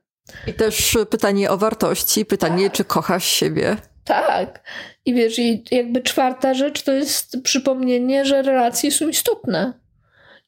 I 0.47 0.53
też 0.53 0.97
pytanie 1.09 1.51
o 1.51 1.57
wartości, 1.57 2.25
pytanie, 2.25 2.63
tak. 2.63 2.73
czy 2.73 2.83
kochasz 2.83 3.25
siebie? 3.25 3.77
Tak. 4.03 4.63
I 5.05 5.13
wiesz, 5.13 5.39
i 5.39 5.63
jakby 5.71 6.01
czwarta 6.01 6.53
rzecz 6.53 6.81
to 6.81 6.91
jest 6.91 7.37
przypomnienie, 7.43 8.25
że 8.25 8.41
relacje 8.41 8.91
są 8.91 9.07
istotne 9.07 9.82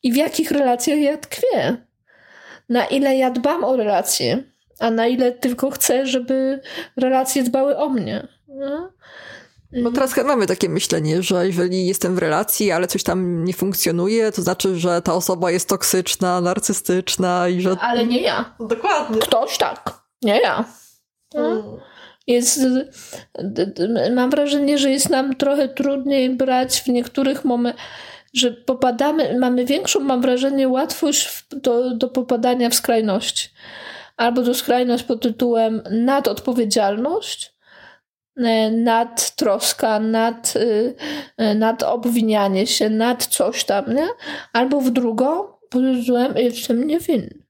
i 0.04 0.12
w 0.12 0.16
jakich 0.16 0.52
relacjach 0.52 1.00
ja 1.00 1.18
tkwię. 1.18 1.86
Na 2.70 2.86
ile 2.86 3.16
ja 3.16 3.32
dbam 3.32 3.64
o 3.64 3.76
relacje, 3.76 4.44
a 4.80 4.92
na 4.92 5.08
ile 5.08 5.32
tylko 5.32 5.72
chcę, 5.72 6.08
żeby 6.08 6.62
relacje 6.98 7.44
dbały 7.44 7.78
o 7.78 7.90
mnie. 7.90 8.28
No? 8.48 8.92
Bo 9.84 9.92
teraz 9.92 10.18
mamy 10.18 10.48
takie 10.48 10.70
myślenie, 10.70 11.24
że 11.24 11.48
jeżeli 11.48 11.88
jestem 11.88 12.16
w 12.16 12.18
relacji, 12.18 12.72
ale 12.72 12.88
coś 12.88 13.04
tam 13.04 13.46
nie 13.46 13.54
funkcjonuje, 13.54 14.32
to 14.32 14.42
znaczy, 14.42 14.80
że 14.80 15.02
ta 15.02 15.14
osoba 15.14 15.52
jest 15.52 15.70
toksyczna, 15.70 16.42
narcystyczna 16.42 17.50
i 17.50 17.62
że. 17.62 17.78
Ale 17.80 18.06
nie 18.06 18.22
ja. 18.22 18.56
Dokładnie. 18.60 19.20
Ktoś 19.20 19.58
tak, 19.58 20.00
nie 20.22 20.42
ja. 20.42 20.66
No? 21.34 21.42
Hmm. 21.42 21.80
Jest, 22.28 22.60
mam 24.16 24.30
wrażenie, 24.30 24.78
że 24.78 24.92
jest 24.92 25.10
nam 25.10 25.36
trochę 25.36 25.70
trudniej 25.70 26.30
brać 26.30 26.82
w 26.82 26.88
niektórych 26.88 27.46
momentach 27.46 27.86
że 28.36 28.52
popadamy, 28.52 29.40
mamy 29.40 29.66
większą, 29.66 30.00
mam 30.00 30.22
wrażenie, 30.22 30.70
łatwość 30.70 31.46
do, 31.52 31.96
do 31.96 32.10
popadania 32.10 32.70
w 32.70 32.76
skrajność. 32.76 33.54
Albo 34.18 34.42
do 34.42 34.54
skrajność 34.54 35.04
pod 35.04 35.22
tytułem 35.22 35.82
nadodpowiedzialność, 35.92 37.56
e, 38.38 38.72
nad 38.72 39.36
troska, 39.36 40.00
nad, 40.00 40.54
e, 41.38 41.56
nad 41.56 41.84
obwinianie 41.84 42.68
się, 42.68 42.90
nad 42.90 43.26
coś 43.26 43.64
tam, 43.64 43.94
nie? 43.96 44.08
Albo 44.54 44.82
w 44.82 44.90
drugą, 44.90 45.48
pod 45.70 45.84
jestem 46.36 46.88
niewinny. 46.88 47.46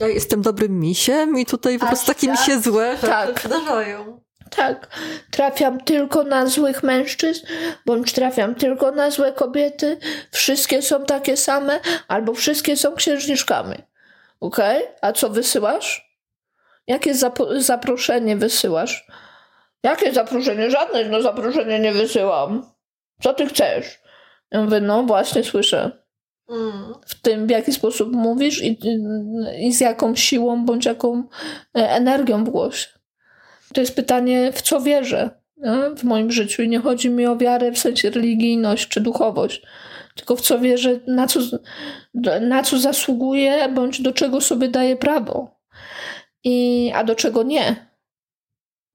Ja 0.00 0.08
jestem 0.08 0.42
dobrym 0.42 0.80
misiem 0.80 1.38
i 1.38 1.46
tutaj 1.46 1.78
po 1.78 1.86
prostu 1.86 2.06
takie 2.06 2.30
misie 2.30 2.60
złe 2.60 2.96
tak. 3.00 3.40
zdarzają. 3.46 4.23
Tak, 4.50 4.88
trafiam 5.30 5.80
tylko 5.80 6.22
na 6.22 6.46
złych 6.46 6.82
mężczyzn, 6.82 7.46
bądź 7.86 8.12
trafiam 8.12 8.54
tylko 8.54 8.90
na 8.90 9.10
złe 9.10 9.32
kobiety. 9.32 9.98
Wszystkie 10.30 10.82
są 10.82 11.04
takie 11.04 11.36
same, 11.36 11.80
albo 12.08 12.34
wszystkie 12.34 12.76
są 12.76 12.94
księżniczkami. 12.94 13.76
Okej? 14.40 14.82
Okay? 14.84 14.96
A 15.00 15.12
co 15.12 15.30
wysyłasz? 15.30 16.14
Jakie 16.86 17.14
zap- 17.14 17.60
zaproszenie 17.60 18.36
wysyłasz? 18.36 19.06
Jakie 19.82 20.12
zaproszenie? 20.12 20.70
Żadne 20.70 21.04
no 21.04 21.22
zaproszenie 21.22 21.78
nie 21.78 21.92
wysyłam. 21.92 22.70
Co 23.22 23.34
ty 23.34 23.46
chcesz? 23.46 24.00
Ja 24.50 24.62
mówię, 24.62 24.80
no 24.80 25.02
właśnie 25.02 25.44
słyszę. 25.44 26.04
Mm. 26.48 26.94
W 27.06 27.20
tym, 27.20 27.46
w 27.46 27.50
jaki 27.50 27.72
sposób 27.72 28.12
mówisz 28.12 28.62
i, 28.62 28.78
i 29.58 29.72
z 29.72 29.80
jaką 29.80 30.16
siłą 30.16 30.64
bądź 30.64 30.86
jaką 30.86 31.24
e, 31.76 31.90
energią 31.90 32.44
w 32.44 32.48
głosie. 32.48 32.88
To 33.74 33.80
jest 33.80 33.96
pytanie, 33.96 34.52
w 34.52 34.62
co 34.62 34.80
wierzę 34.80 35.30
no, 35.56 35.96
w 35.96 36.04
moim 36.04 36.32
życiu. 36.32 36.62
I 36.62 36.68
nie 36.68 36.78
chodzi 36.78 37.10
mi 37.10 37.26
o 37.26 37.36
wiarę 37.36 37.72
w 37.72 37.78
sensie 37.78 38.10
religijność 38.10 38.88
czy 38.88 39.00
duchowość, 39.00 39.62
tylko 40.14 40.36
w 40.36 40.40
co 40.40 40.58
wierzę, 40.58 41.00
na 41.06 41.26
co, 41.26 41.40
na 42.40 42.62
co 42.62 42.78
zasługuję, 42.78 43.68
bądź 43.68 44.02
do 44.02 44.12
czego 44.12 44.40
sobie 44.40 44.68
daję 44.68 44.96
prawo. 44.96 45.60
I, 46.44 46.92
a 46.94 47.04
do 47.04 47.14
czego 47.14 47.42
nie. 47.42 47.76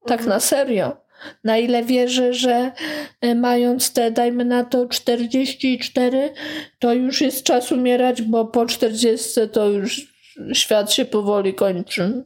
Tak 0.06 0.20
mhm. 0.20 0.28
na 0.28 0.40
serio. 0.40 0.96
Na 1.44 1.58
ile 1.58 1.82
wierzę, 1.82 2.34
że 2.34 2.72
e, 3.20 3.34
mając 3.34 3.92
te, 3.92 4.10
dajmy 4.10 4.44
na 4.44 4.64
to 4.64 4.86
44, 4.86 6.32
to 6.78 6.92
już 6.92 7.20
jest 7.20 7.44
czas 7.44 7.72
umierać, 7.72 8.22
bo 8.22 8.44
po 8.44 8.66
40 8.66 9.40
to 9.52 9.68
już 9.68 10.14
świat 10.52 10.92
się 10.92 11.04
powoli 11.04 11.54
kończy. 11.54 12.24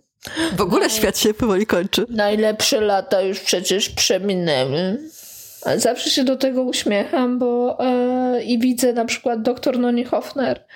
W 0.57 0.61
ogóle 0.61 0.91
świat 0.91 1.19
się 1.19 1.35
powoli 1.35 1.67
kończy. 1.67 2.07
Najlepsze 2.09 2.81
lata 2.81 3.21
już 3.21 3.41
przecież 3.41 3.89
przeminęły. 3.89 4.99
Zawsze 5.77 6.11
się 6.11 6.25
do 6.25 6.37
tego 6.37 6.63
uśmiecham, 6.63 7.39
bo 7.39 7.79
e, 7.81 8.43
i 8.43 8.59
widzę 8.59 8.93
na 8.93 9.05
przykład 9.05 9.43
doktor 9.43 9.79
Noni 9.79 10.05
Hofner, 10.05 10.67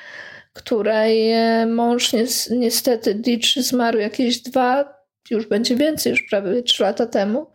której 0.52 1.32
e, 1.32 1.66
mąż 1.66 2.12
niestety 2.50 3.14
Ditch 3.14 3.54
zmarł 3.56 3.98
jakieś 3.98 4.42
dwa, 4.42 4.94
już 5.30 5.46
będzie 5.46 5.76
więcej, 5.76 6.10
już 6.10 6.22
prawie 6.22 6.62
trzy 6.62 6.82
lata 6.82 7.06
temu. 7.06 7.46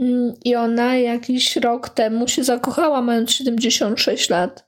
Mm, 0.00 0.34
I 0.44 0.54
ona 0.54 0.96
jakiś 0.96 1.56
rok 1.56 1.88
temu 1.88 2.28
się 2.28 2.44
zakochała, 2.44 3.02
mając 3.02 3.30
76 3.30 4.30
lat, 4.30 4.66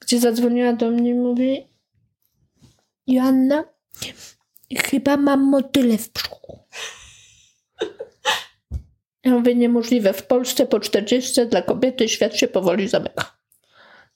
gdzie 0.00 0.18
zadzwoniła 0.18 0.72
do 0.72 0.90
mnie 0.90 1.10
i 1.10 1.14
mówi: 1.14 1.68
Joanna, 3.06 3.64
chyba 4.76 5.16
mam 5.16 5.40
motyle 5.40 5.98
w 5.98 6.12
brzuchu. 6.12 6.58
Ja 9.24 9.32
mówię, 9.32 9.54
niemożliwe. 9.54 10.12
W 10.12 10.22
Polsce 10.22 10.66
po 10.66 10.80
40 10.80 11.46
dla 11.46 11.62
kobiety 11.62 12.08
świat 12.08 12.36
się 12.36 12.48
powoli 12.48 12.88
zamyka. 12.88 13.38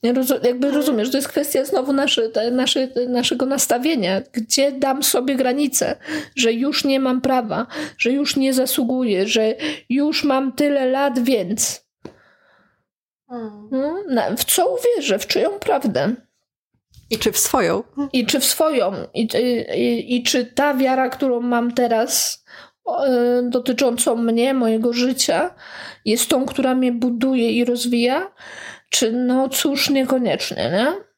Nie 0.02 0.12
rozu 0.12 0.34
jakby 0.42 0.70
rozumiesz, 0.70 1.10
to 1.10 1.18
jest 1.18 1.28
kwestia 1.28 1.64
znowu 1.64 1.92
nasze, 1.92 2.22
nasze, 2.52 2.88
naszego 3.08 3.46
nastawienia. 3.46 4.22
Gdzie 4.32 4.72
dam 4.72 5.02
sobie 5.02 5.36
granicę, 5.36 5.96
że 6.36 6.52
już 6.52 6.84
nie 6.84 7.00
mam 7.00 7.20
prawa, 7.20 7.66
że 7.98 8.10
już 8.10 8.36
nie 8.36 8.52
zasługuję, 8.52 9.28
że 9.28 9.54
już 9.88 10.24
mam 10.24 10.52
tyle 10.52 10.86
lat, 10.86 11.18
więc. 11.18 11.86
Hmm. 13.28 13.68
No, 14.08 14.22
w 14.36 14.44
co 14.44 14.74
uwierzę? 14.74 15.18
W 15.18 15.26
czyją 15.26 15.50
prawdę? 15.50 16.14
I 17.10 17.18
czy 17.18 17.32
w 17.32 17.38
swoją? 17.38 17.82
I 18.12 18.26
czy 18.26 18.40
w 18.40 18.44
swoją? 18.44 18.92
I, 19.14 19.28
i, 19.74 20.16
i 20.16 20.22
czy 20.22 20.44
ta 20.44 20.74
wiara, 20.74 21.08
którą 21.08 21.40
mam 21.40 21.74
teraz, 21.74 22.44
e, 23.06 23.42
dotyczącą 23.50 24.16
mnie, 24.16 24.54
mojego 24.54 24.92
życia, 24.92 25.54
jest 26.04 26.30
tą, 26.30 26.46
która 26.46 26.74
mnie 26.74 26.92
buduje 26.92 27.52
i 27.52 27.64
rozwija? 27.64 28.32
Czy 28.90 29.12
no 29.12 29.48
cóż, 29.48 29.90
niekoniecznie, 29.90 30.70
nie? 30.70 31.12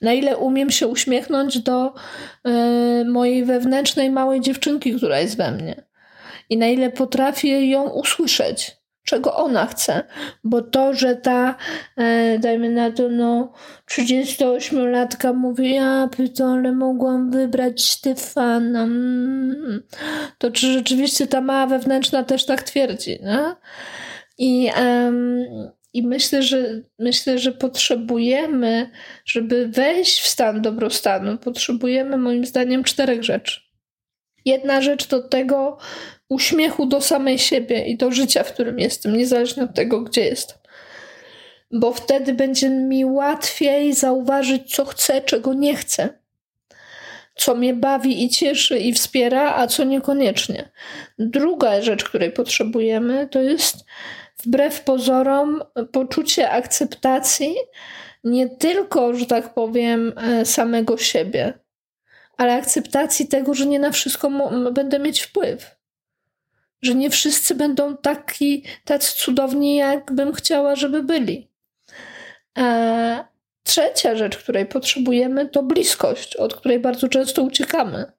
Na 0.00 0.12
ile 0.12 0.36
umiem 0.36 0.70
się 0.70 0.86
uśmiechnąć 0.86 1.58
do 1.58 1.94
y, 2.48 3.04
mojej 3.04 3.44
wewnętrznej 3.44 4.10
małej 4.10 4.40
dziewczynki, 4.40 4.94
która 4.94 5.20
jest 5.20 5.36
we 5.36 5.52
mnie. 5.52 5.84
I 6.50 6.56
na 6.56 6.66
ile 6.66 6.90
potrafię 6.90 7.66
ją 7.70 7.88
usłyszeć, 7.88 8.76
czego 9.04 9.36
ona 9.36 9.66
chce. 9.66 10.02
Bo 10.44 10.62
to, 10.62 10.94
że 10.94 11.16
ta, 11.16 11.54
y, 12.34 12.38
dajmy 12.38 12.70
na 12.70 12.90
to, 12.90 13.08
no, 13.08 13.52
38-latka 13.90 15.34
mówi, 15.34 15.74
ja 15.74 16.08
ale 16.44 16.72
mogłam 16.72 17.30
wybrać 17.30 17.90
Stefana. 17.90 18.82
Mm, 18.82 19.82
to 20.38 20.50
czy 20.50 20.72
rzeczywiście 20.72 21.26
ta 21.26 21.40
mała 21.40 21.66
wewnętrzna 21.66 22.24
też 22.24 22.46
tak 22.46 22.62
twierdzi, 22.62 23.18
nie? 23.22 23.54
I, 24.38 24.70
i 25.92 26.02
myślę, 26.06 26.42
że 26.42 26.80
myślę, 26.98 27.38
że 27.38 27.52
potrzebujemy, 27.52 28.90
żeby 29.24 29.68
wejść 29.68 30.20
w 30.20 30.26
stan 30.26 30.62
dobrostanu, 30.62 31.38
potrzebujemy 31.38 32.16
moim 32.16 32.46
zdaniem 32.46 32.84
czterech 32.84 33.22
rzeczy. 33.22 33.60
Jedna 34.44 34.80
rzecz 34.80 35.06
to 35.06 35.22
tego 35.22 35.78
uśmiechu 36.32 36.86
do 36.86 37.00
samej 37.00 37.38
siebie 37.38 37.84
i 37.84 37.96
do 37.96 38.10
życia, 38.10 38.42
w 38.42 38.52
którym 38.52 38.78
jestem, 38.78 39.16
niezależnie 39.16 39.62
od 39.62 39.74
tego, 39.74 40.00
gdzie 40.00 40.24
jestem. 40.24 40.58
Bo 41.70 41.92
wtedy 41.92 42.34
będzie 42.34 42.70
mi 42.70 43.04
łatwiej 43.04 43.94
zauważyć, 43.94 44.74
co 44.74 44.84
chcę, 44.84 45.20
czego 45.20 45.54
nie 45.54 45.76
chcę. 45.76 46.08
Co 47.34 47.54
mnie 47.54 47.74
bawi 47.74 48.24
i 48.24 48.28
cieszy 48.28 48.78
i 48.78 48.92
wspiera, 48.92 49.54
a 49.54 49.66
co 49.66 49.84
niekoniecznie. 49.84 50.70
Druga 51.18 51.82
rzecz, 51.82 52.04
której 52.04 52.32
potrzebujemy, 52.32 53.28
to 53.30 53.40
jest 53.40 53.76
wbrew 54.44 54.80
pozorom 54.80 55.62
poczucie 55.92 56.50
akceptacji 56.50 57.54
nie 58.24 58.48
tylko, 58.48 59.14
że 59.14 59.26
tak 59.26 59.54
powiem, 59.54 60.12
e, 60.16 60.44
samego 60.44 60.98
siebie, 60.98 61.52
ale 62.36 62.54
akceptacji 62.54 63.28
tego, 63.28 63.54
że 63.54 63.66
nie 63.66 63.78
na 63.78 63.90
wszystko 63.90 64.30
będę 64.72 64.98
mieć 64.98 65.20
wpływ. 65.20 65.81
Że 66.82 66.94
nie 66.94 67.10
wszyscy 67.10 67.54
będą 67.54 67.96
taki, 67.96 68.64
tacy 68.84 69.14
cudowni, 69.16 69.76
jakbym 69.76 70.32
chciała, 70.32 70.76
żeby 70.76 71.02
byli. 71.02 71.48
A 72.54 72.60
e, 72.60 73.24
trzecia 73.62 74.16
rzecz, 74.16 74.36
której 74.36 74.66
potrzebujemy, 74.66 75.48
to 75.48 75.62
bliskość, 75.62 76.36
od 76.36 76.54
której 76.54 76.78
bardzo 76.78 77.08
często 77.08 77.42
uciekamy. 77.42 78.12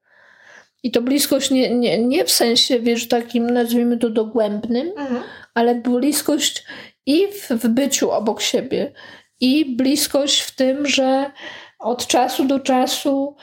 I 0.83 0.91
to 0.91 1.01
bliskość 1.01 1.51
nie, 1.51 1.75
nie, 1.75 1.97
nie 1.97 2.25
w 2.25 2.31
sensie, 2.31 2.79
wiesz, 2.79 3.07
takim, 3.07 3.49
nazwijmy 3.49 3.97
to 3.97 4.09
dogłębnym, 4.09 4.87
mhm. 4.87 5.23
ale 5.53 5.75
bliskość 5.75 6.63
i 7.05 7.27
w, 7.27 7.49
w 7.49 7.67
byciu 7.67 8.11
obok 8.11 8.41
siebie, 8.41 8.91
i 9.39 9.75
bliskość 9.75 10.41
w 10.41 10.55
tym, 10.55 10.87
że 10.87 11.31
od 11.79 12.07
czasu 12.07 12.45
do 12.45 12.59
czasu 12.59 13.35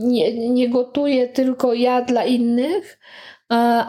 nie, 0.00 0.48
nie 0.50 0.68
gotuję 0.68 1.28
tylko 1.28 1.74
ja 1.74 2.02
dla 2.02 2.24
innych, 2.24 2.98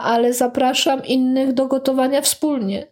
ale 0.00 0.32
zapraszam 0.32 1.04
innych 1.04 1.52
do 1.52 1.66
gotowania 1.66 2.22
wspólnie. 2.22 2.86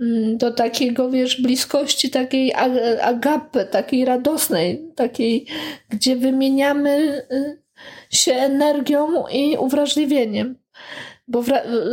Y, 0.00 0.36
do 0.36 0.50
takiego, 0.50 1.10
wiesz, 1.10 1.40
bliskości, 1.40 2.10
takiej 2.10 2.54
agapy, 3.02 3.64
takiej 3.70 4.04
radosnej, 4.04 4.92
takiej, 4.94 5.46
gdzie 5.88 6.16
wymieniamy 6.16 7.22
y, 7.32 7.62
się 8.10 8.32
energią 8.32 9.26
i 9.32 9.56
uwrażliwieniem. 9.56 10.58
Bo 11.28 11.44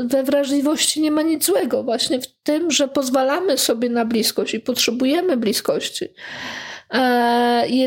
we 0.06 0.24
wrażliwości 0.24 1.02
nie 1.02 1.12
ma 1.12 1.22
nic 1.22 1.46
złego, 1.46 1.84
właśnie 1.84 2.22
w 2.22 2.28
tym, 2.44 2.72
że 2.72 2.88
pozwalamy 2.88 3.58
sobie 3.58 3.90
na 3.90 4.06
bliskość 4.06 4.54
i 4.54 4.60
potrzebujemy 4.60 5.38
bliskości. 5.38 6.06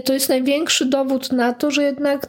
To 0.05 0.13
jest 0.13 0.29
największy 0.29 0.87
dowód 0.87 1.33
na 1.33 1.53
to, 1.53 1.71
że 1.71 1.83
jednak 1.83 2.27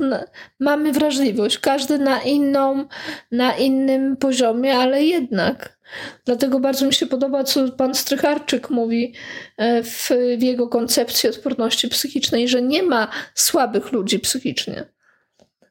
mamy 0.60 0.92
wrażliwość, 0.92 1.58
każdy 1.58 1.98
na 1.98 2.22
inną, 2.22 2.88
na 3.32 3.58
innym 3.58 4.18
poziomie, 4.18 4.76
ale 4.76 5.04
jednak. 5.04 5.78
Dlatego 6.26 6.60
bardzo 6.60 6.86
mi 6.86 6.94
się 6.94 7.06
podoba, 7.06 7.44
co 7.44 7.72
pan 7.72 7.96
Strycharczyk 7.96 8.70
mówi 8.70 9.14
e, 9.58 9.84
w, 9.84 10.10
w 10.38 10.42
jego 10.42 10.68
koncepcji 10.68 11.30
odporności 11.30 11.88
psychicznej, 11.88 12.48
że 12.48 12.62
nie 12.62 12.84
ma 12.84 13.08
słabych 13.36 13.92
ludzi 13.92 14.20
psychicznie 14.20 14.98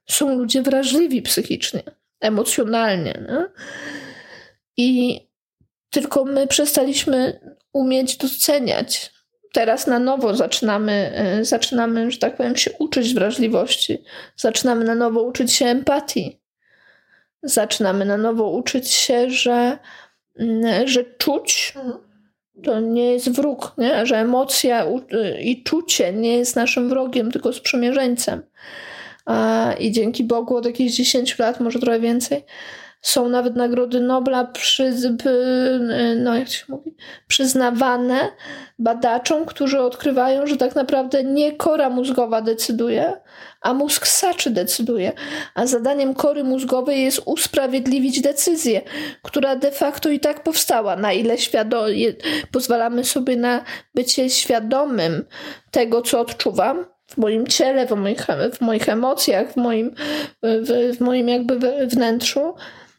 są 0.07 0.39
ludzie 0.39 0.63
wrażliwi 0.63 1.23
psychicznie, 1.23 1.83
emocjonalnie. 2.21 3.25
Nie? 3.29 3.47
I 4.77 5.21
tylko 5.91 6.25
my 6.25 6.47
przestaliśmy 6.47 7.41
umieć 7.73 8.17
doceniać. 8.17 9.13
Teraz 9.57 9.87
na 9.87 9.99
nowo 9.99 10.35
zaczynamy, 10.35 11.13
e, 11.15 11.45
zaczynamy, 11.45 12.11
że 12.11 12.19
tak 12.19 12.37
powiem, 12.37 12.57
się 12.57 12.71
uczyć 12.79 13.15
wrażliwości. 13.15 14.03
Zaczynamy 14.37 14.85
na 14.85 14.95
nowo 14.95 15.23
uczyć 15.23 15.53
się 15.53 15.67
empatii. 15.67 16.41
zaczynamy 17.43 18.05
na 18.05 18.17
nowo 18.17 18.51
uczyć 18.51 18.91
się, 18.91 19.31
że, 19.31 19.79
mm, 20.39 20.89
że 20.89 21.05
czuć 21.05 21.75
to 22.65 22.81
nie 22.81 23.13
jest 23.13 23.31
wróg, 23.31 23.73
nie? 23.79 24.07
że 24.07 24.17
emocja 24.17 24.87
i 25.41 25.63
czucie 25.63 26.13
nie 26.13 26.39
jest 26.39 26.57
naszym 26.57 26.89
wrogiem, 26.89 27.33
tylko 27.33 27.53
sprzymierzeńcem. 27.53 28.43
I 29.79 29.93
dzięki 29.93 30.25
Bogu 30.25 30.57
od 30.57 30.67
jakichś 30.67 30.95
10 30.95 31.39
lat, 31.39 31.61
może 31.61 31.79
trochę 31.79 32.01
więcej, 32.01 32.45
są 33.07 33.29
nawet 33.29 33.57
nagrody 33.57 34.01
Nobla 34.01 34.45
przy, 34.45 34.93
no 36.17 36.35
jak 36.35 36.49
się 36.49 36.65
mówi, 36.69 36.95
przyznawane 37.29 38.29
badaczom, 38.79 39.47
którzy 39.47 39.81
odkrywają, 39.81 40.47
że 40.47 40.57
tak 40.57 40.75
naprawdę 40.75 41.25
nie 41.25 41.53
kora 41.53 41.91
mózgowa 41.91 42.43
decyduje, 42.43 43.13
a 43.61 43.75
mózg 43.75 44.07
saczy 44.07 44.51
decyduje. 44.51 45.13
A 45.55 45.67
zadaniem 45.67 46.15
kory 46.15 46.45
mózgowej 46.45 47.03
jest 47.03 47.23
usprawiedliwić 47.25 48.21
decyzję, 48.21 48.83
która 49.23 49.57
de 49.57 49.71
facto 49.71 50.11
i 50.11 50.21
tak 50.21 50.43
powstała. 50.43 50.97
Na 50.97 51.13
ile 51.13 51.35
świado- 51.39 51.87
pozwalamy 52.53 53.05
sobie 53.05 53.37
na 53.37 53.65
bycie 53.95 54.31
świadomym 54.31 55.25
tego, 55.71 56.03
co 56.03 56.21
odczuwam, 56.21 56.87
w 57.07 57.17
moim 57.17 57.47
ciele, 57.47 57.87
w 57.87 57.91
moich, 57.91 58.27
w 58.53 58.61
moich 58.61 58.89
emocjach, 58.89 59.53
w 59.53 59.57
moim, 59.57 59.95
w, 60.43 60.97
w 60.97 61.01
moim 61.01 61.29
jakby 61.29 61.87
wnętrzu, 61.87 62.55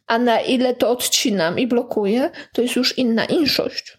a 0.07 0.19
na 0.19 0.41
ile 0.41 0.75
to 0.75 0.89
odcinam 0.89 1.59
i 1.59 1.67
blokuję, 1.67 2.29
to 2.53 2.61
jest 2.61 2.75
już 2.75 2.97
inna 2.97 3.25
inszość. 3.25 3.97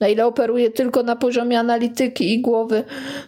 Na 0.00 0.08
ile 0.08 0.26
operuję 0.26 0.70
tylko 0.70 1.02
na 1.02 1.16
poziomie 1.16 1.58
analityki 1.58 2.34
i 2.34 2.40
głowy, 2.40 2.84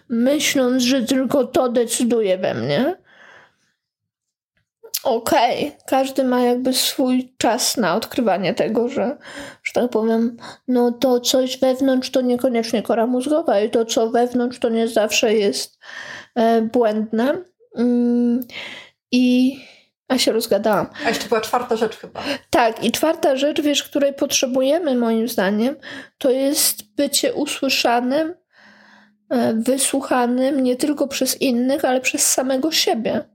myśląc, 0.09 0.83
że 0.83 1.01
tylko 1.01 1.43
to 1.43 1.69
decyduje 1.69 2.37
we 2.37 2.53
mnie. 2.53 2.95
Okej, 5.03 5.67
okay. 5.67 5.79
każdy 5.87 6.23
ma 6.23 6.41
jakby 6.41 6.73
swój 6.73 7.33
czas 7.37 7.77
na 7.77 7.95
odkrywanie 7.95 8.53
tego, 8.53 8.89
że, 8.89 9.17
że 9.63 9.73
tak 9.73 9.91
powiem, 9.91 10.37
no 10.67 10.91
to 10.91 11.19
coś 11.19 11.59
wewnątrz 11.59 12.09
to 12.09 12.21
niekoniecznie 12.21 12.81
kora 12.81 13.07
mózgowa 13.07 13.59
i 13.59 13.69
to, 13.69 13.85
co 13.85 14.09
wewnątrz, 14.09 14.59
to 14.59 14.69
nie 14.69 14.87
zawsze 14.87 15.33
jest 15.33 15.79
e, 16.35 16.61
błędne. 16.61 17.43
Mm, 17.75 18.43
I 19.11 19.57
a 20.07 20.17
się 20.17 20.31
rozgadałam. 20.31 20.87
A 21.05 21.09
jeszcze 21.09 21.27
była 21.27 21.41
czwarta 21.41 21.75
rzecz 21.75 21.97
chyba. 21.97 22.23
Tak, 22.49 22.83
i 22.83 22.91
czwarta 22.91 23.35
rzecz, 23.35 23.61
wiesz, 23.61 23.83
której 23.83 24.13
potrzebujemy 24.13 24.95
moim 24.95 25.27
zdaniem, 25.27 25.75
to 26.17 26.29
jest 26.29 26.95
bycie 26.95 27.33
usłyszanym, 27.33 28.35
e, 29.29 29.53
wysłuchanym 29.53 30.63
nie 30.63 30.75
tylko 30.75 31.07
przez 31.07 31.41
innych, 31.41 31.85
ale 31.85 32.01
przez 32.01 32.31
samego 32.31 32.71
siebie. 32.71 33.29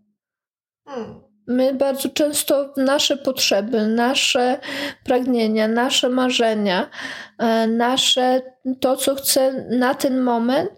Hmm. 0.89 1.23
My 1.47 1.75
bardzo 1.75 2.09
często 2.09 2.73
nasze 2.77 3.17
potrzeby, 3.17 3.87
nasze 3.87 4.59
pragnienia, 5.05 5.69
nasze 5.69 6.09
marzenia, 6.09 6.91
e, 7.39 7.67
nasze 7.67 8.43
to, 8.81 8.97
co 8.97 9.15
chcę 9.15 9.67
na 9.71 9.95
ten 9.95 10.21
moment, 10.21 10.71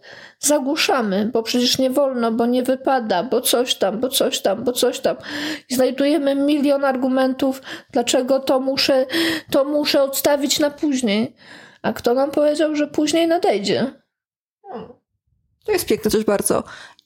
zagłuszamy, 0.45 1.31
bo 1.33 1.43
przecież 1.43 1.79
nie 1.79 1.91
wolno, 1.91 2.33
bo 2.33 2.47
nie 2.47 2.63
wypada, 2.63 3.23
bo 3.23 3.41
coś 3.41 3.75
tam, 3.75 4.01
bo 4.01 4.09
coś 4.09 4.41
tam, 4.41 4.65
bo 4.65 4.73
coś 4.73 5.01
tam. 5.01 5.17
I 5.71 5.75
znajdujemy 5.75 6.35
milion 6.35 6.85
argumentów, 6.85 7.63
dlaczego 7.93 8.41
to 8.41 8.61
muszę, 8.61 9.07
to 9.51 9.65
muszę 9.65 10.03
odstawić 10.03 10.61
na 10.61 10.71
później. 10.71 11.37
A 11.83 11.93
kto 11.93 12.15
nam 12.15 12.31
powiedział, 12.31 12.77
że 12.77 12.87
później 12.87 13.29
nadejdzie? 13.29 13.93
Hmm. 14.69 14.89
To 15.65 15.73
jest 15.73 15.87
piękne 15.87 16.11
też 16.11 16.25
bardzo. 16.25 16.65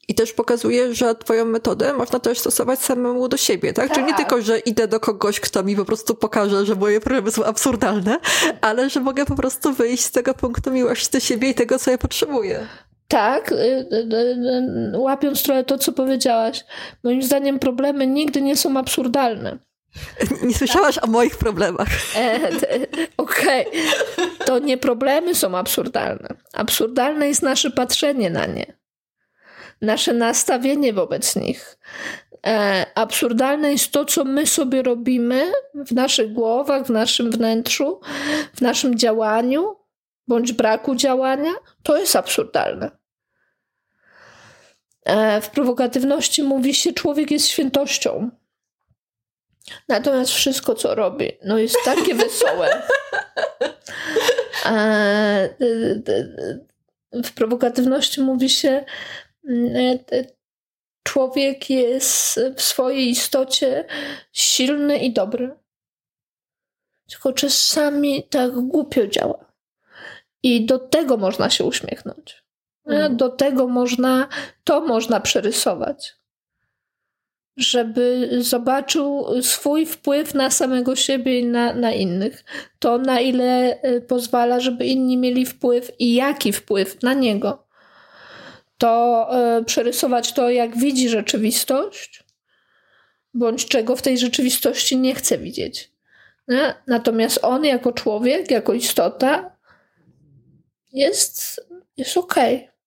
I 0.09 0.15
też 0.15 0.33
pokazuje, 0.33 0.95
że 0.95 1.15
twoją 1.15 1.45
metodę 1.45 1.93
można 1.93 2.19
też 2.19 2.39
stosować 2.39 2.79
samemu 2.79 3.29
do 3.29 3.37
siebie, 3.37 3.73
tak? 3.73 3.89
tak? 3.89 3.95
Czyli 3.95 4.07
nie 4.07 4.13
tak. 4.13 4.21
tylko, 4.21 4.43
że 4.43 4.59
idę 4.59 4.89
do 4.89 5.01
kogoś, 5.01 5.41
kto 5.41 5.63
mi 5.63 5.77
po 5.77 5.85
prostu 5.85 6.15
pokaże, 6.15 6.67
że 6.67 6.75
moje 6.75 7.01
problemy 7.01 7.31
są 7.31 7.45
absurdalne, 7.45 8.19
ale 8.61 8.91
że 8.91 9.01
mogę 9.01 9.25
po 9.25 9.35
prostu 9.35 9.73
wyjść 9.73 10.05
z 10.05 10.11
tego 10.11 10.35
punktu 10.35 10.71
miłości 10.71 11.09
do 11.13 11.21
siebie 11.21 11.51
i 11.51 11.55
tego, 11.55 11.79
co 11.79 11.91
ja 11.91 11.99
potrzebuję. 11.99 12.67
Tak, 13.09 13.53
y, 13.53 13.55
y, 13.55 14.93
y, 14.95 14.99
łapiąc 14.99 15.43
trochę 15.43 15.65
to, 15.65 15.79
co 15.79 15.93
powiedziałaś, 15.93 16.65
moim 17.05 17.23
zdaniem 17.23 17.59
problemy 17.59 18.07
nigdy 18.07 18.43
nie 18.43 18.57
są 18.57 18.77
absurdalne. 18.77 19.59
Nie 20.43 20.55
słyszałaś 20.55 20.95
tak. 20.95 21.05
o 21.05 21.07
moich 21.07 21.37
problemach. 21.37 21.89
E, 22.17 22.41
Okej, 23.17 23.67
okay. 23.67 24.47
to 24.47 24.59
nie 24.59 24.79
problemy 24.79 25.35
są 25.35 25.57
absurdalne. 25.59 26.29
Absurdalne 26.53 27.29
jest 27.29 27.43
nasze 27.43 27.71
patrzenie 27.71 28.31
na 28.31 28.47
nie, 28.47 28.79
nasze 29.83 30.13
nastawienie 30.13 30.93
wobec 30.93 31.37
nich. 31.37 31.79
E, 32.47 32.87
absurdalne 32.95 33.73
jest 33.73 33.93
to, 33.93 34.05
co 34.05 34.25
my 34.25 34.47
sobie 34.47 34.83
robimy 34.83 35.53
w 35.75 35.93
naszych 35.93 36.33
głowach, 36.33 36.87
w 36.87 36.91
naszym 36.91 37.31
wnętrzu, 37.31 38.01
w 38.55 38.61
naszym 38.61 38.99
działaniu 38.99 39.77
bądź 40.29 40.53
braku 40.53 40.95
działania. 40.95 41.53
To 41.83 41.99
jest 41.99 42.17
absurdalne. 42.17 42.98
E, 45.09 45.41
w 45.41 45.51
prowokatywności 45.51 46.43
mówi 46.43 46.75
się, 46.75 46.93
człowiek 46.93 47.31
jest 47.31 47.47
świętością. 47.47 48.31
Natomiast 49.89 50.31
wszystko, 50.31 50.75
co 50.75 50.95
robi, 50.95 51.33
no 51.45 51.59
jest 51.59 51.77
takie 51.85 52.15
wesołe. 52.15 52.83
E, 54.65 55.49
w 57.13 57.33
prowokatywności 57.33 58.21
mówi 58.21 58.49
się, 58.51 58.85
e, 59.49 60.25
człowiek 61.03 61.71
jest 61.71 62.41
w 62.57 62.63
swojej 62.63 63.09
istocie 63.09 63.85
silny 64.33 64.99
i 64.99 65.13
dobry. 65.13 65.55
Tylko 67.11 67.33
czasami 67.33 68.23
tak 68.23 68.53
głupio 68.53 69.07
działa. 69.07 69.53
I 70.43 70.67
do 70.67 70.79
tego 70.79 71.17
można 71.17 71.51
się 71.51 71.65
uśmiechnąć. 71.65 72.48
Mm. 72.89 73.17
Do 73.17 73.29
tego 73.29 73.69
można, 73.69 74.29
to 74.65 74.81
można 74.81 75.21
przerysować. 75.21 76.15
Żeby 77.57 78.31
zobaczył 78.41 79.27
swój 79.43 79.87
wpływ 79.87 80.35
na 80.35 80.51
samego 80.51 80.97
siebie 80.97 81.41
i 81.41 81.47
na, 81.47 81.75
na 81.75 81.93
innych. 81.93 82.45
To, 82.79 82.99
na 82.99 83.21
ile 83.21 83.83
y, 83.85 84.01
pozwala, 84.01 84.61
żeby 84.61 84.87
inni 84.87 85.17
mieli 85.17 85.47
wpływ 85.47 85.93
i 85.99 86.15
jaki 86.15 86.53
wpływ 86.53 87.03
na 87.03 87.15
niego. 87.15 87.67
To 88.79 89.29
y, 89.59 89.65
przerysować 89.65 90.33
to, 90.33 90.51
jak 90.51 90.79
widzi 90.79 91.09
rzeczywistość, 91.09 92.25
bądź 93.35 93.67
czego 93.67 93.97
w 93.97 94.03
tej 94.03 94.19
rzeczywistości 94.19 94.97
nie 94.97 95.15
chce 95.15 95.39
widzieć. 95.39 95.93
Nie? 96.49 96.75
Natomiast 96.87 97.39
on, 97.43 97.65
jako 97.65 97.93
człowiek, 97.93 98.51
jako 98.51 98.73
istota, 98.73 99.57
jest, 100.93 101.61
jest 101.97 102.17
okej. 102.17 102.57
Okay. 102.57 102.78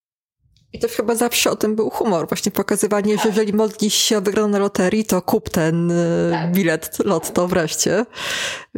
I 0.74 0.80
to 0.80 0.88
chyba 0.88 1.16
zawsze 1.16 1.52
o 1.52 1.56
tym 1.56 1.76
był 1.76 1.90
humor, 1.90 2.28
właśnie 2.28 2.52
pokazywanie, 2.52 3.16
tak. 3.16 3.24
że 3.24 3.30
jeżeli 3.30 3.54
modlisz 3.54 3.94
się 3.94 4.18
o 4.18 4.22
wygraną 4.22 4.48
na 4.48 4.60
loterii, 4.60 5.06
to 5.06 5.22
kup 5.22 5.50
ten 5.50 5.92
y, 5.92 6.32
tak. 6.32 6.52
bilet 6.52 6.98
lotto 7.06 7.48
wreszcie. 7.48 8.06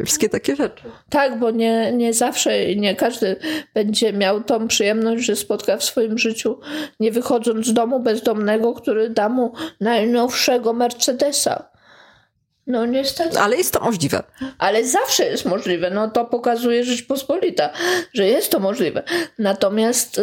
Wszystkie 0.04 0.28
takie 0.28 0.56
rzeczy. 0.56 0.84
Tak, 1.10 1.38
bo 1.38 1.50
nie, 1.50 1.92
nie 1.92 2.14
zawsze, 2.14 2.76
nie 2.76 2.96
każdy 2.96 3.36
będzie 3.74 4.12
miał 4.12 4.42
tą 4.42 4.68
przyjemność, 4.68 5.24
że 5.24 5.36
spotka 5.36 5.76
w 5.76 5.84
swoim 5.84 6.18
życiu, 6.18 6.60
nie 7.00 7.12
wychodząc 7.12 7.66
z 7.66 7.72
domu 7.72 8.00
bezdomnego, 8.00 8.74
który 8.74 9.10
da 9.10 9.28
mu 9.28 9.52
najnowszego 9.80 10.72
Mercedesa. 10.72 11.73
No 12.66 12.86
niestety. 12.86 13.38
Ale 13.38 13.56
jest 13.56 13.72
to 13.72 13.80
możliwe. 13.80 14.22
Ale 14.58 14.84
zawsze 14.84 15.26
jest 15.26 15.44
możliwe. 15.44 15.90
No 15.90 16.10
to 16.10 16.24
pokazuje 16.24 16.84
Rzeczpospolita, 16.84 17.70
że 18.14 18.26
jest 18.26 18.50
to 18.50 18.60
możliwe. 18.60 19.02
Natomiast 19.38 20.20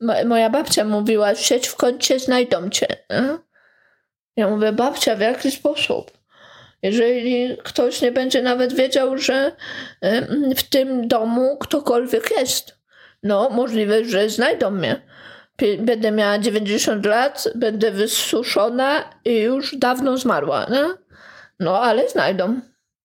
yy, 0.00 0.24
moja 0.24 0.50
babcia 0.50 0.84
mówiła, 0.84 1.34
sieć 1.34 1.66
w 1.66 1.76
kącie, 1.76 2.18
znajdą 2.18 2.70
cię. 2.70 2.86
Ja 4.36 4.48
mówię, 4.48 4.72
babcia, 4.72 5.16
w 5.16 5.20
jaki 5.20 5.50
sposób? 5.50 6.10
Jeżeli 6.82 7.56
ktoś 7.64 8.02
nie 8.02 8.12
będzie 8.12 8.42
nawet 8.42 8.72
wiedział, 8.74 9.18
że 9.18 9.52
yy, 10.02 10.54
w 10.54 10.62
tym 10.62 11.08
domu 11.08 11.56
ktokolwiek 11.60 12.30
jest. 12.30 12.78
No, 13.22 13.50
możliwe, 13.50 14.04
że 14.04 14.30
znajdą 14.30 14.70
mnie. 14.70 15.02
Będę 15.78 16.10
miała 16.10 16.38
90 16.38 17.06
lat, 17.06 17.48
będę 17.54 17.90
wysuszona 17.90 19.10
i 19.24 19.38
już 19.38 19.76
dawno 19.76 20.16
zmarła. 20.16 20.66
No, 21.60 21.82
ale 21.82 22.08
znajdą 22.08 22.60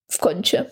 w 0.08 0.18
kącie. 0.18 0.66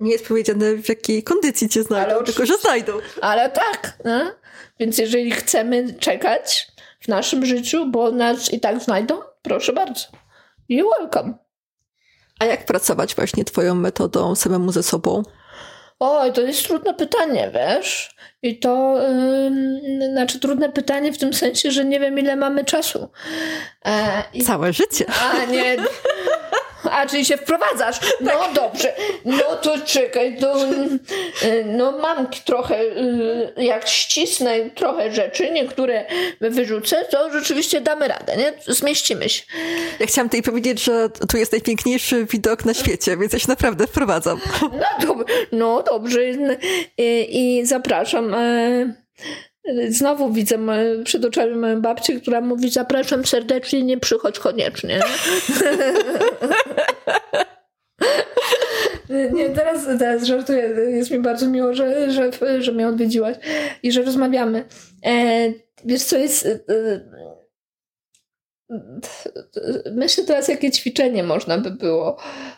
Nie 0.00 0.12
jest 0.12 0.28
powiedziane, 0.28 0.76
w 0.76 0.88
jakiej 0.88 1.22
kondycji 1.22 1.68
cię 1.68 1.82
znajdą, 1.82 2.14
ale 2.14 2.24
tylko 2.24 2.46
że 2.46 2.58
znajdą. 2.58 2.92
Ale 3.20 3.50
tak. 3.50 3.98
No? 4.04 4.32
Więc 4.80 4.98
jeżeli 4.98 5.30
chcemy 5.30 5.94
czekać 5.94 6.72
w 7.00 7.08
naszym 7.08 7.46
życiu, 7.46 7.86
bo 7.86 8.10
nas 8.10 8.52
i 8.52 8.60
tak 8.60 8.82
znajdą, 8.82 9.20
proszę 9.42 9.72
bardzo. 9.72 10.06
You 10.68 10.90
welcome. 10.98 11.34
A 12.38 12.44
jak 12.44 12.66
pracować 12.66 13.14
właśnie 13.14 13.44
twoją 13.44 13.74
metodą 13.74 14.34
samemu 14.34 14.72
ze 14.72 14.82
sobą? 14.82 15.22
Oj, 15.98 16.32
to 16.32 16.40
jest 16.40 16.66
trudne 16.66 16.94
pytanie, 16.94 17.50
wiesz? 17.54 18.16
I 18.42 18.58
to 18.58 18.98
yy, 20.00 20.12
znaczy 20.12 20.40
trudne 20.40 20.72
pytanie 20.72 21.12
w 21.12 21.18
tym 21.18 21.34
sensie, 21.34 21.70
że 21.70 21.84
nie 21.84 22.00
wiem, 22.00 22.18
ile 22.18 22.36
mamy 22.36 22.64
czasu. 22.64 23.08
E, 23.84 24.22
i, 24.34 24.44
Całe 24.44 24.72
życie. 24.72 25.04
A 25.22 25.44
nie. 25.44 25.76
A, 26.92 27.06
czyli 27.06 27.24
się 27.24 27.36
wprowadzasz. 27.36 28.00
No 28.20 28.30
tak. 28.30 28.52
dobrze. 28.54 28.92
No 29.24 29.56
to 29.62 29.78
czekaj, 29.86 30.36
to 30.40 30.54
no 31.64 31.98
mam 31.98 32.26
trochę, 32.44 32.80
y, 32.80 33.52
jak 33.56 33.88
ścisnę 33.88 34.70
trochę 34.70 35.12
rzeczy, 35.12 35.50
niektóre 35.50 36.04
wyrzucę, 36.40 37.04
to 37.10 37.32
rzeczywiście 37.32 37.80
damy 37.80 38.08
radę, 38.08 38.36
nie? 38.36 38.52
Zmieścimy 38.66 39.28
się. 39.28 39.42
Ja 40.00 40.06
chciałam 40.06 40.28
tutaj 40.28 40.42
powiedzieć, 40.42 40.84
że 40.84 41.08
tu 41.28 41.36
jest 41.36 41.52
najpiękniejszy 41.52 42.24
widok 42.24 42.64
na 42.64 42.74
świecie, 42.74 43.16
więc 43.16 43.32
ja 43.32 43.38
się 43.38 43.48
naprawdę 43.48 43.86
wprowadzam. 43.86 44.40
No, 44.62 45.06
dob 45.06 45.30
no 45.52 45.82
dobrze. 45.82 46.20
I, 46.98 47.58
i 47.58 47.66
zapraszam. 47.66 48.34
E, 49.64 49.92
Znowu 49.92 50.32
widzę 50.32 50.58
przed 51.04 51.24
oczami 51.24 51.54
moją 51.54 51.80
babcię, 51.80 52.20
która 52.20 52.40
mówi: 52.40 52.70
Zapraszam 52.70 53.26
serdecznie, 53.26 53.82
nie 53.82 53.98
przychodź 53.98 54.38
koniecznie. 54.38 55.00
Nie, 59.32 59.50
teraz, 59.50 59.86
teraz 59.98 60.24
żartuję. 60.24 60.62
Jest 60.88 61.10
mi 61.10 61.18
bardzo 61.18 61.46
miło, 61.46 61.74
że, 61.74 62.10
że, 62.10 62.30
że 62.58 62.72
mnie 62.72 62.88
odwiedziłaś 62.88 63.36
i 63.82 63.92
że 63.92 64.02
rozmawiamy. 64.02 64.64
E, 65.06 65.52
wiesz, 65.84 66.02
co 66.02 66.18
jest. 66.18 66.46
E, 66.46 66.58
Myślę 69.92 70.24
teraz, 70.24 70.48
jakie 70.48 70.70
ćwiczenie 70.70 71.22
można 71.22 71.58
by 71.58 71.70
było. 71.70 72.16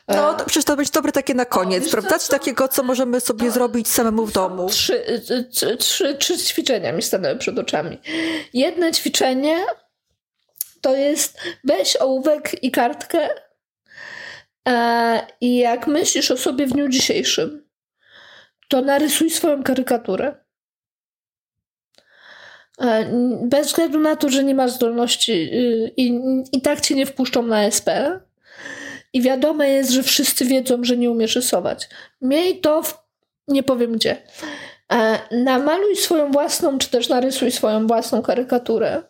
No, 0.09 0.35
to, 0.35 0.45
przecież 0.45 0.65
to 0.65 0.77
być 0.77 0.91
dobre 0.91 1.13
takie 1.13 1.35
na 1.35 1.45
koniec, 1.45 1.89
o, 1.89 1.91
prawda? 1.91 2.19
Coś 2.19 2.29
takiego, 2.29 2.69
co 2.69 2.83
możemy 2.83 3.21
sobie 3.21 3.47
to, 3.47 3.53
zrobić 3.53 3.89
samemu 3.89 4.27
w 4.27 4.33
domu. 4.33 4.69
Trzy, 4.69 5.05
trzy, 5.51 5.77
trzy, 5.77 6.15
trzy 6.15 6.39
ćwiczenia 6.39 6.93
mi 6.93 7.03
stanęły 7.03 7.39
przed 7.39 7.59
oczami. 7.59 7.99
Jedno 8.53 8.93
ćwiczenie 8.93 9.57
to 10.81 10.97
jest 10.97 11.39
weź 11.65 11.97
ołówek 11.97 12.65
i 12.65 12.71
kartkę 12.71 13.29
e, 14.69 15.27
i 15.41 15.57
jak 15.57 15.87
myślisz 15.87 16.31
o 16.31 16.37
sobie 16.37 16.67
w 16.67 16.73
dniu 16.73 16.89
dzisiejszym, 16.89 17.69
to 18.69 18.81
narysuj 18.81 19.31
swoją 19.31 19.63
karykaturę. 19.63 20.44
E, 22.81 23.11
bez 23.43 23.67
względu 23.67 23.99
na 23.99 24.17
to, 24.17 24.29
że 24.29 24.45
nie 24.45 24.55
masz 24.55 24.71
zdolności 24.71 25.33
y, 25.33 25.93
i, 25.97 26.21
i 26.53 26.61
tak 26.61 26.81
cię 26.81 26.95
nie 26.95 27.07
wpuszczą 27.07 27.43
na 27.43 27.65
SP. 27.77 27.89
I 29.13 29.23
wiadome 29.23 29.69
jest, 29.69 29.91
że 29.91 30.03
wszyscy 30.03 30.45
wiedzą, 30.45 30.85
że 30.85 30.97
nie 30.97 31.11
umiesz 31.11 31.37
rysować. 31.37 31.89
Miej 32.21 32.61
to, 32.61 32.83
w, 32.83 32.99
nie 33.49 33.63
powiem 33.63 33.93
gdzie. 33.93 34.23
E, 34.93 35.19
namaluj 35.31 35.97
swoją 35.97 36.31
własną, 36.31 36.79
czy 36.79 36.91
też 36.91 37.09
narysuj 37.09 37.51
swoją 37.51 37.87
własną 37.87 38.23
karykaturę 38.23 39.03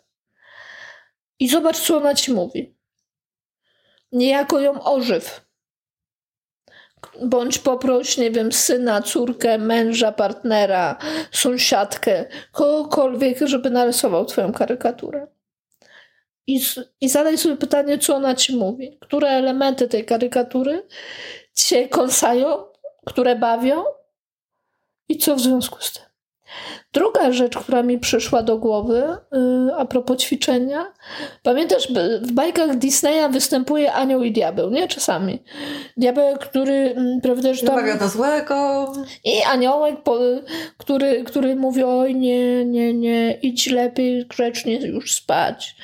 i 1.39 1.49
zobacz, 1.49 1.79
co 1.79 1.97
ona 1.97 2.15
ci 2.15 2.33
mówi. 2.33 2.77
Niejako 4.13 4.61
ją 4.61 4.85
ożyw 4.85 5.44
bądź 7.23 7.59
poproś, 7.59 8.19
nie 8.19 8.31
wiem, 8.31 8.53
syna, 8.53 9.03
córkę, 9.03 9.59
męża, 9.59 10.13
partnera, 10.13 10.99
sąsiadkę, 11.33 12.25
kogokolwiek, 12.53 13.39
żeby 13.45 13.71
narysował 13.71 14.25
twoją 14.25 14.53
karykaturę. 14.53 15.27
I, 16.47 16.61
I 17.01 17.09
zadaj 17.09 17.39
sobie 17.39 17.57
pytanie, 17.57 17.99
co 17.99 18.17
ona 18.17 18.35
ci 18.35 18.57
mówi. 18.57 18.99
Które 19.01 19.29
elementy 19.29 19.89
tej 19.89 20.05
karykatury 20.05 20.87
cię 21.55 21.89
kąsają, 21.89 22.65
które 23.07 23.37
bawią 23.37 23.85
i 25.09 25.19
co 25.19 25.37
w 25.37 25.41
związku 25.41 25.81
z 25.81 25.93
tym. 25.93 26.14
Druga 26.93 27.33
rzecz, 27.33 27.59
która 27.59 27.83
mi 27.83 27.99
przyszła 27.99 28.43
do 28.43 28.59
głowy 28.59 29.17
yy, 29.33 29.75
a 29.77 29.85
propos 29.85 30.19
ćwiczenia. 30.19 30.87
Pamiętasz, 31.43 31.89
w 32.23 32.33
bajkach 32.33 32.77
Disneya 32.79 33.29
występuje 33.31 33.93
anioł 33.93 34.23
i 34.23 34.33
diabeł, 34.33 34.71
nie? 34.71 34.89
Czasami. 34.89 35.43
Diabeł, 35.97 36.37
który, 36.37 36.95
mm, 36.97 37.21
prawda, 37.21 37.55
że 37.55 37.67
tam... 37.67 37.99
do 37.99 38.09
złego. 38.09 38.93
I 39.25 39.43
aniołek, 39.43 39.97
który, 40.79 41.25
który 41.25 41.57
mówi, 41.57 41.85
oj 41.85 42.15
nie, 42.15 42.65
nie, 42.65 42.95
nie, 42.95 43.39
idź 43.43 43.67
lepiej 43.67 44.27
grzecznie 44.27 44.87
już 44.87 45.15
spać 45.15 45.77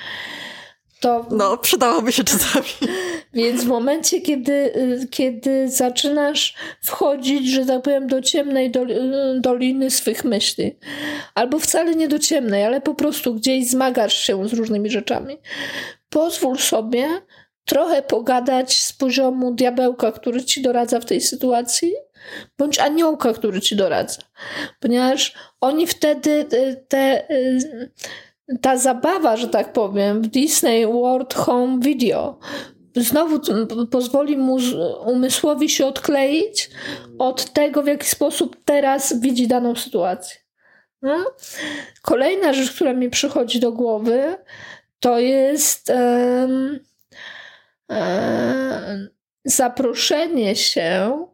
to... 1.01 1.27
No, 1.31 1.59
przydałoby 1.59 2.13
się 2.13 2.25
czasami. 2.25 2.67
Więc 3.35 3.65
w 3.65 3.67
momencie, 3.67 4.21
kiedy, 4.21 4.53
y, 4.53 5.09
kiedy 5.11 5.69
zaczynasz 5.69 6.55
wchodzić, 6.83 7.51
że 7.51 7.67
tak 7.67 7.83
powiem, 7.83 8.07
do 8.07 8.23
ciemnej 8.23 8.67
y, 8.67 9.41
doliny 9.41 9.91
swych 9.91 10.25
myśli, 10.25 10.77
albo 11.35 11.59
wcale 11.59 11.95
nie 11.95 12.09
do 12.09 12.19
ciemnej, 12.19 12.65
ale 12.65 12.81
po 12.81 12.95
prostu 12.95 13.35
gdzieś 13.35 13.71
zmagasz 13.71 14.15
się 14.15 14.49
z 14.49 14.53
różnymi 14.53 14.91
rzeczami, 14.91 15.39
pozwól 16.09 16.59
sobie 16.59 17.09
trochę 17.65 18.03
pogadać 18.03 18.81
z 18.81 18.93
poziomu 18.93 19.55
diabełka, 19.55 20.13
który 20.13 20.45
ci 20.45 20.63
doradza 20.63 21.01
w 21.01 21.05
tej 21.05 21.21
sytuacji, 21.21 21.93
bądź 22.59 22.79
aniołka, 22.79 23.33
który 23.33 23.61
ci 23.61 23.77
doradza. 23.77 24.23
Ponieważ 24.81 25.35
oni 25.61 25.87
wtedy 25.87 26.31
y, 26.53 26.85
te 26.89 27.29
ta 28.61 28.77
zabawa, 28.77 29.37
że 29.37 29.49
tak 29.49 29.73
powiem, 29.73 30.23
w 30.23 30.27
Disney 30.27 30.87
World 30.87 31.35
Home 31.35 31.81
Video 31.81 32.39
znowu 32.97 33.41
pozwoli 33.91 34.37
mu 34.37 34.59
umysłowi 35.07 35.69
się 35.69 35.87
odkleić 35.87 36.71
od 37.19 37.53
tego, 37.53 37.83
w 37.83 37.87
jaki 37.87 38.07
sposób 38.07 38.57
teraz 38.65 39.21
widzi 39.21 39.49
daną 39.49 39.77
sytuację. 39.77 40.41
No? 41.03 41.17
Kolejna 42.03 42.53
rzecz, 42.53 42.75
która 42.75 42.93
mi 42.93 43.11
przychodzi 43.11 43.61
do 43.61 43.73
głowy, 43.73 44.37
to 45.01 45.19
jest 45.19 45.91
um, 45.91 46.81
zaproszenie 49.45 50.57
się, 50.57 51.27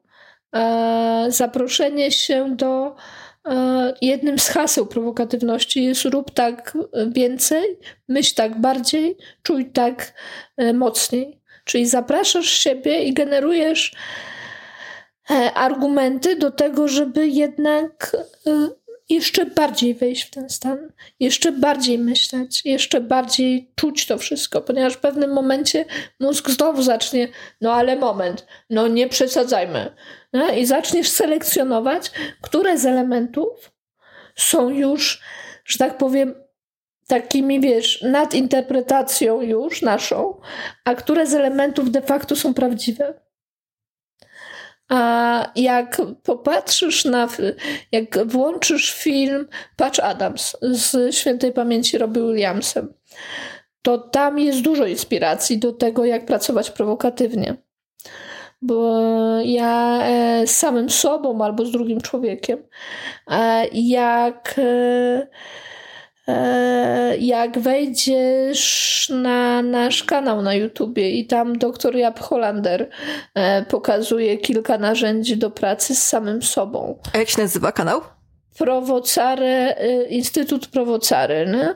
um, 0.52 1.32
zaproszenie 1.32 2.12
się 2.12 2.56
do 2.56 2.96
E, 2.96 3.25
jednym 4.00 4.38
z 4.38 4.48
haseł 4.48 4.86
prowokatywności 4.86 5.84
jest 5.84 6.04
rób 6.04 6.30
tak 6.30 6.78
więcej, 7.08 7.78
myśl 8.08 8.34
tak 8.34 8.60
bardziej, 8.60 9.16
czuj 9.42 9.70
tak 9.72 10.12
e, 10.56 10.72
mocniej. 10.72 11.40
Czyli 11.64 11.86
zapraszasz 11.86 12.50
siebie 12.50 13.04
i 13.04 13.14
generujesz 13.14 13.94
e, 15.30 15.54
argumenty 15.54 16.36
do 16.36 16.50
tego, 16.50 16.88
żeby 16.88 17.28
jednak 17.28 18.16
jeszcze 19.08 19.46
bardziej 19.46 19.94
wejść 19.94 20.22
w 20.24 20.30
ten 20.30 20.50
stan, 20.50 20.78
jeszcze 21.20 21.52
bardziej 21.52 21.98
myśleć, 21.98 22.64
jeszcze 22.64 23.00
bardziej 23.00 23.72
czuć 23.74 24.06
to 24.06 24.18
wszystko, 24.18 24.60
ponieważ 24.60 24.94
w 24.94 25.00
pewnym 25.00 25.32
momencie 25.32 25.84
mózg 26.20 26.50
znowu 26.50 26.82
zacznie, 26.82 27.28
no 27.60 27.72
ale 27.72 27.96
moment, 27.96 28.46
no 28.70 28.88
nie 28.88 29.08
przesadzajmy. 29.08 29.94
No, 30.32 30.50
I 30.52 30.66
zaczniesz 30.66 31.08
selekcjonować, 31.08 32.10
które 32.40 32.78
z 32.78 32.86
elementów 32.86 33.72
są 34.36 34.68
już, 34.68 35.22
że 35.64 35.78
tak 35.78 35.98
powiem, 35.98 36.34
takimi, 37.06 37.60
wiesz, 37.60 38.02
nadinterpretacją 38.02 39.40
już 39.40 39.82
naszą, 39.82 40.40
a 40.84 40.94
które 40.94 41.26
z 41.26 41.34
elementów 41.34 41.90
de 41.90 42.02
facto 42.02 42.36
są 42.36 42.54
prawdziwe. 42.54 43.25
A 44.88 45.52
jak 45.56 46.02
popatrzysz 46.22 47.04
na, 47.04 47.28
jak 47.92 48.26
włączysz 48.26 48.94
film 48.94 49.48
Patch 49.76 50.00
Adams 50.00 50.56
z 50.62 51.14
świętej 51.14 51.52
pamięci 51.52 51.98
Robbie 51.98 52.22
Williamsem, 52.22 52.94
to 53.82 53.98
tam 53.98 54.38
jest 54.38 54.60
dużo 54.60 54.86
inspiracji 54.86 55.58
do 55.58 55.72
tego, 55.72 56.04
jak 56.04 56.26
pracować 56.26 56.70
prowokatywnie. 56.70 57.56
Bo 58.62 59.00
ja 59.44 59.98
e, 60.02 60.46
z 60.46 60.56
samym 60.56 60.90
sobą 60.90 61.44
albo 61.44 61.66
z 61.66 61.70
drugim 61.70 62.00
człowiekiem, 62.00 62.62
e, 63.30 63.66
jak 63.72 64.54
e, 64.58 65.26
jak 67.18 67.58
wejdziesz 67.58 69.08
na 69.14 69.62
nasz 69.62 70.04
kanał 70.04 70.42
na 70.42 70.54
YouTubie 70.54 71.10
i 71.10 71.26
tam 71.26 71.58
doktor 71.58 71.96
Jab 71.96 72.20
Hollander 72.20 72.88
e, 73.34 73.64
pokazuje 73.64 74.38
kilka 74.38 74.78
narzędzi 74.78 75.36
do 75.36 75.50
pracy 75.50 75.94
z 75.94 76.02
samym 76.02 76.42
sobą. 76.42 76.98
A 77.12 77.18
jak 77.18 77.28
się 77.28 77.42
nazywa 77.42 77.72
kanał? 77.72 78.00
Prowocare, 78.58 79.42
e, 79.42 80.04
Instytut 80.08 80.66
Prowocary. 80.66 81.46
Nie? 81.46 81.74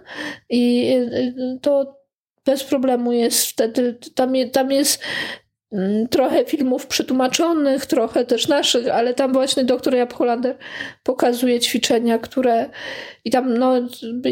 I 0.48 0.94
to 1.62 2.00
bez 2.44 2.64
problemu 2.64 3.12
jest 3.12 3.46
wtedy, 3.46 3.98
tam, 4.14 4.32
tam 4.52 4.72
jest 4.72 5.02
trochę 6.10 6.44
filmów 6.44 6.86
przetłumaczonych, 6.86 7.86
trochę 7.86 8.24
też 8.24 8.48
naszych, 8.48 8.88
ale 8.88 9.14
tam 9.14 9.32
właśnie 9.32 9.64
doktor 9.64 9.94
Jab 9.94 10.12
Hollander 10.12 10.56
pokazuje 11.02 11.60
ćwiczenia, 11.60 12.18
które 12.18 12.70
i 13.24 13.30
tam 13.30 13.58
no, 13.58 13.74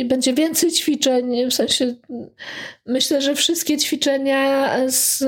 będzie 0.05 0.33
więcej 0.33 0.71
ćwiczeń, 0.71 1.51
w 1.51 1.55
sensie 1.55 1.95
myślę, 2.87 3.21
że 3.23 3.35
wszystkie 3.35 3.79
ćwiczenia 3.79 4.71
z, 4.89 5.19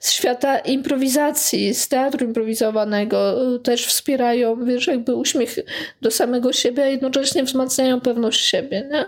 z 0.00 0.12
świata 0.12 0.58
improwizacji, 0.58 1.74
z 1.74 1.88
teatru 1.88 2.26
improwizowanego 2.26 3.36
też 3.58 3.86
wspierają, 3.86 4.64
wiesz, 4.64 4.86
jakby 4.86 5.14
uśmiech 5.14 5.56
do 6.02 6.10
samego 6.10 6.52
siebie, 6.52 6.82
a 6.82 6.86
jednocześnie 6.86 7.44
wzmacniają 7.44 8.00
pewność 8.00 8.44
siebie, 8.44 8.88
nie? 8.92 9.04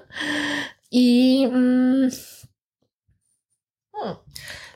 I... 0.90 1.44
Mm, 1.44 2.10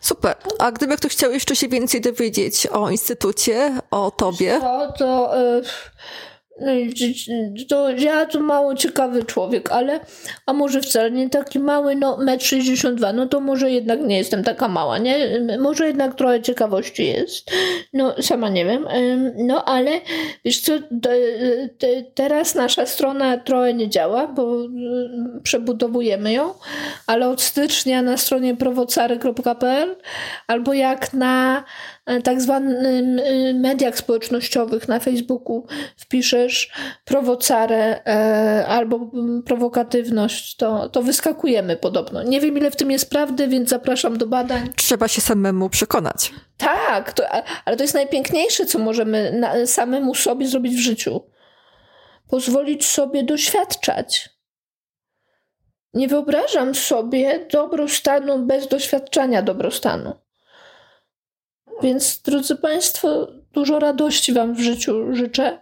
Super. 0.05 0.37
A 0.59 0.73
gdyby 0.73 0.97
ktoś 0.97 1.13
chciał 1.13 1.33
jeszcze 1.33 1.57
się 1.57 1.69
więcej 1.69 2.01
dowiedzieć 2.01 2.67
o 2.67 2.91
Instytucie, 2.91 3.81
o 3.91 4.11
tobie? 4.11 4.61
To, 4.61 4.93
to 4.99 5.39
y, 5.59 5.63
to 7.69 7.91
ja 7.91 8.27
to 8.27 8.41
mało 8.41 8.75
ciekawy 8.75 9.25
człowiek, 9.25 9.73
ale 9.73 10.01
a 10.47 10.53
może 10.53 10.81
wcale 10.81 11.11
nie 11.11 11.31
taki 11.31 11.59
mały, 11.59 11.97
no 11.97 12.17
metr 12.17 12.45
62, 12.45 13.13
no 13.13 13.27
to 13.27 13.41
może 13.41 13.71
jednak 13.71 14.01
nie 14.01 14.19
jestem 14.19 14.45
taka 14.45 14.69
mała, 14.69 14.99
nie? 14.99 15.41
Może 15.59 15.87
jednak 15.87 16.15
trochę 16.15 16.43
ciekawości 16.43 17.07
jest. 17.07 17.51
No, 17.93 18.23
sama 18.23 18.49
nie 18.49 18.65
wiem. 18.65 18.87
No, 19.37 19.65
ale 19.65 19.91
wiesz 20.45 20.61
co, 20.61 20.73
teraz 22.15 22.55
nasza 22.55 22.87
strona 22.87 23.39
trochę 23.39 23.75
nie 23.75 23.89
działa, 23.89 24.27
bo 24.27 24.57
przebudowujemy 25.43 26.33
ją, 26.33 26.55
ale 27.07 27.29
od 27.29 27.43
stycznia 27.43 28.03
na 28.03 28.17
stronie 28.17 28.57
prowocary.pl 28.57 29.97
albo 30.47 30.73
jak 30.73 31.13
na 31.13 31.65
E, 32.07 32.23
tak 32.23 32.41
zwanym 32.41 33.19
y, 33.19 33.55
mediach 33.55 33.99
społecznościowych 33.99 34.89
na 34.89 35.01
Facebooku 35.01 35.67
wpiszesz 36.45 36.71
prowocarę 37.05 38.07
e, 38.07 38.67
albo 38.67 39.11
prowokatywność, 39.47 40.57
to, 40.57 40.89
to 40.89 41.03
wyskakujemy 41.03 41.77
podobno. 41.77 42.23
Nie 42.23 42.41
wiem, 42.41 42.59
ile 42.59 42.71
w 42.71 42.77
tym 42.77 42.91
jest 42.91 43.11
prawdy, 43.11 43.49
więc 43.49 43.69
zapraszam 43.69 44.19
do 44.19 44.27
badań. 44.27 44.69
Trzeba 44.77 45.09
się 45.09 45.21
samemu 45.21 45.71
przekonać. 45.71 46.33
Tak, 46.57 47.13
to, 47.13 47.25
ale 47.65 47.77
to 47.77 47.85
jest 47.85 47.95
najpiękniejsze, 47.95 48.67
co 48.67 48.79
możemy 48.79 49.33
na, 49.33 49.67
samemu 49.67 50.15
sobie 50.15 50.49
zrobić 50.49 50.75
w 50.75 50.85
życiu. 50.85 51.21
Pozwolić 52.29 52.87
sobie 52.87 53.25
doświadczać. 53.25 54.29
Nie 55.95 56.09
wyobrażam 56.09 56.75
sobie 56.75 57.47
dobrostanu 57.53 58.39
bez 58.39 58.69
doświadczania 58.69 59.43
dobrostanu. 59.43 60.24
Więc, 61.83 62.23
drodzy 62.23 62.57
Państwo, 62.57 63.29
dużo 63.53 63.79
radości 63.79 64.33
Wam 64.33 64.55
w 64.55 64.61
życiu 64.61 65.15
życzę 65.15 65.59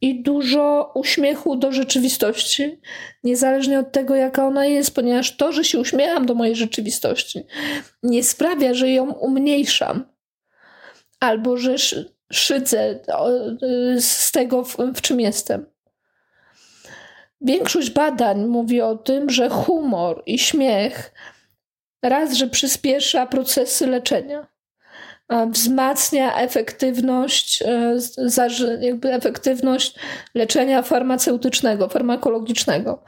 i 0.00 0.22
dużo 0.22 0.92
uśmiechu 0.94 1.56
do 1.56 1.72
rzeczywistości, 1.72 2.80
niezależnie 3.24 3.78
od 3.78 3.92
tego, 3.92 4.14
jaka 4.14 4.46
ona 4.46 4.66
jest, 4.66 4.94
ponieważ 4.94 5.36
to, 5.36 5.52
że 5.52 5.64
się 5.64 5.78
uśmiecham 5.78 6.26
do 6.26 6.34
mojej 6.34 6.56
rzeczywistości, 6.56 7.40
nie 8.02 8.24
sprawia, 8.24 8.74
że 8.74 8.90
ją 8.90 9.12
umniejszam 9.12 10.04
albo 11.20 11.56
że 11.56 11.74
szydzę 12.32 13.00
z 14.00 14.32
tego, 14.32 14.64
w 14.94 15.00
czym 15.00 15.20
jestem. 15.20 15.66
Większość 17.40 17.90
badań 17.90 18.46
mówi 18.46 18.80
o 18.80 18.96
tym, 18.96 19.30
że 19.30 19.48
humor 19.48 20.22
i 20.26 20.38
śmiech 20.38 21.12
raz, 22.02 22.32
że 22.32 22.46
przyspiesza 22.46 23.26
procesy 23.26 23.86
leczenia 23.86 24.46
wzmacnia 25.50 26.36
efektywność, 26.36 27.62
e, 27.62 27.98
jakby 28.80 29.12
efektywność 29.12 29.94
leczenia 30.34 30.82
farmaceutycznego, 30.82 31.88
farmakologicznego. 31.88 33.04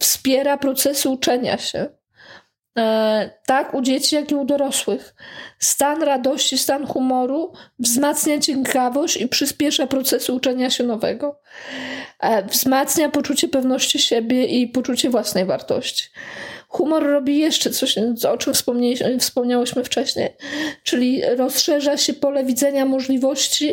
Wspiera 0.00 0.56
procesy 0.56 1.08
uczenia 1.08 1.58
się. 1.58 1.86
E, 2.78 3.30
tak 3.46 3.74
u 3.74 3.82
dzieci, 3.82 4.14
jak 4.14 4.30
i 4.30 4.34
u 4.34 4.44
dorosłych. 4.44 5.14
Stan 5.58 6.02
radości, 6.02 6.58
stan 6.58 6.86
humoru 6.86 7.52
wzmacnia 7.78 8.38
ciekawość 8.38 9.16
i 9.16 9.28
przyspiesza 9.28 9.86
procesy 9.86 10.32
uczenia 10.32 10.70
się 10.70 10.84
nowego. 10.84 11.40
E, 12.20 12.46
wzmacnia 12.46 13.08
poczucie 13.08 13.48
pewności 13.48 13.98
siebie 13.98 14.44
i 14.44 14.68
poczucie 14.68 15.10
własnej 15.10 15.44
wartości 15.44 16.04
humor 16.72 17.02
robi 17.02 17.38
jeszcze 17.38 17.70
coś, 17.70 17.98
o 18.30 18.38
czym 18.38 18.52
wspomniałyśmy 19.18 19.84
wcześniej, 19.84 20.36
czyli 20.82 21.22
rozszerza 21.36 21.96
się 21.96 22.14
pole 22.14 22.44
widzenia 22.44 22.84
możliwości 22.86 23.72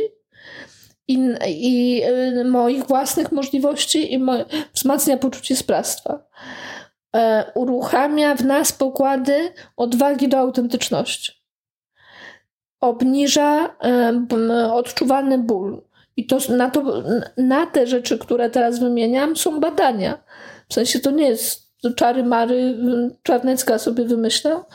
i, 1.08 1.20
i 1.48 2.02
y, 2.40 2.44
moich 2.44 2.84
własnych 2.84 3.32
możliwości 3.32 4.14
i 4.14 4.20
mo, 4.20 4.34
wzmacnia 4.74 5.18
poczucie 5.18 5.56
sprawstwa. 5.56 6.24
E, 7.16 7.52
uruchamia 7.56 8.36
w 8.36 8.46
nas 8.46 8.72
pokłady 8.72 9.54
odwagi 9.78 10.28
do 10.28 10.38
autentyczności. 10.38 11.32
Obniża 12.82 13.76
e, 13.84 14.74
odczuwany 14.74 15.38
ból. 15.38 15.82
I 16.18 16.26
to 16.26 16.38
na, 16.50 16.70
to, 16.70 17.04
na 17.38 17.66
te 17.66 17.88
rzeczy, 17.88 18.18
które 18.18 18.50
teraz 18.50 18.80
wymieniam, 18.80 19.36
są 19.36 19.60
badania. 19.60 20.24
W 20.70 20.74
sensie 20.74 21.00
to 21.00 21.12
nie 21.12 21.30
jest 21.30 21.69
czary 21.96 22.24
Mary 22.24 22.56
y, 22.56 23.16
Czarnecka 23.24 23.80
sobie 23.80 24.06
wymyśla, 24.06 24.66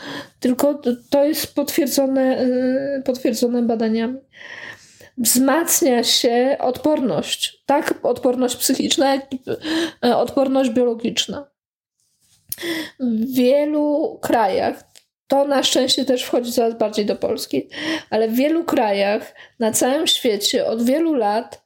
tylko 0.41 0.83
to 1.11 1.25
jest 1.25 1.55
potwierdzone, 1.55 2.43
y, 2.43 3.03
potwierdzone 3.05 3.63
badaniami. 3.63 4.19
Wzmacnia 5.19 6.05
się 6.05 6.57
odporność, 6.61 7.63
tak 7.67 7.95
odporność 8.03 8.57
psychiczna, 8.57 9.15
jak 9.15 9.27
y, 10.05 10.17
odporność 10.17 10.71
biologiczna. 10.71 11.47
W 13.01 13.35
wielu 13.35 14.19
krajach, 14.23 14.85
to 15.27 15.45
na 15.45 15.63
szczęście 15.63 16.05
też 16.05 16.23
wchodzi 16.23 16.53
coraz 16.53 16.79
bardziej 16.79 17.07
do 17.07 17.17
Polski, 17.17 17.69
ale 18.11 18.29
w 18.29 18.35
wielu 18.35 18.65
krajach 18.65 19.35
na 19.59 19.73
całym 19.73 20.07
świecie 20.07 20.67
od 20.67 20.83
wielu 20.83 21.15
lat 21.15 21.65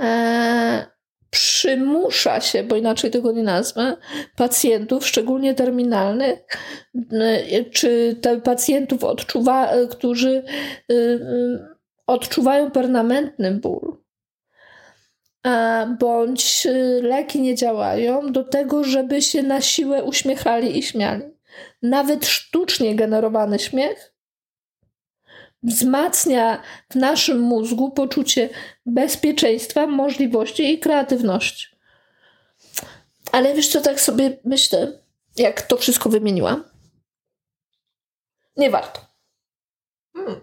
e, 0.00 0.95
przymusza 1.36 2.40
się, 2.40 2.64
bo 2.64 2.76
inaczej 2.76 3.10
tego 3.10 3.32
nie 3.32 3.42
nazwę, 3.42 3.96
pacjentów, 4.36 5.06
szczególnie 5.06 5.54
terminalnych, 5.54 6.38
czy 7.72 8.16
te 8.20 8.40
pacjentów, 8.40 9.04
odczuwa, 9.04 9.72
którzy 9.90 10.42
y, 10.90 10.94
y, 10.94 11.58
odczuwają 12.06 12.70
permanentny 12.70 13.50
ból, 13.50 13.96
bądź 15.98 16.66
leki 17.02 17.40
nie 17.40 17.54
działają, 17.54 18.32
do 18.32 18.44
tego, 18.44 18.84
żeby 18.84 19.22
się 19.22 19.42
na 19.42 19.60
siłę 19.60 20.04
uśmiechali 20.04 20.78
i 20.78 20.82
śmiali. 20.82 21.24
Nawet 21.82 22.26
sztucznie 22.26 22.94
generowany 22.94 23.58
śmiech 23.58 24.15
wzmacnia 25.62 26.62
w 26.90 26.94
naszym 26.94 27.40
mózgu 27.40 27.90
poczucie 27.90 28.48
bezpieczeństwa, 28.86 29.86
możliwości 29.86 30.72
i 30.72 30.78
kreatywności. 30.78 31.66
Ale 33.32 33.54
wiesz 33.54 33.68
co, 33.68 33.80
tak 33.80 34.00
sobie 34.00 34.38
myślę, 34.44 34.92
jak 35.36 35.62
to 35.62 35.76
wszystko 35.76 36.08
wymieniłam? 36.08 36.64
Nie 38.56 38.70
warto. 38.70 39.00
Hmm. 40.16 40.40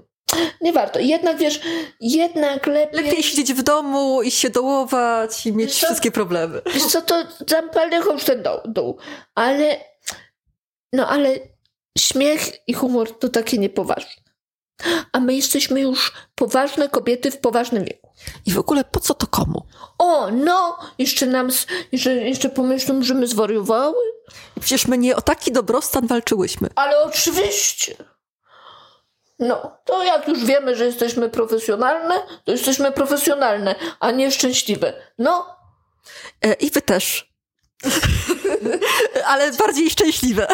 Nie 0.62 0.74
warto. 0.74 1.00
Jednak 1.00 1.38
wiesz, 1.38 1.62
jednak 2.00 2.68
lepiej. 2.68 3.04
Lepiej 3.04 3.24
siedzieć 3.24 3.54
w 3.54 3.64
domu 3.64 4.22
i 4.22 4.32
się 4.32 4.50
dołować 4.50 5.46
i 5.46 5.54
mieć 5.54 5.70
wiesz 5.70 5.78
wszystkie 5.78 6.12
problemy. 6.12 6.62
Wiesz 6.74 6.86
co, 6.86 7.02
to 7.02 7.24
zapalny 7.48 7.96
już 7.96 8.24
ten 8.24 8.44
dół, 8.44 8.60
dół. 8.66 8.98
Ale, 9.36 9.80
no 10.94 11.08
ale 11.08 11.40
śmiech 11.98 12.68
i 12.68 12.74
humor 12.74 13.20
to 13.20 13.30
takie 13.30 13.58
niepoważne 13.58 14.23
a 15.12 15.20
my 15.20 15.36
jesteśmy 15.36 15.82
już 15.82 16.14
poważne 16.36 16.90
kobiety 16.90 17.32
w 17.32 17.38
poważnym 17.38 17.86
wieku. 17.86 18.14
I 18.46 18.52
w 18.52 18.60
ogóle 18.60 18.84
po 18.84 19.00
co 19.00 19.14
to 19.14 19.28
komu? 19.28 19.66
O, 19.98 20.32
no, 20.32 20.78
jeszcze 20.98 21.26
nam, 21.26 21.50
jeszcze, 21.92 22.14
jeszcze 22.14 22.50
pomyślą, 22.50 23.04
że 23.04 23.14
my 23.14 23.28
zwariowały. 23.28 24.04
Przecież 24.60 24.88
my 24.88 24.98
nie 24.98 25.16
o 25.16 25.22
taki 25.22 25.52
dobrostan 25.52 26.08
walczyłyśmy. 26.08 26.70
Ale 26.76 27.04
oczywiście. 27.04 27.96
No, 29.40 29.78
to 29.86 30.04
jak 30.04 30.28
już 30.28 30.46
wiemy, 30.46 30.76
że 30.76 30.86
jesteśmy 30.86 31.30
profesjonalne, 31.30 32.16
to 32.46 32.52
jesteśmy 32.52 32.92
profesjonalne, 32.92 33.76
a 34.00 34.12
nie 34.12 34.32
szczęśliwe. 34.32 34.94
No. 35.18 35.56
E, 36.42 36.54
I 36.54 36.72
wy 36.72 36.82
też. 36.82 37.33
Ale 39.32 39.52
bardziej 39.52 39.90
szczęśliwe. 39.90 40.48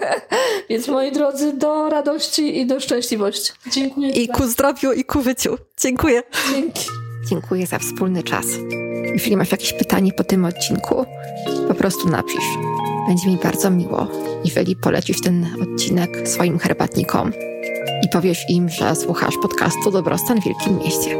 Więc 0.70 0.88
moi 0.88 1.12
drodzy, 1.12 1.52
do 1.52 1.90
radości 1.90 2.58
i 2.58 2.66
do 2.66 2.80
szczęśliwości. 2.80 3.52
Dziękuję. 3.72 4.10
I 4.10 4.28
ku 4.28 4.46
zdrowiu, 4.46 4.92
i 4.92 5.04
ku 5.04 5.22
życiu. 5.22 5.58
Dziękuję. 5.80 6.22
Dzięki. 6.50 6.86
Dziękuję 7.28 7.66
za 7.66 7.78
wspólny 7.78 8.22
czas. 8.22 8.46
Jeśli 9.12 9.36
masz 9.36 9.52
jakieś 9.52 9.72
pytanie 9.72 10.12
po 10.12 10.24
tym 10.24 10.44
odcinku, 10.44 11.04
po 11.68 11.74
prostu 11.74 12.08
napisz. 12.08 12.44
Będzie 13.08 13.28
mi 13.28 13.36
bardzo 13.36 13.70
miło, 13.70 14.06
jeżeli 14.44 14.76
polecisz 14.76 15.20
ten 15.20 15.46
odcinek 15.62 16.28
swoim 16.28 16.58
herbatnikom 16.58 17.32
i 18.04 18.08
powiesz 18.12 18.44
im, 18.48 18.68
że 18.68 18.96
słuchasz 18.96 19.34
podcastu 19.42 19.90
Dobrostan 19.90 20.40
w 20.40 20.44
Wielkim 20.44 20.78
Mieście. 20.78 21.16